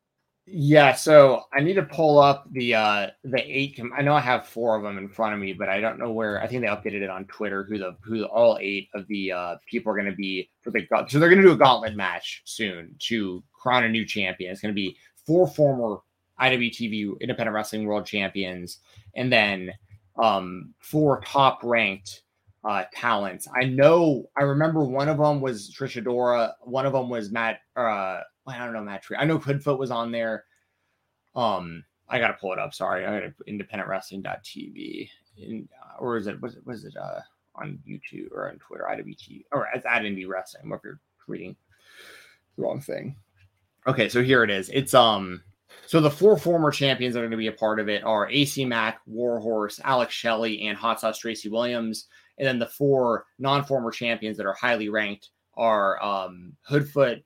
[0.46, 3.80] Yeah, so I need to pull up the uh the eight.
[3.96, 6.12] I know I have four of them in front of me, but I don't know
[6.12, 6.42] where.
[6.42, 9.32] I think they updated it on Twitter who the who the, all eight of the
[9.32, 11.96] uh people are going to be for the so they're going to do a gauntlet
[11.96, 14.52] match soon to crown a new champion.
[14.52, 16.00] It's going to be four former
[16.38, 18.80] IWTV Independent Wrestling World Champions,
[19.16, 19.72] and then
[20.22, 22.23] um four top ranked
[22.64, 23.48] uh talents.
[23.54, 27.60] I know I remember one of them was Trish Adora, one of them was Matt
[27.76, 29.16] uh I don't know Matt Tree.
[29.18, 30.44] I know Hoodfoot was on there.
[31.34, 32.74] Um, I gotta pull it up.
[32.74, 35.08] Sorry, I gotta independentwrestling.tv.
[35.36, 37.20] In, uh, or is it was it was it uh
[37.56, 40.70] on YouTube or on Twitter, IWT or at, at Indie Wrestling.
[40.72, 41.56] If you're reading
[42.56, 43.16] the wrong thing?
[43.86, 44.70] Okay, so here it is.
[44.72, 45.42] It's um
[45.86, 48.30] so the four former champions that are going to be a part of it are
[48.30, 52.06] AC Mack, Warhorse, Alex Shelley, and Hot Sauce Tracy Williams.
[52.38, 57.22] And then the four non-former champions that are highly ranked are um, Hoodfoot,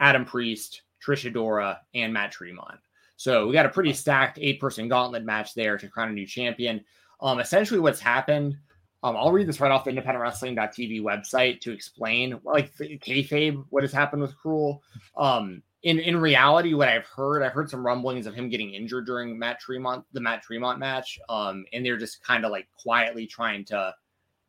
[0.00, 2.78] Adam Priest, Trish Adora, and Matt Tremont.
[3.16, 6.84] So we got a pretty stacked eight-person gauntlet match there to crown a new champion.
[7.20, 8.56] Um, essentially, what's happened.
[9.02, 13.92] Um, I'll read this right off the independentwrestling.tv website to explain, like kayfabe, what has
[13.92, 14.82] happened with Cruel.
[15.16, 19.06] Um, in in reality, what I've heard, I've heard some rumblings of him getting injured
[19.06, 21.18] during Matt Tremont, the Matt Tremont match.
[21.28, 23.94] Um, and they're just kind of like quietly trying to,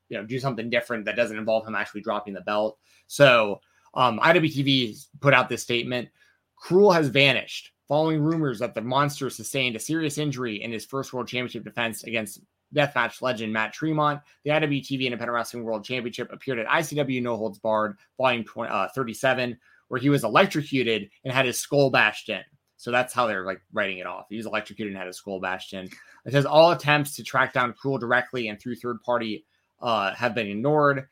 [0.09, 2.77] you know, do something different that doesn't involve him actually dropping the belt.
[3.07, 3.61] So
[3.93, 6.09] um, IWTV put out this statement:
[6.55, 11.13] Cruel has vanished following rumors that the monster sustained a serious injury in his first
[11.13, 12.41] World Championship defense against
[12.75, 14.21] deathmatch legend Matt Tremont.
[14.43, 18.87] The IWTV Independent Wrestling World Championship appeared at ICW No Holds Barred, Volume 20, uh,
[18.93, 19.57] 37
[19.89, 22.41] where he was electrocuted and had his skull bashed in.
[22.77, 24.27] So that's how they're like writing it off.
[24.29, 25.89] He was electrocuted and had his skull bashed in.
[26.25, 29.45] It says all attempts to track down Cruel directly and through third party
[29.81, 31.07] uh, have been ignored.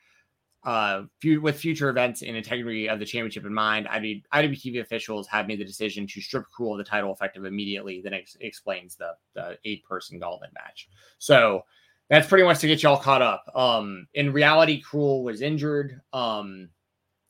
[0.64, 1.04] Uh,
[1.42, 5.66] with future events and integrity of the championship in mind, IWTV officials have made the
[5.66, 8.02] decision to strip Cruel of the title effective immediately.
[8.02, 10.90] Then ex- explains the, the eight person gauntlet match.
[11.20, 11.64] So
[12.10, 13.50] that's pretty much to get y'all caught up.
[13.56, 16.02] Um, in reality, Cruel was injured.
[16.12, 16.70] Um,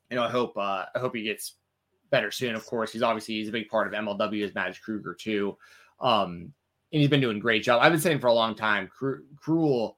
[0.10, 1.56] you know, I hope uh, I hope he gets
[2.10, 2.56] better soon.
[2.56, 5.58] Of course, he's obviously he's a big part of MLW as Magic Kruger too,
[6.00, 6.54] um,
[6.92, 7.82] and he's been doing great job.
[7.82, 9.97] I've been saying for a long time, Cru- Cruel.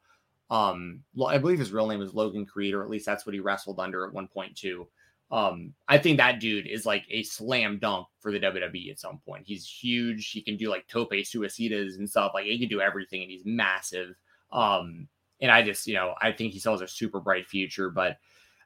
[0.50, 3.40] Um, I believe his real name is Logan Creed, or at least that's what he
[3.40, 4.88] wrestled under at one point too.
[5.32, 9.20] Um, I think that dude is like a slam dunk for the WWE at some
[9.20, 9.44] point.
[9.46, 10.32] He's huge.
[10.32, 12.32] He can do like tope suicidas and stuff.
[12.34, 14.16] Like he can do everything, and he's massive.
[14.52, 15.08] Um,
[15.40, 17.92] and I just, you know, I think he still has a super bright future.
[17.92, 18.18] But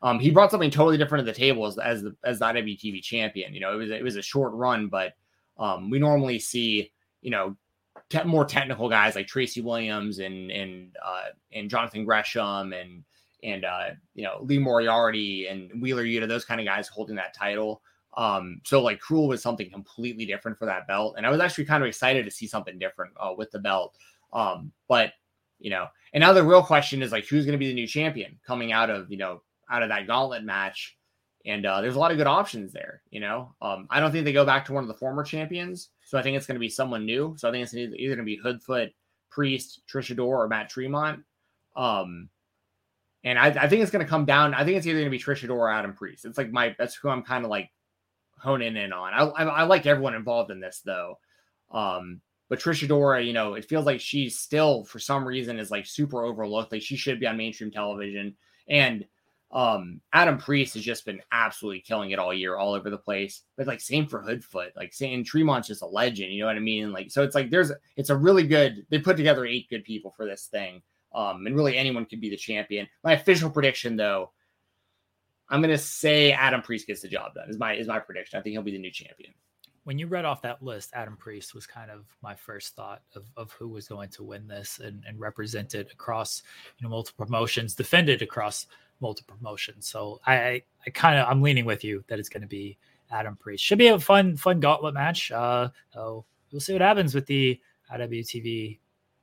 [0.01, 3.01] um, he brought something totally different to the table as, as the as the IWTV
[3.03, 3.53] champion.
[3.53, 5.14] You know, it was it was a short run, but
[5.57, 6.91] um, we normally see
[7.22, 7.57] you know
[8.10, 13.04] te- more technical guys like Tracy Williams and and uh, and Jonathan Gresham and
[13.44, 17.36] and uh, you know Lee Moriarty and Wheeler Yuta, those kind of guys holding that
[17.36, 17.82] title.
[18.16, 21.66] Um, so like Cruel was something completely different for that belt, and I was actually
[21.66, 23.98] kind of excited to see something different uh, with the belt.
[24.32, 25.14] Um, but
[25.60, 27.88] you know, and now the real question is like who's going to be the new
[27.88, 30.98] champion coming out of you know out of that gauntlet match.
[31.46, 33.02] And uh, there's a lot of good options there.
[33.10, 35.90] You know, um, I don't think they go back to one of the former champions.
[36.14, 37.34] So I think it's going to be someone new.
[37.40, 38.91] So I think it's either, going to be Hoodfoot,
[39.31, 41.23] Priest, Trish Adora, or Matt Tremont.
[41.76, 42.30] Um,
[43.23, 44.53] and I, I think it's going to come down.
[44.53, 46.26] I think it's either going to be Trish Adora or Adam Priest.
[46.26, 47.72] It's like my that's who I'm kind of like
[48.38, 49.11] honing in on.
[49.11, 51.18] I, I, I like everyone involved in this though.
[51.72, 55.72] Um, but Trish Adora, you know, it feels like she's still for some reason is
[55.72, 56.73] like super overlooked.
[56.73, 58.35] Like she should be on mainstream television.
[58.69, 59.03] And
[59.54, 63.44] um, Adam Priest has just been absolutely killing it all year, all over the place.
[63.56, 66.60] But like same for Hoodfoot, like saying Tremont's just a legend, you know what I
[66.60, 66.92] mean?
[66.92, 68.86] Like so, it's like there's it's a really good.
[68.90, 70.82] They put together eight good people for this thing,
[71.14, 72.88] um, and really anyone could be the champion.
[73.04, 74.32] My official prediction, though,
[75.50, 77.48] I'm gonna say Adam Priest gets the job done.
[77.48, 78.40] Is my is my prediction.
[78.40, 79.34] I think he'll be the new champion.
[79.84, 83.26] When you read off that list, Adam Priest was kind of my first thought of,
[83.36, 86.42] of who was going to win this and, and represented across
[86.80, 88.66] you know multiple promotions, defended across
[89.04, 89.86] multiple promotions.
[89.86, 92.78] So I, I kind of I'm leaning with you that it's going to be
[93.12, 93.64] Adam Priest.
[93.64, 95.32] Should be a fun fun gauntlet match.
[95.32, 97.60] Uh, so we'll see what happens with the
[97.94, 98.80] IWTV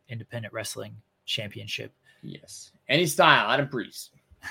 [0.09, 0.95] Independent Wrestling
[1.25, 1.93] Championship.
[2.23, 4.13] Yes, any style, Adam Priest.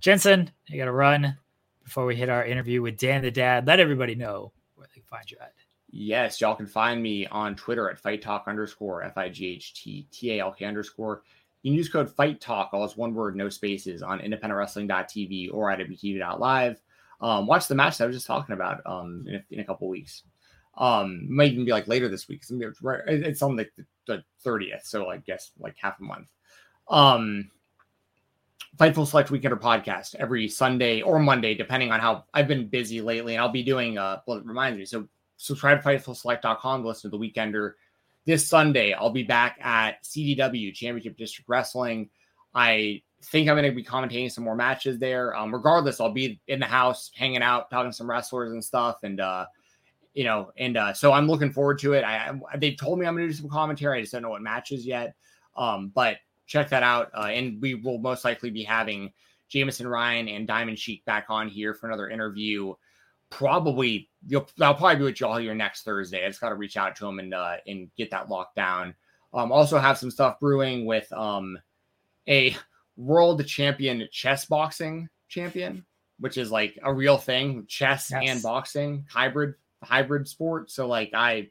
[0.00, 1.36] Jensen, you got to run
[1.84, 3.66] before we hit our interview with Dan the Dad.
[3.66, 5.52] Let everybody know where they can find you at.
[5.90, 9.74] Yes, y'all can find me on Twitter at fight talk underscore F I G H
[9.74, 11.22] T T A L K underscore.
[11.62, 15.68] You can use code Fight Talk, all as one word, no spaces, on independentwrestling.tv or
[15.68, 16.80] IWTV.live.
[17.20, 19.64] Um, watch the match that I was just talking about um, in, a, in a
[19.64, 20.22] couple weeks.
[20.78, 22.42] Um, might even be like later this week.
[22.48, 22.50] It's,
[23.06, 23.72] it's on like
[24.06, 26.26] the, 30th, so I guess like half a month.
[26.88, 27.50] Um,
[28.76, 33.34] Fightful Select Weekender podcast every Sunday or Monday, depending on how I've been busy lately.
[33.34, 34.84] And I'll be doing, uh, well, it reminds me.
[34.84, 35.06] So
[35.36, 37.74] subscribe to FightfulSelect.com to listen to the Weekender
[38.26, 42.10] this Sunday, I'll be back at CDW Championship District Wrestling.
[42.54, 45.36] I think I'm going to be commentating some more matches there.
[45.36, 48.98] Um, regardless, I'll be in the house hanging out, talking to some wrestlers and stuff.
[49.02, 49.46] And, uh,
[50.14, 52.04] you know, and uh, so I'm looking forward to it.
[52.04, 53.98] I, they told me I'm going to do some commentary.
[53.98, 55.14] I just don't know what matches yet.
[55.56, 57.10] Um, but check that out.
[57.14, 59.12] Uh, and we will most likely be having
[59.48, 62.74] Jameson Ryan and Diamond Sheik back on here for another interview
[63.30, 66.24] probably you'll that'll probably be with y'all here next Thursday.
[66.24, 68.94] I just got to reach out to him and uh, and get that locked down.
[69.32, 71.58] Um, also have some stuff brewing with um
[72.28, 72.54] a
[72.96, 75.84] world champion chess boxing champion,
[76.18, 78.22] which is like a real thing, chess Yes.
[78.26, 80.70] and boxing hybrid hybrid sport.
[80.70, 81.48] So like I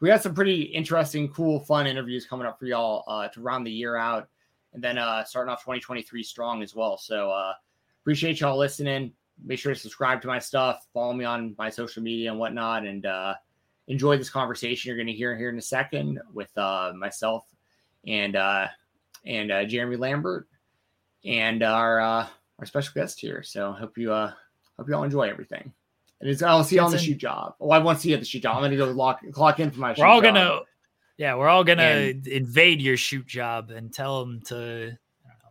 [0.00, 3.66] we got some pretty interesting, cool, fun interviews coming up for y'all uh, to round
[3.66, 4.28] the year out,
[4.72, 6.96] and then uh, starting off 2023 strong as well.
[6.96, 7.52] So uh,
[8.02, 9.12] appreciate y'all listening.
[9.44, 12.84] Make sure to subscribe to my stuff, follow me on my social media and whatnot,
[12.84, 13.34] and uh,
[13.88, 17.44] enjoy this conversation you're going to hear here in a second with uh, myself
[18.06, 18.66] and uh,
[19.26, 20.46] and uh, Jeremy Lambert
[21.24, 22.26] and our uh,
[22.58, 23.42] our special guest here.
[23.42, 24.32] So hope you uh,
[24.78, 25.72] hope you all enjoy everything.
[26.20, 27.54] And it's, I'll see you on the shoot job.
[27.60, 28.54] Oh, I want to see you at the shoot job.
[28.56, 30.60] I'm going to go lock, clock in for my shoot We're all gonna,
[31.16, 34.94] yeah, we're all gonna And- invade your shoot job and tell them to, I don't
[34.94, 34.98] know,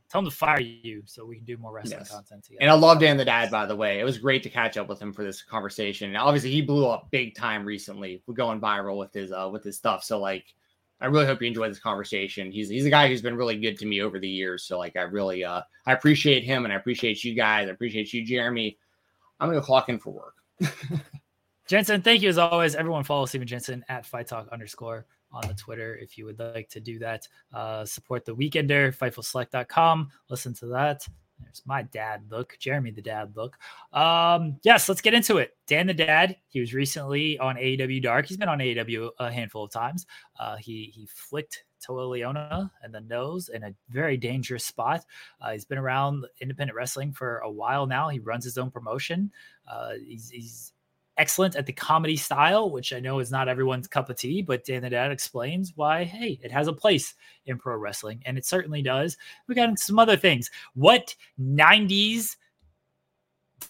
[0.10, 2.12] tell him to fire you so we can do more wrestling Yes.
[2.12, 2.62] content together.
[2.62, 4.00] And I love Dan the Dad, by the way.
[4.00, 6.10] It was great to catch up with him for this conversation.
[6.10, 8.22] And obviously, he blew up big time recently.
[8.26, 10.04] We're going viral with his uh, with his stuff.
[10.04, 10.54] So like,
[11.02, 12.52] I really hope you enjoy this conversation.
[12.52, 14.64] He's he's a guy who's been really good to me over the years.
[14.64, 17.68] So like, I really uh I appreciate him and I appreciate you guys.
[17.68, 18.78] I appreciate you, Jeremy.
[19.40, 20.36] I'm gonna clock in for work.
[21.68, 22.74] Jensen, thank you as always.
[22.76, 26.70] Everyone follow Steven Jensen at Fight Talk underscore on the Twitter if you would like
[26.70, 27.28] to do that.
[27.54, 30.10] Uh, support the Weekender, FightfulSelect.com.
[30.30, 31.08] Listen to that.
[31.42, 33.58] There's my dad book, Jeremy the dad book.
[33.94, 35.56] Um, yes, let's get into it.
[35.68, 38.26] Dan the dad, he was recently on AEW Dark.
[38.26, 40.06] He's been on AEW a handful of times.
[40.40, 45.06] Uh, he he flicked Toa Liona in the nose in a very dangerous spot.
[45.42, 48.10] Uh, he's been around independent wrestling for a while now.
[48.10, 49.32] He runs his own promotion.
[49.68, 50.74] Uh, he's, he's
[51.20, 54.66] excellent at the comedy style, which I know is not everyone's cup of tea, but
[54.66, 57.14] Dan the Dad explains why, hey, it has a place
[57.46, 59.18] in pro wrestling, and it certainly does.
[59.48, 60.50] We got some other things.
[60.74, 62.38] What 90s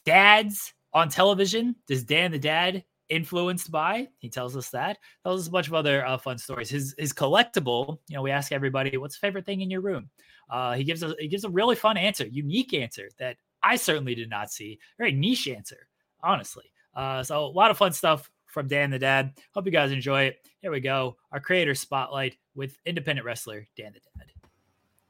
[0.06, 4.08] dads on television does Dan the Dad influenced by?
[4.20, 5.00] He tells us that.
[5.24, 6.70] Tells us a bunch of other uh, fun stories.
[6.70, 10.10] His his collectible, you know, we ask everybody, what's the favorite thing in your room?
[10.50, 14.14] Uh, he gives a he gives a really fun answer, unique answer that I certainly
[14.14, 14.80] did not see.
[15.00, 15.88] Very niche answer,
[16.24, 16.72] honestly.
[16.96, 19.34] Uh, so a lot of fun stuff from Dan the Dad.
[19.54, 20.48] Hope you guys enjoy it.
[20.62, 21.18] Here we go.
[21.32, 24.32] Our creator spotlight with independent wrestler Dan the Dad.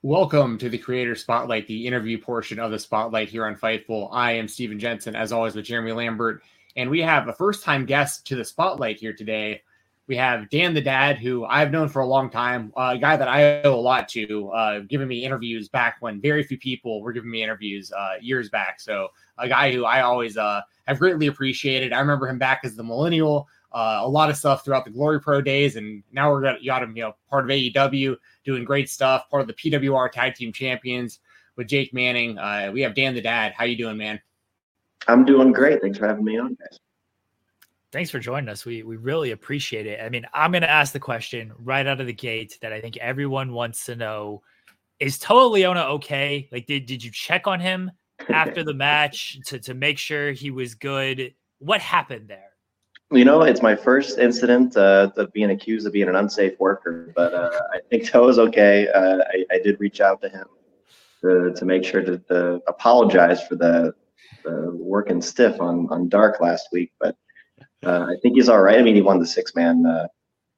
[0.01, 4.07] Welcome to the Creator Spotlight, the interview portion of the Spotlight here on Fightful.
[4.13, 6.41] I am Steven Jensen, as always, with Jeremy Lambert,
[6.77, 9.61] and we have a first time guest to the Spotlight here today.
[10.09, 13.15] We have Dan the Dad, who I've known for a long time, uh, a guy
[13.15, 17.03] that I owe a lot to, uh, giving me interviews back when very few people
[17.03, 18.79] were giving me interviews uh, years back.
[18.79, 21.93] So, a guy who I always uh, have greatly appreciated.
[21.93, 25.21] I remember him back as the millennial, uh, a lot of stuff throughout the Glory
[25.21, 28.89] Pro days, and now we're got, got him, you know, part of AEW, doing great
[28.89, 31.19] stuff, part of the PWR Tag Team Champions
[31.55, 32.35] with Jake Manning.
[32.39, 33.53] Uh, we have Dan the Dad.
[33.55, 34.19] How you doing, man?
[35.07, 35.83] I'm doing great.
[35.83, 36.79] Thanks for having me on, guys.
[37.91, 38.65] Thanks for joining us.
[38.65, 39.99] We we really appreciate it.
[39.99, 42.81] I mean, I'm going to ask the question right out of the gate that I
[42.81, 44.43] think everyone wants to know:
[44.99, 46.47] Is Toa Liona okay?
[46.51, 47.91] Like, did did you check on him
[48.29, 51.33] after the match to to make sure he was good?
[51.57, 52.49] What happened there?
[53.11, 57.11] You know, it's my first incident uh, of being accused of being an unsafe worker,
[57.15, 58.87] but uh, I think was okay.
[58.87, 60.45] Uh, I, I did reach out to him
[61.21, 63.95] to, to make sure to, to apologize for the,
[64.43, 67.17] the working stiff on, on Dark last week, but
[67.85, 68.79] uh, I think he's all right.
[68.79, 70.07] I mean, he won the six man, uh,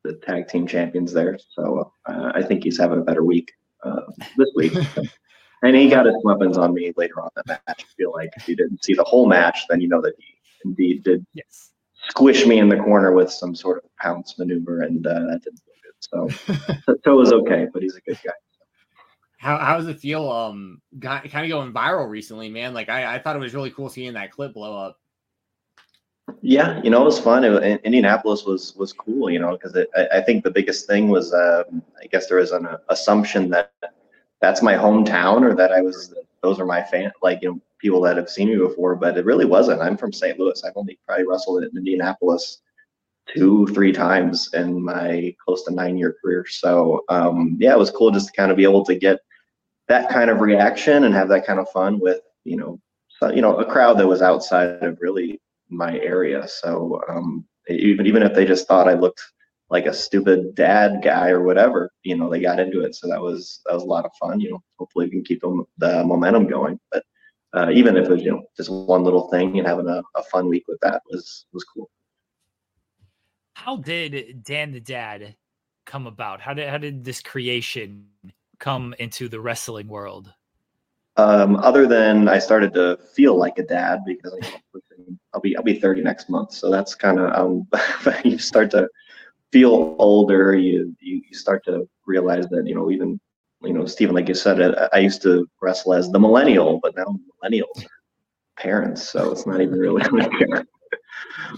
[0.03, 3.51] the tag team champions there, so uh, I think he's having a better week
[3.83, 4.01] uh,
[4.37, 4.73] this week.
[5.63, 7.61] and he got his weapons on me later on the match.
[7.67, 10.25] I feel like if you didn't see the whole match, then you know that he
[10.65, 11.71] indeed did yes.
[12.09, 15.61] squish me in the corner with some sort of pounce maneuver, and uh, that didn't
[15.61, 16.37] feel good.
[16.87, 18.31] So Toa was okay, but he's a good guy.
[19.37, 20.29] How how does it feel?
[20.29, 22.73] Um, kind of going viral recently, man.
[22.73, 24.99] Like I, I thought it was really cool seeing that clip blow up.
[26.41, 27.43] Yeah, you know, it was fun.
[27.43, 31.33] It, Indianapolis was was cool, you know, because I, I think the biggest thing was,
[31.33, 33.73] um, I guess there was an uh, assumption that
[34.41, 38.01] that's my hometown or that I was, those are my fan, like you know, people
[38.01, 39.81] that have seen me before, but it really wasn't.
[39.81, 40.39] I'm from St.
[40.39, 40.63] Louis.
[40.63, 42.61] I've only probably wrestled in Indianapolis
[43.33, 46.45] two, three times in my close to nine year career.
[46.47, 49.19] So um, yeah, it was cool just to kind of be able to get
[49.87, 52.79] that kind of reaction and have that kind of fun with you know,
[53.33, 55.40] you know, a crowd that was outside of really
[55.71, 56.47] my area.
[56.47, 59.21] So um, even even if they just thought I looked
[59.69, 62.93] like a stupid dad guy or whatever, you know, they got into it.
[62.95, 64.39] So that was that was a lot of fun.
[64.39, 66.79] You know, hopefully we can keep them, the momentum going.
[66.91, 67.03] But
[67.53, 70.23] uh, even if it was you know just one little thing and having a, a
[70.23, 71.89] fun week with that was was cool.
[73.53, 75.35] How did Dan the Dad
[75.85, 76.41] come about?
[76.41, 78.07] How did how did this creation
[78.59, 80.33] come into the wrestling world?
[81.17, 84.90] Um, other than I started to feel like a dad because I was pushing a
[85.33, 86.53] I'll be I'll be 30 next month.
[86.53, 87.67] So that's kind of um,
[88.23, 88.87] you start to
[89.51, 90.55] feel older.
[90.55, 93.19] You, you start to realize that you know even
[93.61, 96.95] you know Stephen, like you said, I, I used to wrestle as the millennial, but
[96.95, 97.05] now
[97.43, 97.87] millennials are
[98.57, 100.03] parents, so it's not even really.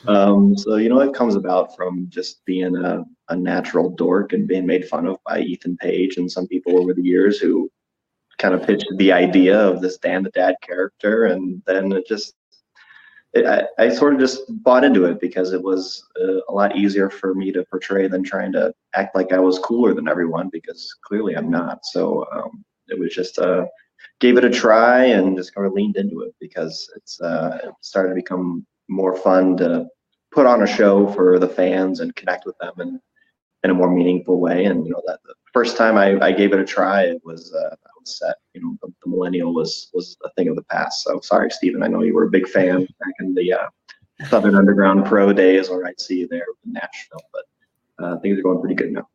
[0.07, 4.47] Um, so you know it comes about from just being a, a natural dork and
[4.47, 7.69] being made fun of by Ethan Page and some people over the years who
[8.37, 12.33] kind of pitched the idea of this Dan the Dad character, and then it just
[13.35, 17.09] I, I sort of just bought into it because it was uh, a lot easier
[17.09, 20.95] for me to portray than trying to act like I was cooler than everyone because
[21.03, 21.85] clearly I'm not.
[21.85, 23.65] So um, it was just uh,
[24.19, 27.73] gave it a try and just kind of leaned into it because it's uh, it
[27.81, 29.87] started to become more fun to
[30.31, 32.99] put on a show for the fans and connect with them and
[33.63, 34.65] in a more meaningful way.
[34.65, 37.53] And you know that the first time I, I gave it a try, it was
[37.53, 37.75] uh,
[38.07, 38.35] set.
[38.53, 41.03] You know, the, the, millennial was was a thing of the past.
[41.03, 41.83] So sorry, Stephen.
[41.83, 43.67] I know you were a big fan back in the uh,
[44.27, 47.23] Southern Underground Pro days, or I'd see you there in Nashville.
[47.31, 49.07] But uh, things are going pretty good now.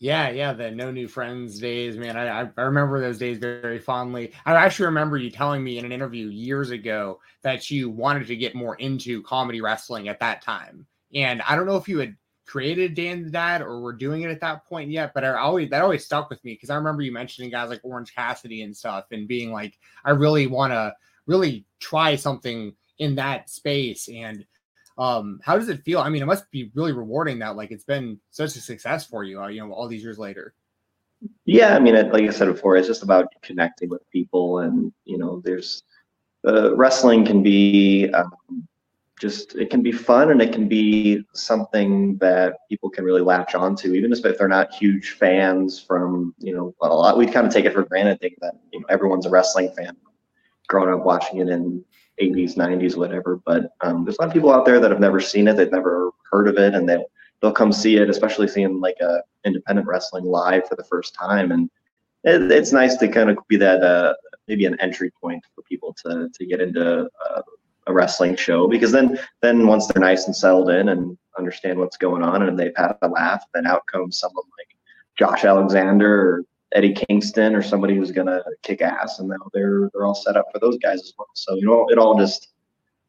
[0.00, 2.16] Yeah, yeah, the no new friends days, man.
[2.16, 4.32] I, I remember those days very fondly.
[4.46, 8.36] I actually remember you telling me in an interview years ago that you wanted to
[8.36, 10.86] get more into comedy wrestling at that time.
[11.14, 12.16] And I don't know if you had
[12.50, 15.70] created Dan the Dad or were doing it at that point yet, but I always
[15.70, 18.76] that always stuck with me because I remember you mentioning guys like Orange Cassidy and
[18.76, 20.92] stuff and being like, I really want to
[21.26, 24.08] really try something in that space.
[24.08, 24.44] And
[24.98, 26.00] um, how does it feel?
[26.00, 29.22] I mean, it must be really rewarding that like it's been such a success for
[29.22, 30.52] you, uh, you know, all these years later.
[31.44, 35.18] Yeah, I mean, like I said before, it's just about connecting with people, and you
[35.18, 35.84] know, there's
[36.48, 38.32] uh, wrestling can be um,
[39.20, 43.54] just it can be fun and it can be something that people can really latch
[43.54, 45.78] onto, even if they're not huge fans.
[45.78, 48.80] From you know, a lot we kind of take it for granted, think that you
[48.80, 49.96] know everyone's a wrestling fan,
[50.68, 51.84] growing up watching it in
[52.20, 53.40] 80s, 90s, whatever.
[53.44, 55.70] But um, there's a lot of people out there that have never seen it, they've
[55.70, 57.04] never heard of it, and they'll
[57.42, 61.52] they'll come see it, especially seeing like a independent wrestling live for the first time.
[61.52, 61.70] And
[62.24, 64.14] it, it's nice to kind of be that uh,
[64.48, 67.42] maybe an entry point for people to to get into uh,
[67.90, 71.96] a wrestling show because then then once they're nice and settled in and understand what's
[71.96, 74.76] going on and they've had a laugh, then out comes someone like
[75.18, 80.06] Josh Alexander or Eddie Kingston or somebody who's gonna kick ass, and now they're they're
[80.06, 81.28] all set up for those guys as well.
[81.34, 82.48] So you know, it all just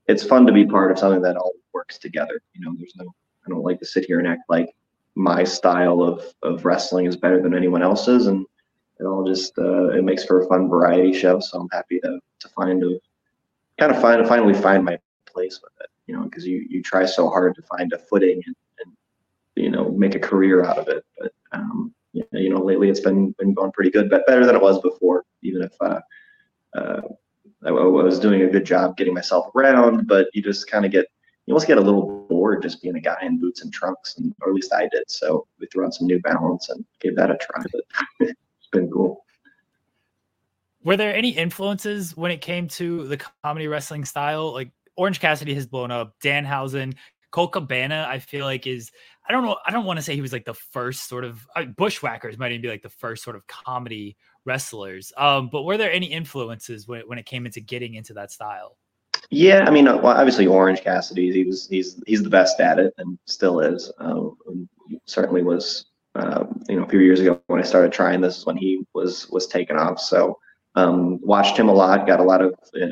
[0.07, 2.41] it's fun to be part of something that all works together.
[2.53, 3.13] You know, there's no
[3.45, 4.69] I don't like to sit here and act like
[5.15, 8.45] my style of of wrestling is better than anyone else's, and
[8.99, 11.39] it all just uh, it makes for a fun variety show.
[11.39, 12.99] So I'm happy to to find a
[13.81, 15.89] kind of find finally find my place with it.
[16.05, 18.55] You know, because you you try so hard to find a footing and,
[18.85, 18.95] and
[19.55, 23.31] you know make a career out of it, but um, you know, lately it's been
[23.39, 25.25] been going pretty good, but better than it was before.
[25.41, 25.99] Even if uh,
[26.75, 27.01] uh,
[27.65, 30.91] I, I, was doing a good job getting myself around, but you just kind of
[30.91, 31.07] get
[31.45, 34.33] you almost get a little bored just being a guy in boots and trunks, and
[34.41, 35.09] or at least I did.
[35.09, 37.63] So we threw on some New Balance and gave that a try.
[37.71, 37.81] But
[38.29, 39.23] it's been cool.
[40.83, 44.51] Were there any influences when it came to the comedy wrestling style?
[44.53, 46.95] Like Orange Cassidy has blown up, Danhausen,
[47.31, 48.91] Colt Cabana, I feel like is
[49.27, 49.57] I don't know.
[49.65, 52.51] I don't want to say he was like the first sort of uh, Bushwhackers might
[52.51, 55.13] even be like the first sort of comedy wrestlers.
[55.15, 58.77] Um, but were there any influences when, when it came into getting into that style?
[59.29, 62.93] Yeah, I mean, well, obviously Orange Cassidy, he was he's he's the best at it
[62.97, 63.91] and still is.
[63.99, 64.37] Um,
[65.05, 65.85] certainly was,
[66.15, 68.83] um, you know, a few years ago when I started trying this is when he
[68.93, 69.99] was was taken off.
[69.99, 70.37] So
[70.75, 72.87] um, watched him a lot, got a lot of uh,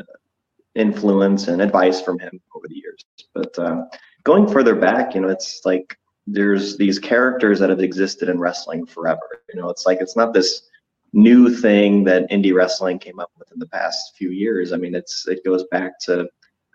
[0.75, 3.03] influence and advice from him over the years.
[3.33, 3.83] But uh,
[4.23, 5.97] going further back, you know, it's like
[6.27, 9.43] there's these characters that have existed in wrestling forever.
[9.53, 10.63] You know, it's like it's not this
[11.13, 14.73] new thing that indie wrestling came up with in the past few years.
[14.73, 16.27] I mean, it's it goes back to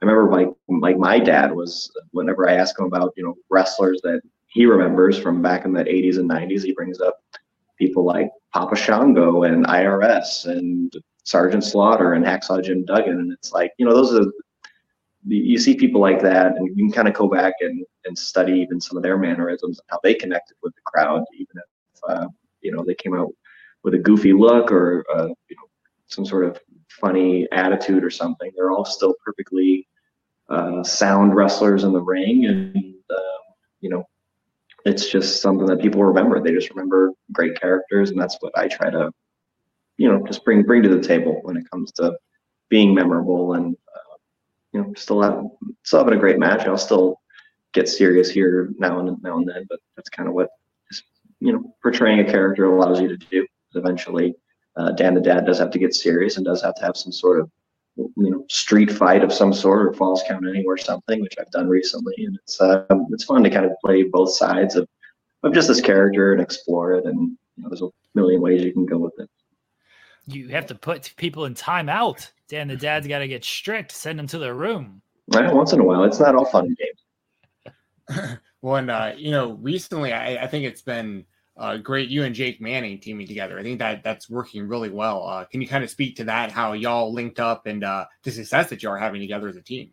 [0.02, 4.00] I remember like like my dad was whenever I ask him about you know wrestlers
[4.02, 7.18] that he remembers from back in the 80s and 90s, he brings up
[7.78, 10.92] people like Papa Shango and IRS and
[11.24, 14.30] Sergeant Slaughter and Hacksaw Jim Duggan, and it's like you know those are
[15.26, 18.52] you see people like that, and you can kind of go back and, and study
[18.60, 22.26] even some of their mannerisms and how they connected with the crowd, even if uh,
[22.60, 23.32] you know they came out
[23.82, 25.68] with a goofy look or uh, you know
[26.06, 28.50] some sort of funny attitude or something.
[28.54, 29.88] They're all still perfectly
[30.50, 33.38] uh, sound wrestlers in the ring, and uh,
[33.80, 34.04] you know
[34.84, 36.40] it's just something that people remember.
[36.40, 39.10] They just remember great characters, and that's what I try to
[39.96, 42.16] you know just bring bring to the table when it comes to
[42.68, 43.76] being memorable and
[44.74, 45.42] you know, still have
[45.84, 46.66] still having a great match.
[46.66, 47.20] I'll still
[47.72, 50.48] get serious here now and now and then, but that's kind of what
[50.90, 51.04] just,
[51.40, 53.46] you know portraying a character allows you to do.
[53.74, 54.34] Eventually,
[54.76, 57.12] uh, Dan the Dad does have to get serious and does have to have some
[57.12, 57.50] sort of
[57.96, 61.68] you know street fight of some sort or falls count anywhere something, which I've done
[61.68, 64.88] recently, and it's um, it's fun to kind of play both sides of
[65.42, 68.72] of just this character and explore it, and you know, there's a million ways you
[68.72, 69.28] can go with it.
[70.26, 72.30] You have to put people in timeout.
[72.48, 73.92] Dan, the dad's got to get strict.
[73.92, 75.02] Send them to their room.
[75.28, 78.38] Right, once in a while, it's not all fun and games.
[78.62, 81.24] well, and uh, you know, recently I, I think it's been
[81.56, 83.58] uh, great you and Jake Manning teaming together.
[83.58, 85.26] I think that that's working really well.
[85.26, 88.30] Uh, can you kind of speak to that, how y'all linked up and uh, the
[88.30, 89.90] success that you are having together as a team?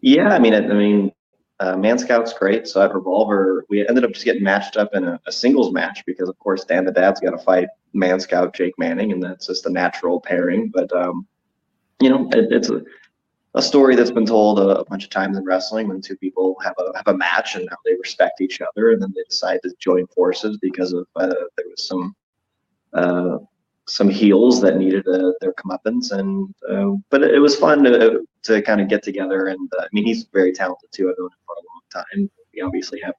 [0.00, 1.12] Yeah, I mean, I, I mean,
[1.60, 2.68] uh, Man Scout's great.
[2.68, 6.04] So at Revolver, we ended up just getting matched up in a, a singles match
[6.06, 9.46] because, of course, Dan the Dad's got to fight Man Scout Jake Manning, and that's
[9.46, 10.70] just a natural pairing.
[10.72, 11.26] But um,
[12.00, 12.82] you know, it, it's a
[13.58, 16.56] a story that's been told a, a, bunch of times in wrestling when two people
[16.62, 19.58] have a have a match and how they respect each other, and then they decide
[19.64, 22.14] to join forces because of uh, there was some
[22.92, 23.38] uh,
[23.88, 28.62] some heels that needed uh, their comeuppance, and uh, but it, was fun to to
[28.62, 29.48] kind of get together.
[29.48, 31.10] And uh, I mean, he's very talented too.
[31.10, 32.30] I've known him for a long time.
[32.54, 33.14] We obviously have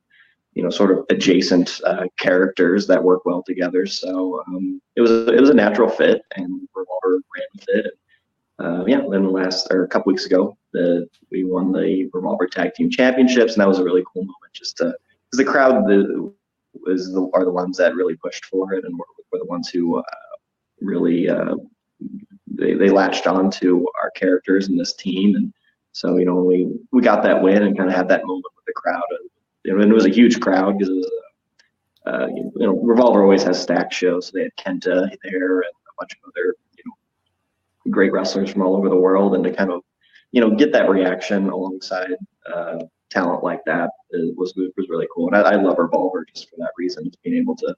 [0.53, 3.85] you know sort of adjacent uh, characters that work well together.
[3.85, 7.85] So um, it was it was a natural fit, and Revolver ran with it.
[7.85, 7.93] And,
[8.59, 12.47] uh, yeah, then the last or a couple weeks ago, the we won the Revolver
[12.47, 14.53] Tag Team Championships, and that was a really cool moment.
[14.53, 14.93] Just to
[15.31, 16.33] because the crowd the,
[16.73, 19.69] was the, are the ones that really pushed for it, and were, were the ones
[19.69, 20.03] who uh,
[20.81, 21.55] really uh,
[22.47, 25.53] they they latched on to our characters and this team, and
[25.93, 28.65] so you know we we got that win and kind of had that moment with
[28.65, 29.03] the crowd,
[29.65, 31.11] and, and it was a huge crowd because was.
[32.05, 34.27] Uh, you know, Revolver always has stacked shows.
[34.27, 36.55] So they had Kenta there and a bunch of other
[37.89, 39.81] great wrestlers from all over the world, and to kind of
[40.31, 42.15] you know get that reaction alongside
[42.53, 42.79] uh,
[43.09, 45.27] talent like that was was really cool.
[45.27, 47.75] And I, I, love Revolver just for that reason, being able to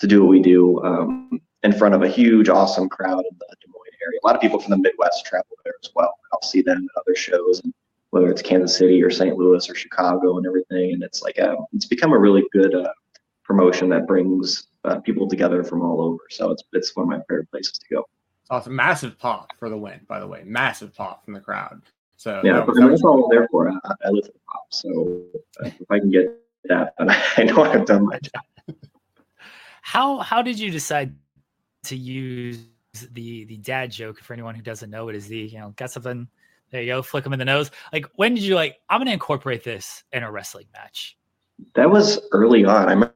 [0.00, 3.56] to do what we do um, in front of a huge, awesome crowd in the
[3.60, 4.20] Des Moines area.
[4.22, 6.14] A lot of people from the Midwest travel there as well.
[6.32, 7.74] I'll see them at other shows, and
[8.10, 9.36] whether it's Kansas City or St.
[9.36, 10.92] Louis or Chicago and everything.
[10.92, 12.92] And it's like a, it's become a really good uh,
[13.44, 16.20] promotion that brings uh, people together from all over.
[16.30, 18.04] So it's it's one of my favorite places to go.
[18.50, 18.74] Awesome.
[18.74, 20.42] Massive pop for the win, by the way.
[20.44, 21.82] Massive pop from the crowd.
[22.16, 23.68] So yeah, that that's all I'm there for.
[23.68, 24.66] I, I live for pop.
[24.70, 25.22] So
[25.62, 26.34] uh, if I can get
[26.64, 28.76] that, then I know I've done my job.
[29.82, 31.14] How how did you decide
[31.84, 32.64] to use
[33.12, 35.90] the the dad joke for anyone who doesn't know it is the you know got
[35.90, 36.26] something
[36.70, 39.12] there you go flick them in the nose like when did you like i'm gonna
[39.12, 41.16] incorporate this in a wrestling match
[41.74, 43.14] that was early on i remember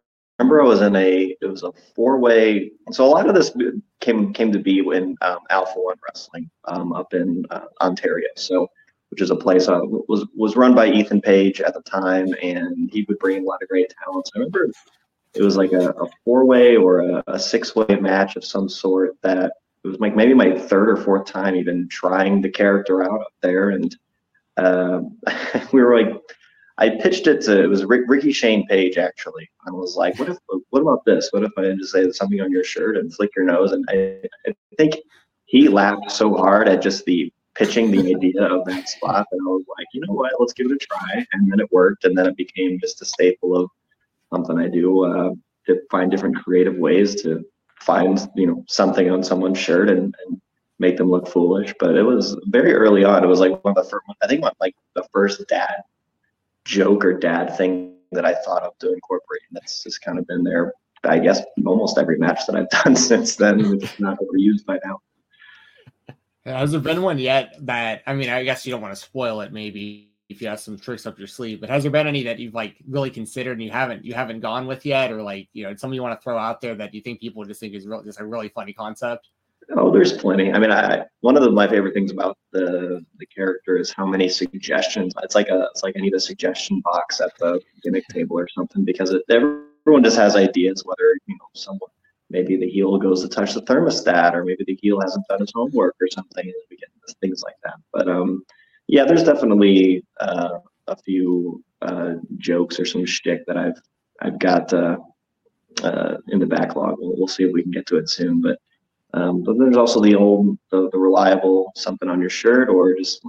[0.51, 2.73] I was in a it was a four way.
[2.91, 3.55] So a lot of this
[4.01, 8.29] came came to be in um, Alpha One Wrestling um, up in uh, Ontario.
[8.37, 8.69] So
[9.13, 12.91] which is a place uh, was was run by Ethan Page at the time, and
[12.91, 14.31] he would bring a lot of great talents.
[14.35, 14.71] I remember
[15.35, 18.71] it was like a, a four way or a, a six way match of some
[18.71, 19.53] sort that
[19.85, 23.35] it was like maybe my third or fourth time even trying the character out up
[23.43, 23.95] there, and
[24.57, 25.01] uh,
[25.73, 26.23] we were like
[26.79, 29.49] I pitched it to it was Ricky Shane Page actually.
[29.67, 30.39] I was like, what if
[30.71, 31.29] what about this?
[31.33, 33.73] What if I just say something on your shirt and flick your nose?
[33.73, 34.97] And I, I think
[35.45, 39.49] he laughed so hard at just the pitching the idea of that spot that I
[39.49, 41.27] was like, you know what, let's give it a try.
[41.33, 43.71] And then it worked, and then it became just a staple of
[44.33, 45.33] something I do uh,
[45.67, 47.45] to find different creative ways to
[47.81, 50.41] find you know something on someone's shirt and, and
[50.79, 51.75] make them look foolish.
[51.79, 53.23] But it was very early on.
[53.23, 54.07] It was like one of the first.
[54.23, 55.83] I think one like the first dad
[56.65, 59.43] joke or dad thing that I thought of to incorporate.
[59.49, 60.73] And that's just kind of been there,
[61.05, 65.01] I guess, almost every match that I've done since then, is not overused by now.
[66.45, 69.41] Has there been one yet that, I mean, I guess you don't want to spoil
[69.43, 72.25] it maybe if you have some tricks up your sleeve, but has there been any
[72.25, 75.13] that you've like really considered and you haven't, you haven't gone with yet?
[75.13, 77.41] Or like, you know, something you want to throw out there that you think people
[77.41, 79.29] would just think is real, just a really funny concept?
[79.77, 80.53] Oh, there's plenty.
[80.53, 84.07] I mean, I one of the, my favorite things about the the character is how
[84.07, 85.15] many suggestions.
[85.23, 88.49] It's like a it's like I need a suggestion box at the gimmick table or
[88.49, 90.83] something because it, everyone just has ideas.
[90.85, 91.91] Whether you know someone
[92.29, 95.53] maybe the heel goes to touch the thermostat or maybe the heel hasn't done his
[95.55, 96.89] homework or something, and we get
[97.21, 97.77] things like that.
[97.93, 98.43] But um,
[98.89, 100.59] yeah, there's definitely uh,
[100.89, 103.81] a few uh, jokes or some shtick that I've
[104.21, 104.99] I've got uh,
[105.83, 106.97] uh, in the backlog.
[106.99, 108.59] We'll, we'll see if we can get to it soon, but.
[109.15, 113.23] Um, but there's also the old, the, the reliable something on your shirt, or just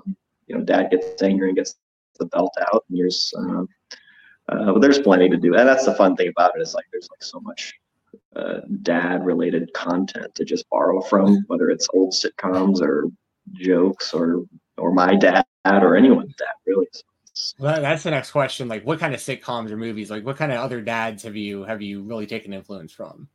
[0.48, 1.76] you know, dad gets angry and gets
[2.20, 3.64] the belt out, and there's uh,
[4.50, 6.86] uh, but there's plenty to do, and that's the fun thing about it is like
[6.92, 7.74] there's like so much
[8.36, 13.06] uh, dad related content to just borrow from, whether it's old sitcoms or
[13.54, 14.46] jokes or
[14.78, 16.88] or my dad or anyone's dad really.
[17.58, 18.68] Well, that's the next question.
[18.68, 20.12] Like, what kind of sitcoms or movies?
[20.12, 23.28] Like, what kind of other dads have you have you really taken influence from?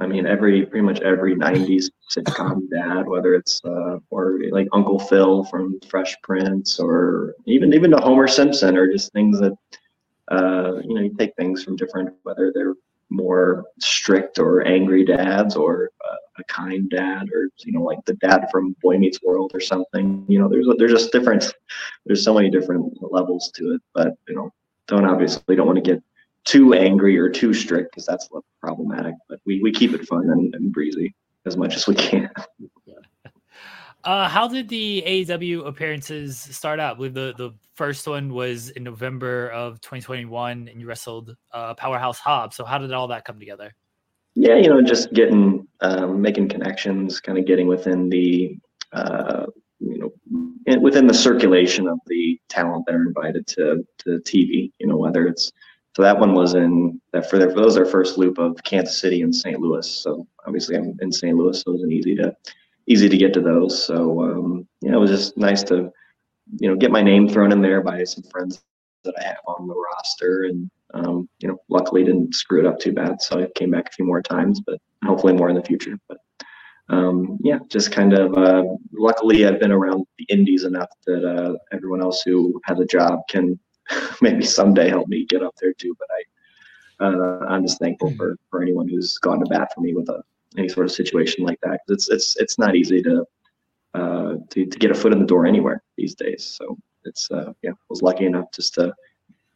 [0.00, 4.98] I mean, every pretty much every '90s sitcom dad, whether it's uh, or like Uncle
[4.98, 9.52] Phil from Fresh Prince, or even even to Homer Simpson, or just things that
[10.28, 12.74] uh, you know you take things from different, whether they're
[13.10, 18.14] more strict or angry dads, or uh, a kind dad, or you know like the
[18.14, 20.24] dad from Boy Meets World or something.
[20.26, 21.54] You know, there's there's just different.
[22.04, 24.52] There's so many different levels to it, but you know,
[24.88, 26.02] don't obviously don't want to get
[26.44, 28.28] too angry or too strict because that's
[28.60, 29.14] problematic.
[29.28, 31.14] But we, we keep it fun and, and breezy
[31.46, 32.30] as much as we can.
[34.04, 36.94] Uh, how did the AEW appearances start out?
[36.94, 41.74] I believe the, the first one was in November of 2021, and you wrestled uh,
[41.74, 42.56] Powerhouse Hobbs.
[42.56, 43.72] So how did all that come together?
[44.34, 48.56] Yeah, you know, just getting, um, making connections, kind of getting within the,
[48.92, 49.46] uh,
[49.78, 54.72] you know, within the circulation of the talent that are invited to to TV.
[54.78, 55.52] You know, whether it's
[55.94, 58.98] so that one was in that for their for those their first loop of Kansas
[58.98, 59.60] City and St.
[59.60, 59.88] Louis.
[59.88, 61.36] So obviously I'm in St.
[61.36, 62.34] Louis, so it was easy to
[62.86, 63.84] easy to get to those.
[63.84, 65.92] So um, yeah, it was just nice to
[66.58, 68.62] you know get my name thrown in there by some friends
[69.04, 72.78] that I have on the roster, and um, you know luckily didn't screw it up
[72.78, 73.20] too bad.
[73.20, 75.98] So I came back a few more times, but hopefully more in the future.
[76.08, 76.18] But
[76.88, 81.56] um, yeah, just kind of uh, luckily I've been around the indies enough that uh,
[81.70, 83.58] everyone else who has a job can
[84.22, 85.96] maybe someday help me get up there too.
[85.98, 89.94] But I, uh, I'm just thankful for for anyone who's gone to bat for me
[89.94, 90.22] with a
[90.58, 91.80] any sort of situation like that.
[91.88, 93.24] It's it's it's not easy to
[93.94, 96.44] uh, to to get a foot in the door anywhere these days.
[96.44, 98.94] So it's uh, yeah, I was lucky enough just to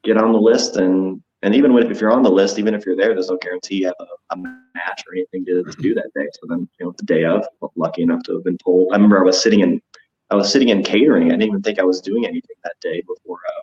[0.02, 2.86] get on the list and and even when, if you're on the list, even if
[2.86, 5.94] you're there, there's no guarantee you have a, a match or anything to, to do
[5.94, 6.26] that day.
[6.32, 7.46] So then, you know, the day of,
[7.76, 8.92] lucky enough to have been told.
[8.92, 9.80] I remember I was sitting in,
[10.30, 11.28] I was sitting in catering.
[11.28, 13.60] I didn't even think I was doing anything that day before uh,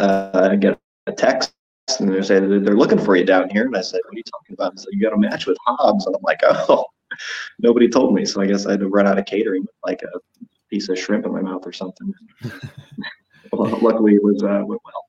[0.00, 1.52] uh, I get a text
[1.98, 3.66] and they say they're looking for you down here.
[3.66, 4.72] And I said, what are you talking about?
[4.72, 6.06] And so you got a match with Hobbs.
[6.06, 6.84] And I'm like, oh,
[7.58, 8.24] nobody told me.
[8.24, 10.18] So I guess I had to run out of catering with like a
[10.68, 12.12] piece of shrimp in my mouth or something.
[13.52, 15.06] well, luckily it was, uh, went well.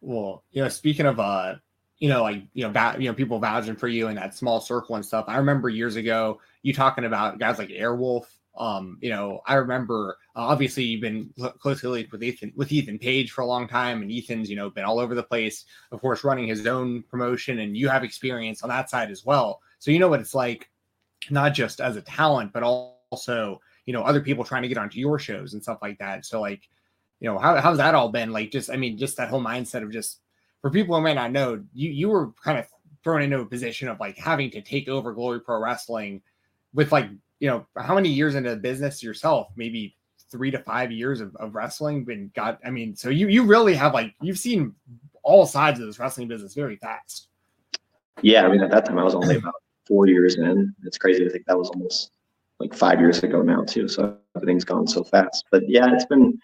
[0.00, 1.56] Well, you know, speaking of, uh,
[1.98, 4.60] you know, like, you know, va- you know, people vouching for you in that small
[4.60, 5.24] circle and stuff.
[5.26, 8.26] I remember years ago, you talking about guys like Airwolf
[8.58, 12.98] um, you know, I remember uh, obviously you've been closely linked with Ethan with Ethan
[12.98, 15.64] Page for a long time, and Ethan's you know been all over the place.
[15.92, 19.60] Of course, running his own promotion, and you have experience on that side as well.
[19.78, 20.68] So you know what it's like,
[21.30, 24.98] not just as a talent, but also you know other people trying to get onto
[24.98, 26.26] your shows and stuff like that.
[26.26, 26.68] So like,
[27.20, 28.32] you know, how how's that all been?
[28.32, 30.18] Like, just I mean, just that whole mindset of just
[30.60, 32.66] for people who may not know, you you were kind of
[33.04, 36.22] thrown into a position of like having to take over Glory Pro Wrestling
[36.74, 37.08] with like
[37.40, 39.48] you know, how many years into the business yourself?
[39.56, 39.96] Maybe
[40.30, 43.74] three to five years of, of wrestling been got I mean, so you you really
[43.74, 44.74] have like you've seen
[45.22, 47.28] all sides of this wrestling business very fast.
[48.22, 49.54] Yeah, I mean at that time I was only about
[49.86, 50.74] four years in.
[50.84, 52.12] It's crazy to think that was almost
[52.58, 53.88] like five years ago now too.
[53.88, 55.44] So everything's gone so fast.
[55.50, 56.38] But yeah, it's been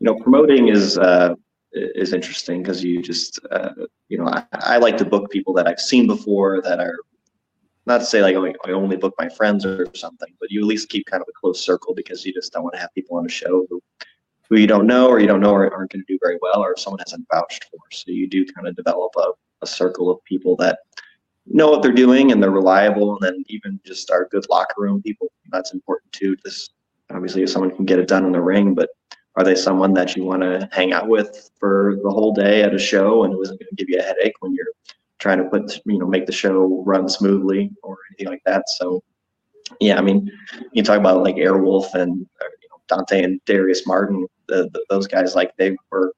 [0.00, 1.34] you know, promoting is uh
[1.72, 3.70] is interesting because you just uh,
[4.08, 6.96] you know I, I like to book people that I've seen before that are
[7.90, 10.66] not to say like oh, I only book my friends or something, but you at
[10.66, 13.16] least keep kind of a close circle because you just don't want to have people
[13.18, 13.82] on a show who,
[14.48, 16.62] who you don't know or you don't know or aren't going to do very well
[16.62, 17.80] or someone hasn't vouched for.
[17.90, 20.78] So you do kind of develop a, a circle of people that
[21.46, 25.02] know what they're doing and they're reliable and then even just our good locker room
[25.02, 25.32] people.
[25.50, 26.36] That's important too.
[26.36, 26.74] Just
[27.10, 28.90] obviously if someone can get it done in the ring, but
[29.34, 32.72] are they someone that you want to hang out with for the whole day at
[32.72, 34.66] a show and who isn't going to give you a headache when you're
[35.20, 38.68] trying to put you know make the show run smoothly or anything like that.
[38.78, 39.02] So
[39.80, 40.30] yeah, I mean,
[40.72, 44.84] you talk about like Airwolf and uh, you know, Dante and Darius Martin, the, the,
[44.90, 46.12] those guys like they were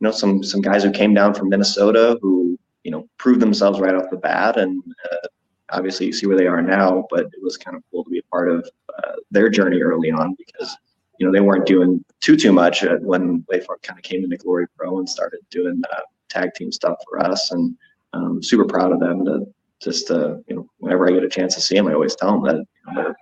[0.00, 3.80] you know some some guys who came down from Minnesota who you know proved themselves
[3.80, 4.82] right off the bat and.
[5.12, 5.28] Uh,
[5.70, 8.18] obviously, you see where they are now, but it was kind of cool to be
[8.18, 8.68] a part of
[8.98, 10.76] uh, their journey early on because
[11.18, 14.66] you know they weren't doing too too much when they kind of came into Glory
[14.76, 17.76] Pro and started doing uh, tag team stuff for us, and
[18.12, 19.46] um, super proud of them to
[19.80, 22.32] just uh, you know whenever I get a chance to see them, I always tell
[22.32, 23.16] them that you know, they're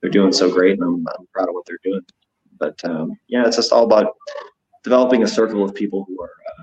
[0.00, 2.02] they're doing so great, and I'm, I'm proud of what they're doing.
[2.58, 4.14] But um, yeah, it's just all about
[4.82, 6.62] developing a circle of people who are uh,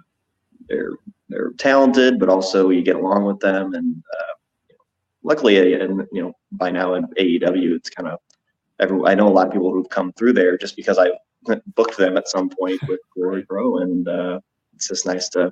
[0.69, 0.91] they're
[1.29, 3.73] they're talented, but also you get along with them.
[3.73, 4.33] And uh,
[5.23, 8.19] luckily, and you know by now in AEW, it's kind of
[8.79, 8.99] every.
[9.05, 11.11] I know a lot of people who've come through there just because I
[11.75, 14.39] booked them at some point with Glory Pro, and uh,
[14.75, 15.51] it's just nice to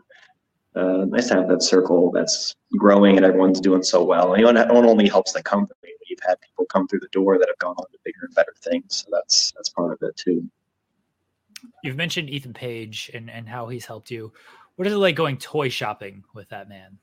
[0.80, 4.34] uh, nice to have that circle that's growing and everyone's doing so well.
[4.34, 5.76] And you know, it only helps the company.
[6.10, 8.54] You've had people come through the door that have gone on to bigger and better
[8.62, 9.04] things.
[9.04, 10.50] So that's that's part of it too.
[11.84, 14.32] You've mentioned Ethan Page and, and how he's helped you.
[14.76, 16.98] What is it like going toy shopping with that man?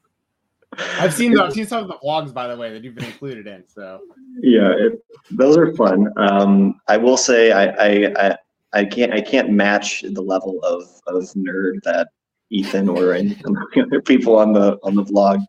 [0.98, 3.04] I've seen the, I've seen some of the vlogs by the way that you've been
[3.04, 3.64] included in.
[3.68, 4.00] So
[4.40, 6.12] yeah, it, those are fun.
[6.16, 8.36] Um, I will say I, I, I
[8.72, 12.08] I can't I can't match the level of of nerd that
[12.50, 13.36] Ethan or any
[13.76, 15.44] other people on the on the vlog.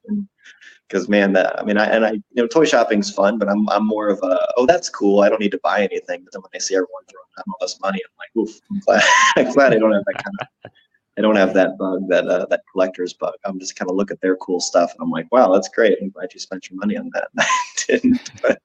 [0.88, 3.68] Because man, that I mean, I and I you know, toy shopping's fun, but I'm
[3.70, 5.22] I'm more of a oh that's cool.
[5.22, 6.24] I don't need to buy anything.
[6.24, 8.80] But then when I see everyone throwing down all this money, I'm like, oof, I'm
[8.80, 9.04] glad,
[9.36, 10.72] I'm glad I don't have that kind of
[11.18, 13.34] I don't have that bug, that uh, that collector's bug.
[13.44, 15.98] I'm just kind of look at their cool stuff, and I'm like, wow, that's great.
[16.00, 17.30] I'm glad you spent your money on that.
[17.88, 18.62] Didn't, but,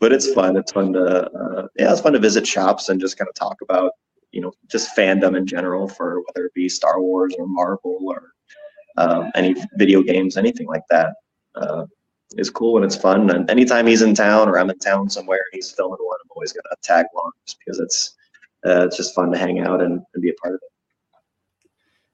[0.00, 0.56] but it's fun.
[0.56, 3.60] It's fun to uh, yeah, it's fun to visit shops and just kind of talk
[3.62, 3.92] about
[4.32, 8.32] you know just fandom in general for whether it be Star Wars or Marvel or
[8.96, 11.14] um, any video games, anything like that.
[11.54, 11.86] Uh,
[12.38, 13.28] is cool and it's fun.
[13.30, 16.52] And anytime he's in town or I'm in town somewhere he's filming one, I'm always
[16.52, 18.14] gonna tag along just because it's
[18.64, 20.72] uh, it's just fun to hang out and, and be a part of it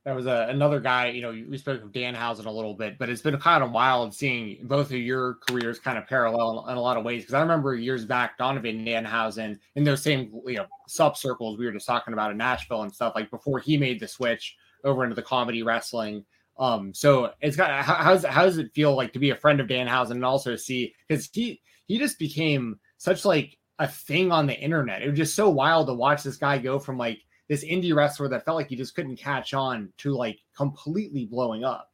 [0.09, 3.11] there was a, another guy, you know, we spoke of Danhausen a little bit, but
[3.11, 6.79] it's been kind of wild seeing both of your careers kind of parallel in, in
[6.79, 7.25] a lot of ways.
[7.25, 11.67] Because I remember years back, Donovan Danhausen in those same, you know, sub circles we
[11.67, 15.05] were just talking about in Nashville and stuff, like before he made the switch over
[15.05, 16.25] into the comedy wrestling.
[16.59, 19.61] Um, so it's got how, how's how does it feel like to be a friend
[19.61, 24.47] of Danhausen and also see because he he just became such like a thing on
[24.47, 25.03] the internet.
[25.03, 28.29] It was just so wild to watch this guy go from like this indie wrestler
[28.29, 31.91] that felt like he just couldn't catch on to like completely blowing up.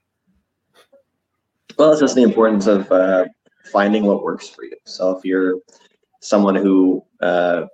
[1.78, 3.26] Well, it's just the importance of uh,
[3.72, 4.76] finding what works for you.
[4.84, 5.60] So if you're
[6.20, 7.66] someone who uh,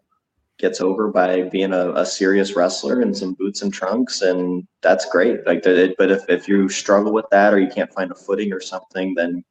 [0.58, 5.06] gets over by being a, a, serious wrestler in some boots and trunks, and that's
[5.06, 5.46] great.
[5.46, 8.60] Like, but if if you struggle with that or you can't find a footing or
[8.60, 9.42] something, then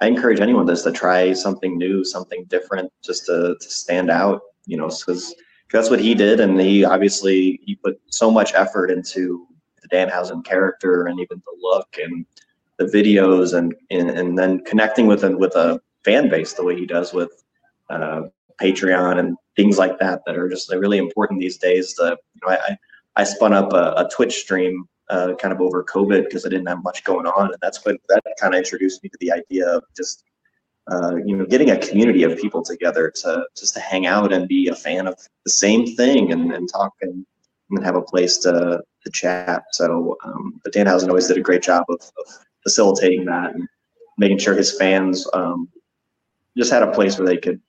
[0.00, 4.40] I encourage anyone just to try something new, something different, just to, to stand out.
[4.66, 5.34] You know, because
[5.74, 9.46] that's what he did, and he obviously he put so much effort into
[9.82, 12.24] the Danhausen character and even the look and
[12.78, 16.78] the videos and and, and then connecting with him with a fan base the way
[16.78, 17.42] he does with
[17.90, 18.22] uh,
[18.62, 21.92] Patreon and things like that that are just really important these days.
[21.94, 22.78] To, you know, I
[23.16, 26.68] I spun up a, a Twitch stream uh, kind of over COVID because I didn't
[26.68, 29.66] have much going on, and that's what that kind of introduced me to the idea
[29.68, 30.22] of just
[30.90, 34.48] uh, you know, getting a community of people together to just to hang out and
[34.48, 37.24] be a fan of the same thing and, and talk and,
[37.70, 39.64] and have a place to, to chat.
[39.72, 43.66] So, um, but Danhausen always did a great job of, of facilitating that and
[44.18, 45.68] making sure his fans um,
[46.56, 47.60] just had a place where they could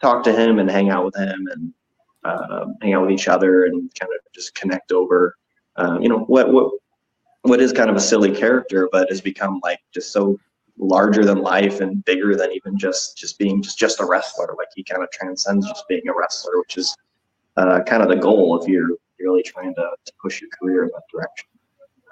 [0.00, 1.72] talk to him and hang out with him and
[2.24, 5.36] uh, hang out with each other and kind of just connect over,
[5.76, 6.72] uh, you know, what what
[7.42, 10.38] what is kind of a silly character, but has become like just so
[10.78, 14.54] larger than life and bigger than even just just being just just a wrestler.
[14.56, 16.96] Like he kind of transcends just being a wrestler, which is
[17.56, 20.90] uh, kind of the goal if you're really trying to, to push your career in
[20.90, 21.48] that direction.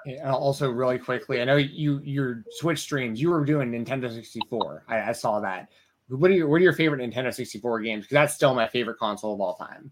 [0.05, 3.19] And also, really quickly, I know you your Twitch streams.
[3.19, 4.85] You were doing Nintendo 64.
[4.87, 5.69] I, I saw that.
[6.07, 8.05] What are your What are your favorite Nintendo 64 games?
[8.05, 9.91] Because that's still my favorite console of all time.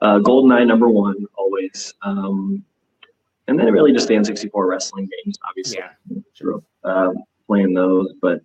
[0.00, 2.64] Uh, GoldenEye number one always, um,
[3.48, 5.38] and then really just the N64 wrestling games.
[5.48, 6.18] Obviously, yeah.
[6.34, 6.62] Sure.
[6.84, 7.16] Um,
[7.52, 8.40] playing those, but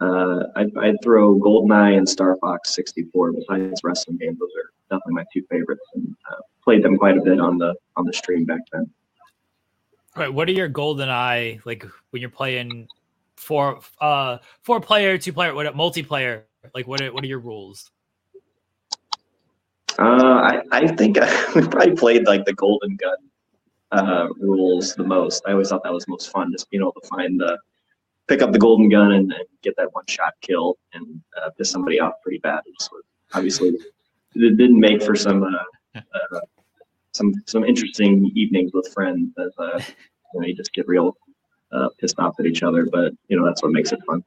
[0.00, 4.38] uh, I'd, I'd throw GoldenEye and Star Fox 64 besides wrestling games.
[4.38, 7.74] Those are definitely my two favorites, and uh, played them quite a bit on the
[7.96, 8.90] on the stream back then.
[10.14, 12.88] All right, what are your GoldenEye like when you're playing
[13.36, 16.44] four uh four player, two player, what multiplayer?
[16.74, 17.90] Like what are, what are your rules?
[19.98, 23.18] Uh, I I think I probably played like the Golden Gun
[23.92, 25.42] uh, rules the most.
[25.46, 27.58] I always thought that was most fun, just being able to find the
[28.28, 31.70] pick up the golden gun and, and get that one shot kill and uh, piss
[31.70, 32.60] somebody off pretty bad.
[33.34, 33.68] obviously,
[34.34, 36.40] it didn't make for some uh, uh,
[37.12, 39.80] some some interesting evenings with friends as uh,
[40.34, 41.16] you know you just get real
[41.72, 42.86] uh, pissed off at each other.
[42.86, 44.22] But you know that's what makes it fun.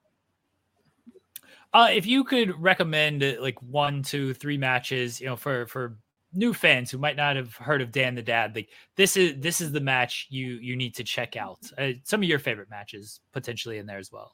[1.72, 5.98] Uh, if you could recommend like one, two, three matches, you know, for for
[6.34, 9.62] new fans who might not have heard of Dan the Dad, like this is this
[9.62, 11.60] is the match you you need to check out.
[11.78, 14.34] Uh, some of your favorite matches potentially in there as well.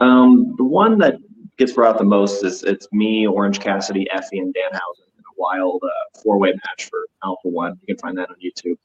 [0.00, 1.16] Um, the one that
[1.56, 5.82] gets brought the most is it's me, Orange Cassidy, Effy, and Danhausen in a wild
[5.84, 7.78] uh, four way match for Alpha One.
[7.82, 8.76] You can find that on YouTube.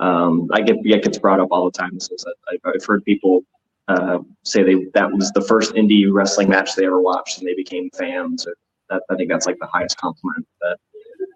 [0.00, 1.98] Um, I get it gets brought up all the time.
[2.00, 2.14] So
[2.52, 3.42] I've, I've heard people
[3.88, 7.54] uh, say they that was the first indie wrestling match they ever watched, and they
[7.54, 8.46] became fans.
[8.90, 10.78] That, I think that's like the highest compliment that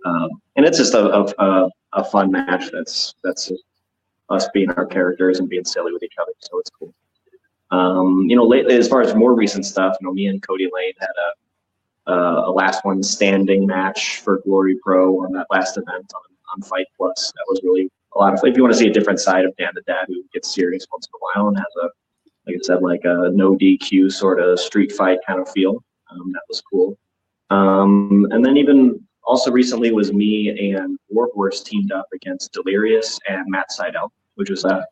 [0.04, 2.70] um, and it's just a, a, a, fun match.
[2.72, 3.52] That's that's
[4.28, 6.32] us being our characters and being silly with each other.
[6.40, 6.94] So it's cool.
[7.70, 10.68] Um, you know, lately, as far as more recent stuff, you know, me and Cody
[10.72, 11.08] Lane had
[12.08, 16.36] a, a, a last one standing match for Glory Pro on that last event on,
[16.54, 17.32] on FITE Plus.
[17.34, 18.50] That was really a lot of fun.
[18.50, 20.86] If you want to see a different side of Dan the Dad who gets serious
[20.92, 21.88] once in a while and has a
[22.46, 25.82] like I said, like a no DQ sort of street fight kind of feel.
[26.10, 26.98] Um, that was cool.
[27.50, 33.44] Um, and then even also recently was me and Warhorse teamed up against Delirious and
[33.48, 34.84] Matt Sydal, which was a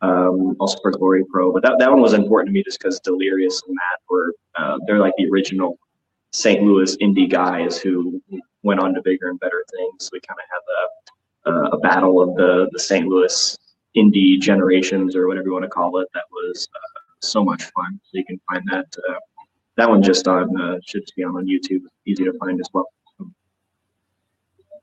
[0.00, 1.52] um, also for Glory Pro.
[1.52, 4.78] But that, that one was important to me just because Delirious and Matt were uh,
[4.86, 5.78] they're like the original
[6.32, 6.62] St.
[6.62, 8.22] Louis indie guys who
[8.62, 10.04] went on to bigger and better things.
[10.04, 13.06] So we kind of had a, a battle of the the St.
[13.06, 13.58] Louis
[13.96, 16.08] indie generations or whatever you want to call it.
[16.14, 18.00] That was uh, so much fun.
[18.04, 19.14] So you can find that uh,
[19.76, 21.82] that one just on uh, should just be on on YouTube.
[22.06, 22.86] Easy to find as well.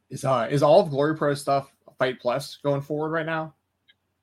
[0.10, 3.56] Is uh is all of Glory Pro stuff FITE Plus going forward right now?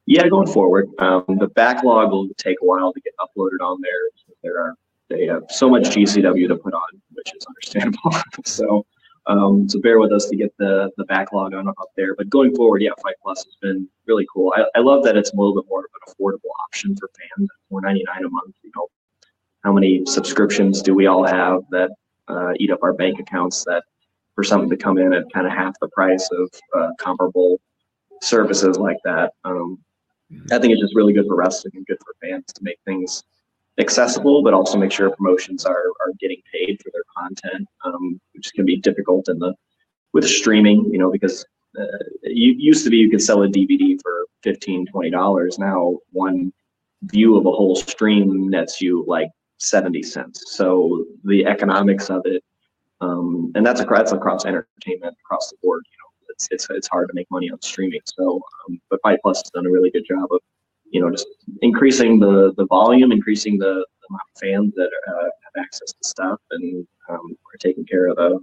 [0.07, 4.35] Yeah, going forward, um, the backlog will take a while to get uploaded on there.
[4.43, 4.75] There are
[5.09, 8.13] they have so much GCW to put on, which is understandable.
[8.45, 8.87] so
[9.27, 12.15] um, so bear with us to get the the backlog on up there.
[12.17, 14.53] But going forward, yeah, FITE Plus has been really cool.
[14.57, 17.49] I, I love that it's a little bit more of an affordable option for fans.
[17.69, 18.55] Four ninety nine a month.
[18.63, 18.89] You know,
[19.63, 21.91] how many subscriptions do we all have that
[22.29, 23.65] uh, eat up our bank accounts?
[23.65, 23.85] That
[24.35, 27.61] for something to come in at kind of half the price of uh, comparable
[28.23, 29.33] services like that.
[29.45, 29.79] Um,
[30.51, 33.23] I think it's just really good for wrestling and good for fans to make things
[33.79, 38.53] accessible, but also make sure promotions are are getting paid for their content, um, which
[38.55, 39.55] can be difficult in the
[40.13, 41.45] with streaming, you know, because
[41.79, 41.85] uh,
[42.23, 45.59] you used to be you could sell a DVD for 15 20 dollars.
[45.59, 46.53] Now one
[47.05, 49.29] view of a whole stream nets you like
[49.59, 50.45] 70 cents.
[50.47, 52.43] So the economics of it,
[53.03, 55.83] um, and that's across, across entertainment across the board.
[55.91, 58.01] You know, it's it's it's hard to make money on streaming.
[58.05, 60.41] So, um, but FITE Plus has done a really good job of
[60.93, 61.27] you know, just
[61.63, 66.09] increasing the the volume, increasing the, the amount of fans that uh, have access to
[66.09, 68.39] stuff, and um, are taking care of the,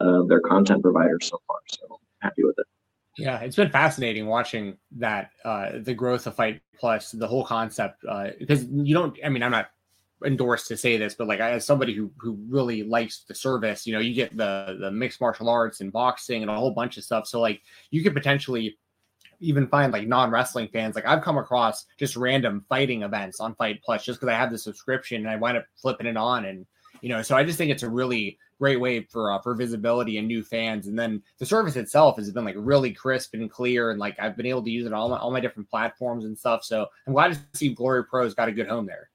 [0.00, 1.58] uh, their content providers so far.
[1.68, 2.66] So happy with it.
[3.18, 8.04] Yeah, it's been fascinating watching that uh, the growth of FITE Plus, the whole concept.
[8.08, 9.70] Uh, because you don't, I mean, I'm not
[10.24, 13.94] endorsed to say this, but like as somebody who who really likes the service, you
[13.94, 17.04] know, you get the the mixed martial arts and boxing and a whole bunch of
[17.04, 17.26] stuff.
[17.26, 18.76] So like you could potentially
[19.40, 20.94] even find like non-wrestling fans.
[20.94, 24.50] Like I've come across just random fighting events on FITE Plus just because I have
[24.50, 26.66] the subscription and I wind up flipping it on and
[27.02, 30.18] you know, so I just think it's a really great way for uh, for visibility
[30.18, 30.86] and new fans.
[30.86, 34.36] And then the service itself has been like really crisp and clear, and like I've
[34.36, 36.62] been able to use it on all my, all my different platforms and stuff.
[36.62, 39.08] So I'm glad to see Glory Pro's got a good home there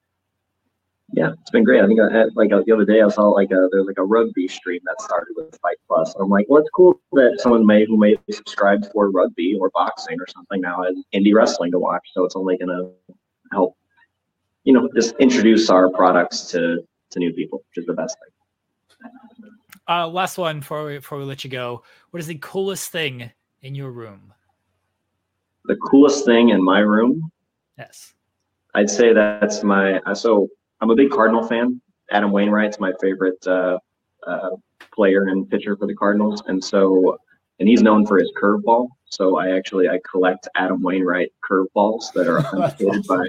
[1.12, 1.82] yeah, it's been great.
[1.82, 3.98] I think I had, like uh, the other day I saw like a, there's like
[3.98, 6.14] a rugby stream that started with FITE Plus.
[6.16, 9.70] I'm like, well, it's cool that someone may who may be subscribed for rugby or
[9.70, 12.02] boxing or something now has indie wrestling to watch.
[12.12, 12.90] So it's only gonna
[13.52, 13.76] help,
[14.64, 19.12] you know, just introduce our products to to new people, which is the best thing.
[19.88, 21.84] Uh, last one before we before we let you go.
[22.10, 23.30] What is the coolest thing
[23.62, 24.32] in your room?
[25.66, 27.30] The coolest thing in my room.
[27.78, 28.12] Yes.
[28.74, 30.48] I'd say that's my so
[30.80, 31.80] I'm a big Cardinal fan.
[32.10, 33.78] Adam Wainwright's my favorite uh,
[34.26, 34.50] uh,
[34.94, 37.18] player and pitcher for the Cardinals, and so
[37.58, 38.88] and he's known for his curveball.
[39.06, 43.24] So I actually I collect Adam Wainwright curveballs that are authenticated by.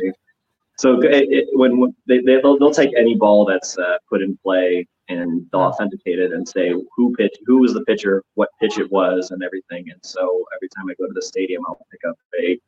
[0.78, 4.38] So it, it, when they, they will they'll take any ball that's uh, put in
[4.44, 8.78] play and they'll authenticate it and say who pitch who was the pitcher, what pitch
[8.78, 9.90] it was, and everything.
[9.90, 12.60] And so every time I go to the stadium, I'll pick up a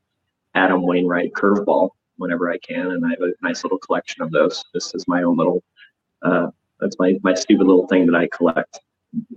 [0.56, 1.89] Adam Wainwright curveball
[2.19, 4.63] whenever I can, and I have a nice little collection of those.
[4.73, 5.63] This is my own little.
[6.21, 6.47] Uh,
[6.79, 8.79] that's my my stupid little thing that I collect.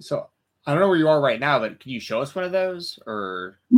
[0.01, 0.29] So
[0.67, 2.53] I don't know where you are right now, but can you show us one of
[2.53, 2.99] those?
[3.07, 3.59] Or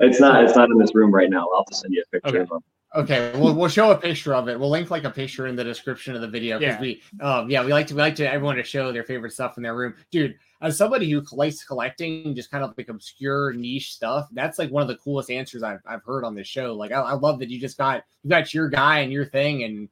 [0.00, 1.48] it's not it's not in this room right now.
[1.52, 2.38] I'll have to send you a picture okay.
[2.40, 2.60] of them.
[2.94, 4.58] Okay, we'll we'll show a picture of it.
[4.58, 6.80] We'll link like a picture in the description of the video because Yeah.
[6.80, 9.56] we um yeah we like to we like to everyone to show their favorite stuff
[9.56, 10.36] in their room, dude.
[10.62, 14.80] As somebody who likes collecting just kind of like obscure niche stuff, that's like one
[14.82, 16.72] of the coolest answers I've, I've heard on this show.
[16.74, 19.64] Like I, I love that you just got you got your guy and your thing,
[19.64, 19.88] and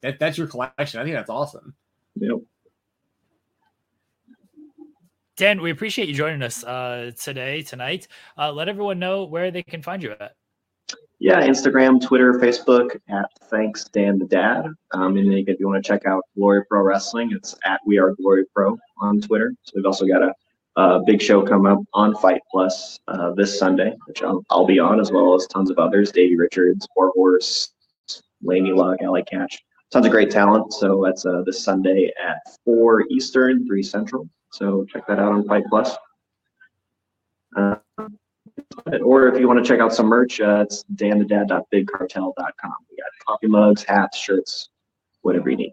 [0.00, 0.98] that that's your collection.
[0.98, 1.74] I think that's awesome.
[2.16, 2.38] Yep.
[5.36, 8.08] Dan, we appreciate you joining us uh, today, tonight.
[8.38, 10.34] Uh, let everyone know where they can find you at.
[11.18, 14.66] Yeah, Instagram, Twitter, Facebook at Thanks Dan the Dad.
[14.92, 17.98] Um, and then if you want to check out Glory Pro Wrestling, it's at We
[17.98, 19.54] Are Glory Pro on Twitter.
[19.62, 20.34] So we've also got a,
[20.76, 24.78] a big show coming up on FITE Plus uh, this Sunday, which I'll, I'll be
[24.78, 27.70] on, as well as tons of others: Davey Richards, Warhorse,
[28.42, 29.56] Laney Luck, Allie Katch,
[29.90, 30.70] tons of great talent.
[30.74, 34.28] So that's uh, this Sunday at four Eastern, three Central.
[34.52, 35.96] So check that out on FITE Plus.
[37.56, 37.76] Uh,
[39.02, 42.74] or if you want to check out some merch, uh, it's danthedad.bigcartel.com.
[42.90, 44.70] We got coffee mugs, hats, shirts,
[45.22, 45.72] whatever you need.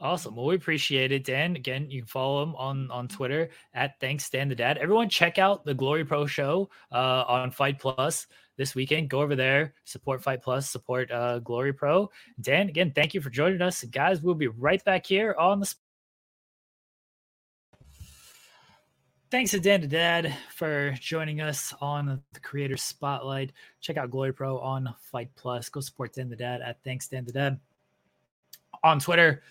[0.00, 0.36] Awesome.
[0.36, 1.56] Well, we appreciate it, Dan.
[1.56, 4.76] Again, you can follow him on on Twitter at Thanks Dan the Dad.
[4.76, 8.26] Everyone, check out the Glory Pro show uh, on FITE Plus
[8.58, 9.08] this weekend.
[9.08, 12.10] Go over there, support FITE Plus, support uh, Glory Pro.
[12.40, 14.20] Dan, again, thank you for joining us, guys.
[14.20, 15.74] We'll be right back here on the.
[19.34, 23.50] Thanks to Dan to Dad for joining us on the Creator Spotlight.
[23.80, 25.68] Check out Glory Pro on FITE Plus.
[25.68, 27.58] Go support Dan the Dad at Thanks Dan the Dad
[28.84, 29.42] on Twitter.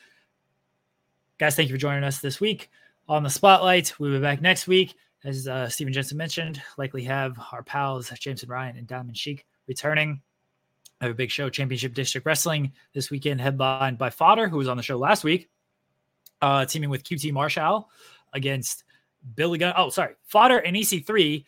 [1.38, 2.70] Guys, thank you for joining us this week
[3.10, 3.94] on the Spotlight.
[4.00, 4.96] We'll be back next week.
[5.26, 10.22] As uh, Steven Jensen mentioned, likely have our pals Jameson Ryan and Diamond Sheik returning.
[11.02, 14.70] I have a big show, Championship District Wrestling, this weekend, headlined by Fodder, who was
[14.70, 15.50] on the show last week,
[16.42, 17.90] uh, teaming with QT Marshall
[18.32, 18.86] against
[19.36, 19.74] Billy Gunn.
[19.78, 21.46] Oh, sorry, Fodder and EC3.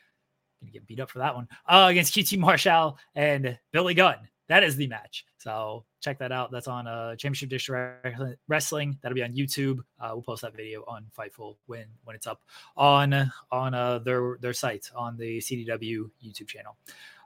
[0.62, 1.48] Gonna get beat up for that one.
[1.68, 4.18] Uh, against QT Marshall and Billy Gunn.
[4.48, 5.26] That is the match.
[5.38, 6.52] So check that out.
[6.52, 8.08] That's on uh, Championship District
[8.48, 8.98] Wrestling.
[9.02, 9.80] That'll be on YouTube.
[10.00, 12.42] Uh, we'll post that video on Fightful when when it's up
[12.78, 16.78] on on uh, their their site on the CDW YouTube channel.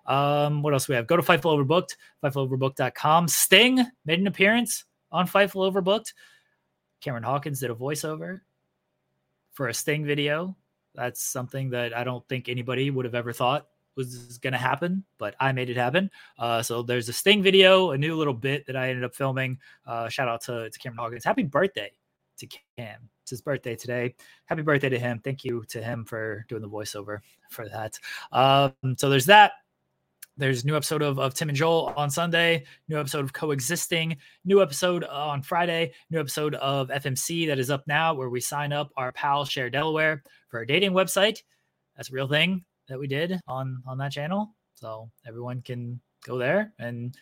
[0.05, 1.07] Um, what else we have?
[1.07, 3.27] Go to Fightful Overbooked, FightfulOverbooked.com.
[3.27, 6.13] Sting made an appearance on Fightful Overbooked.
[7.01, 8.41] Cameron Hawkins did a voiceover
[9.59, 10.55] for a Sting video.
[10.95, 13.67] That's something that I don't think anybody would have ever thought
[13.97, 16.09] was going to happen, but I made it happen.
[16.37, 19.57] Uh, so there's a Sting video, a new little bit that I ended up filming.
[19.85, 21.25] Uh, shout out to, to Cameron Hawkins.
[21.25, 21.91] Happy birthday
[22.37, 23.09] to Cam.
[23.23, 24.15] It's his birthday today.
[24.45, 25.19] Happy birthday to him.
[25.19, 27.19] Thank you to him for doing the voiceover
[27.49, 27.99] for that.
[28.31, 29.51] Um, so there's that.
[30.39, 34.61] There's new episode of, of Tim and Joel on Sunday, new episode of Coexisting, new
[34.61, 38.71] episode uh, on Friday, new episode of FMC that is up now where we sign
[38.71, 41.43] up our pal Share Delaware for our dating website.
[41.97, 44.55] That's a real thing that we did on on that channel.
[44.75, 47.13] So everyone can go there and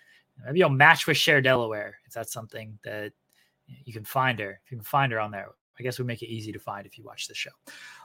[0.45, 3.13] maybe you'll match with Share Delaware if that's something that
[3.65, 4.59] you can find her.
[4.63, 5.49] If you can find her on there,
[5.79, 7.51] I guess we make it easy to find if you watch the show.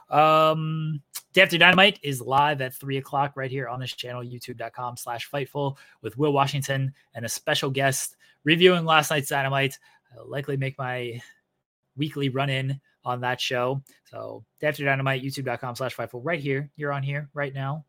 [0.09, 1.01] Um,
[1.33, 5.29] Day After Dynamite is live at three o'clock right here on this channel, youtube.com slash
[5.29, 9.77] fightful with Will Washington and a special guest reviewing last night's Dynamite.
[10.17, 11.21] I'll likely make my
[11.95, 13.81] weekly run in on that show.
[14.05, 16.69] So Day After Dynamite, youtube.com slash fightful right here.
[16.75, 17.85] You're on here right now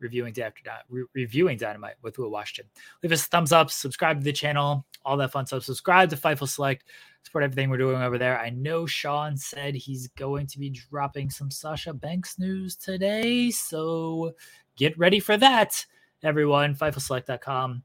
[0.00, 2.70] reviewing After Re- reviewing Dynamite with Will Washington.
[3.02, 5.64] Leave us thumbs up, subscribe to the channel, all that fun stuff.
[5.64, 6.84] Subscribe to Fightful Select,
[7.22, 8.38] support everything we're doing over there.
[8.38, 14.34] I know Sean said he's going to be dropping some Sasha Banks news today, so
[14.76, 15.84] get ready for that,
[16.22, 16.74] everyone.
[16.74, 17.82] FightfulSelect.com.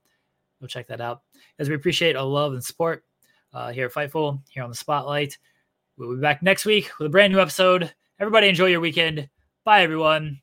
[0.61, 1.23] Go check that out.
[1.59, 3.03] As we appreciate all love and support
[3.53, 5.37] uh, here at Fightful, here on the Spotlight.
[5.97, 7.93] We'll be back next week with a brand new episode.
[8.19, 9.29] Everybody enjoy your weekend.
[9.63, 10.42] Bye, everyone.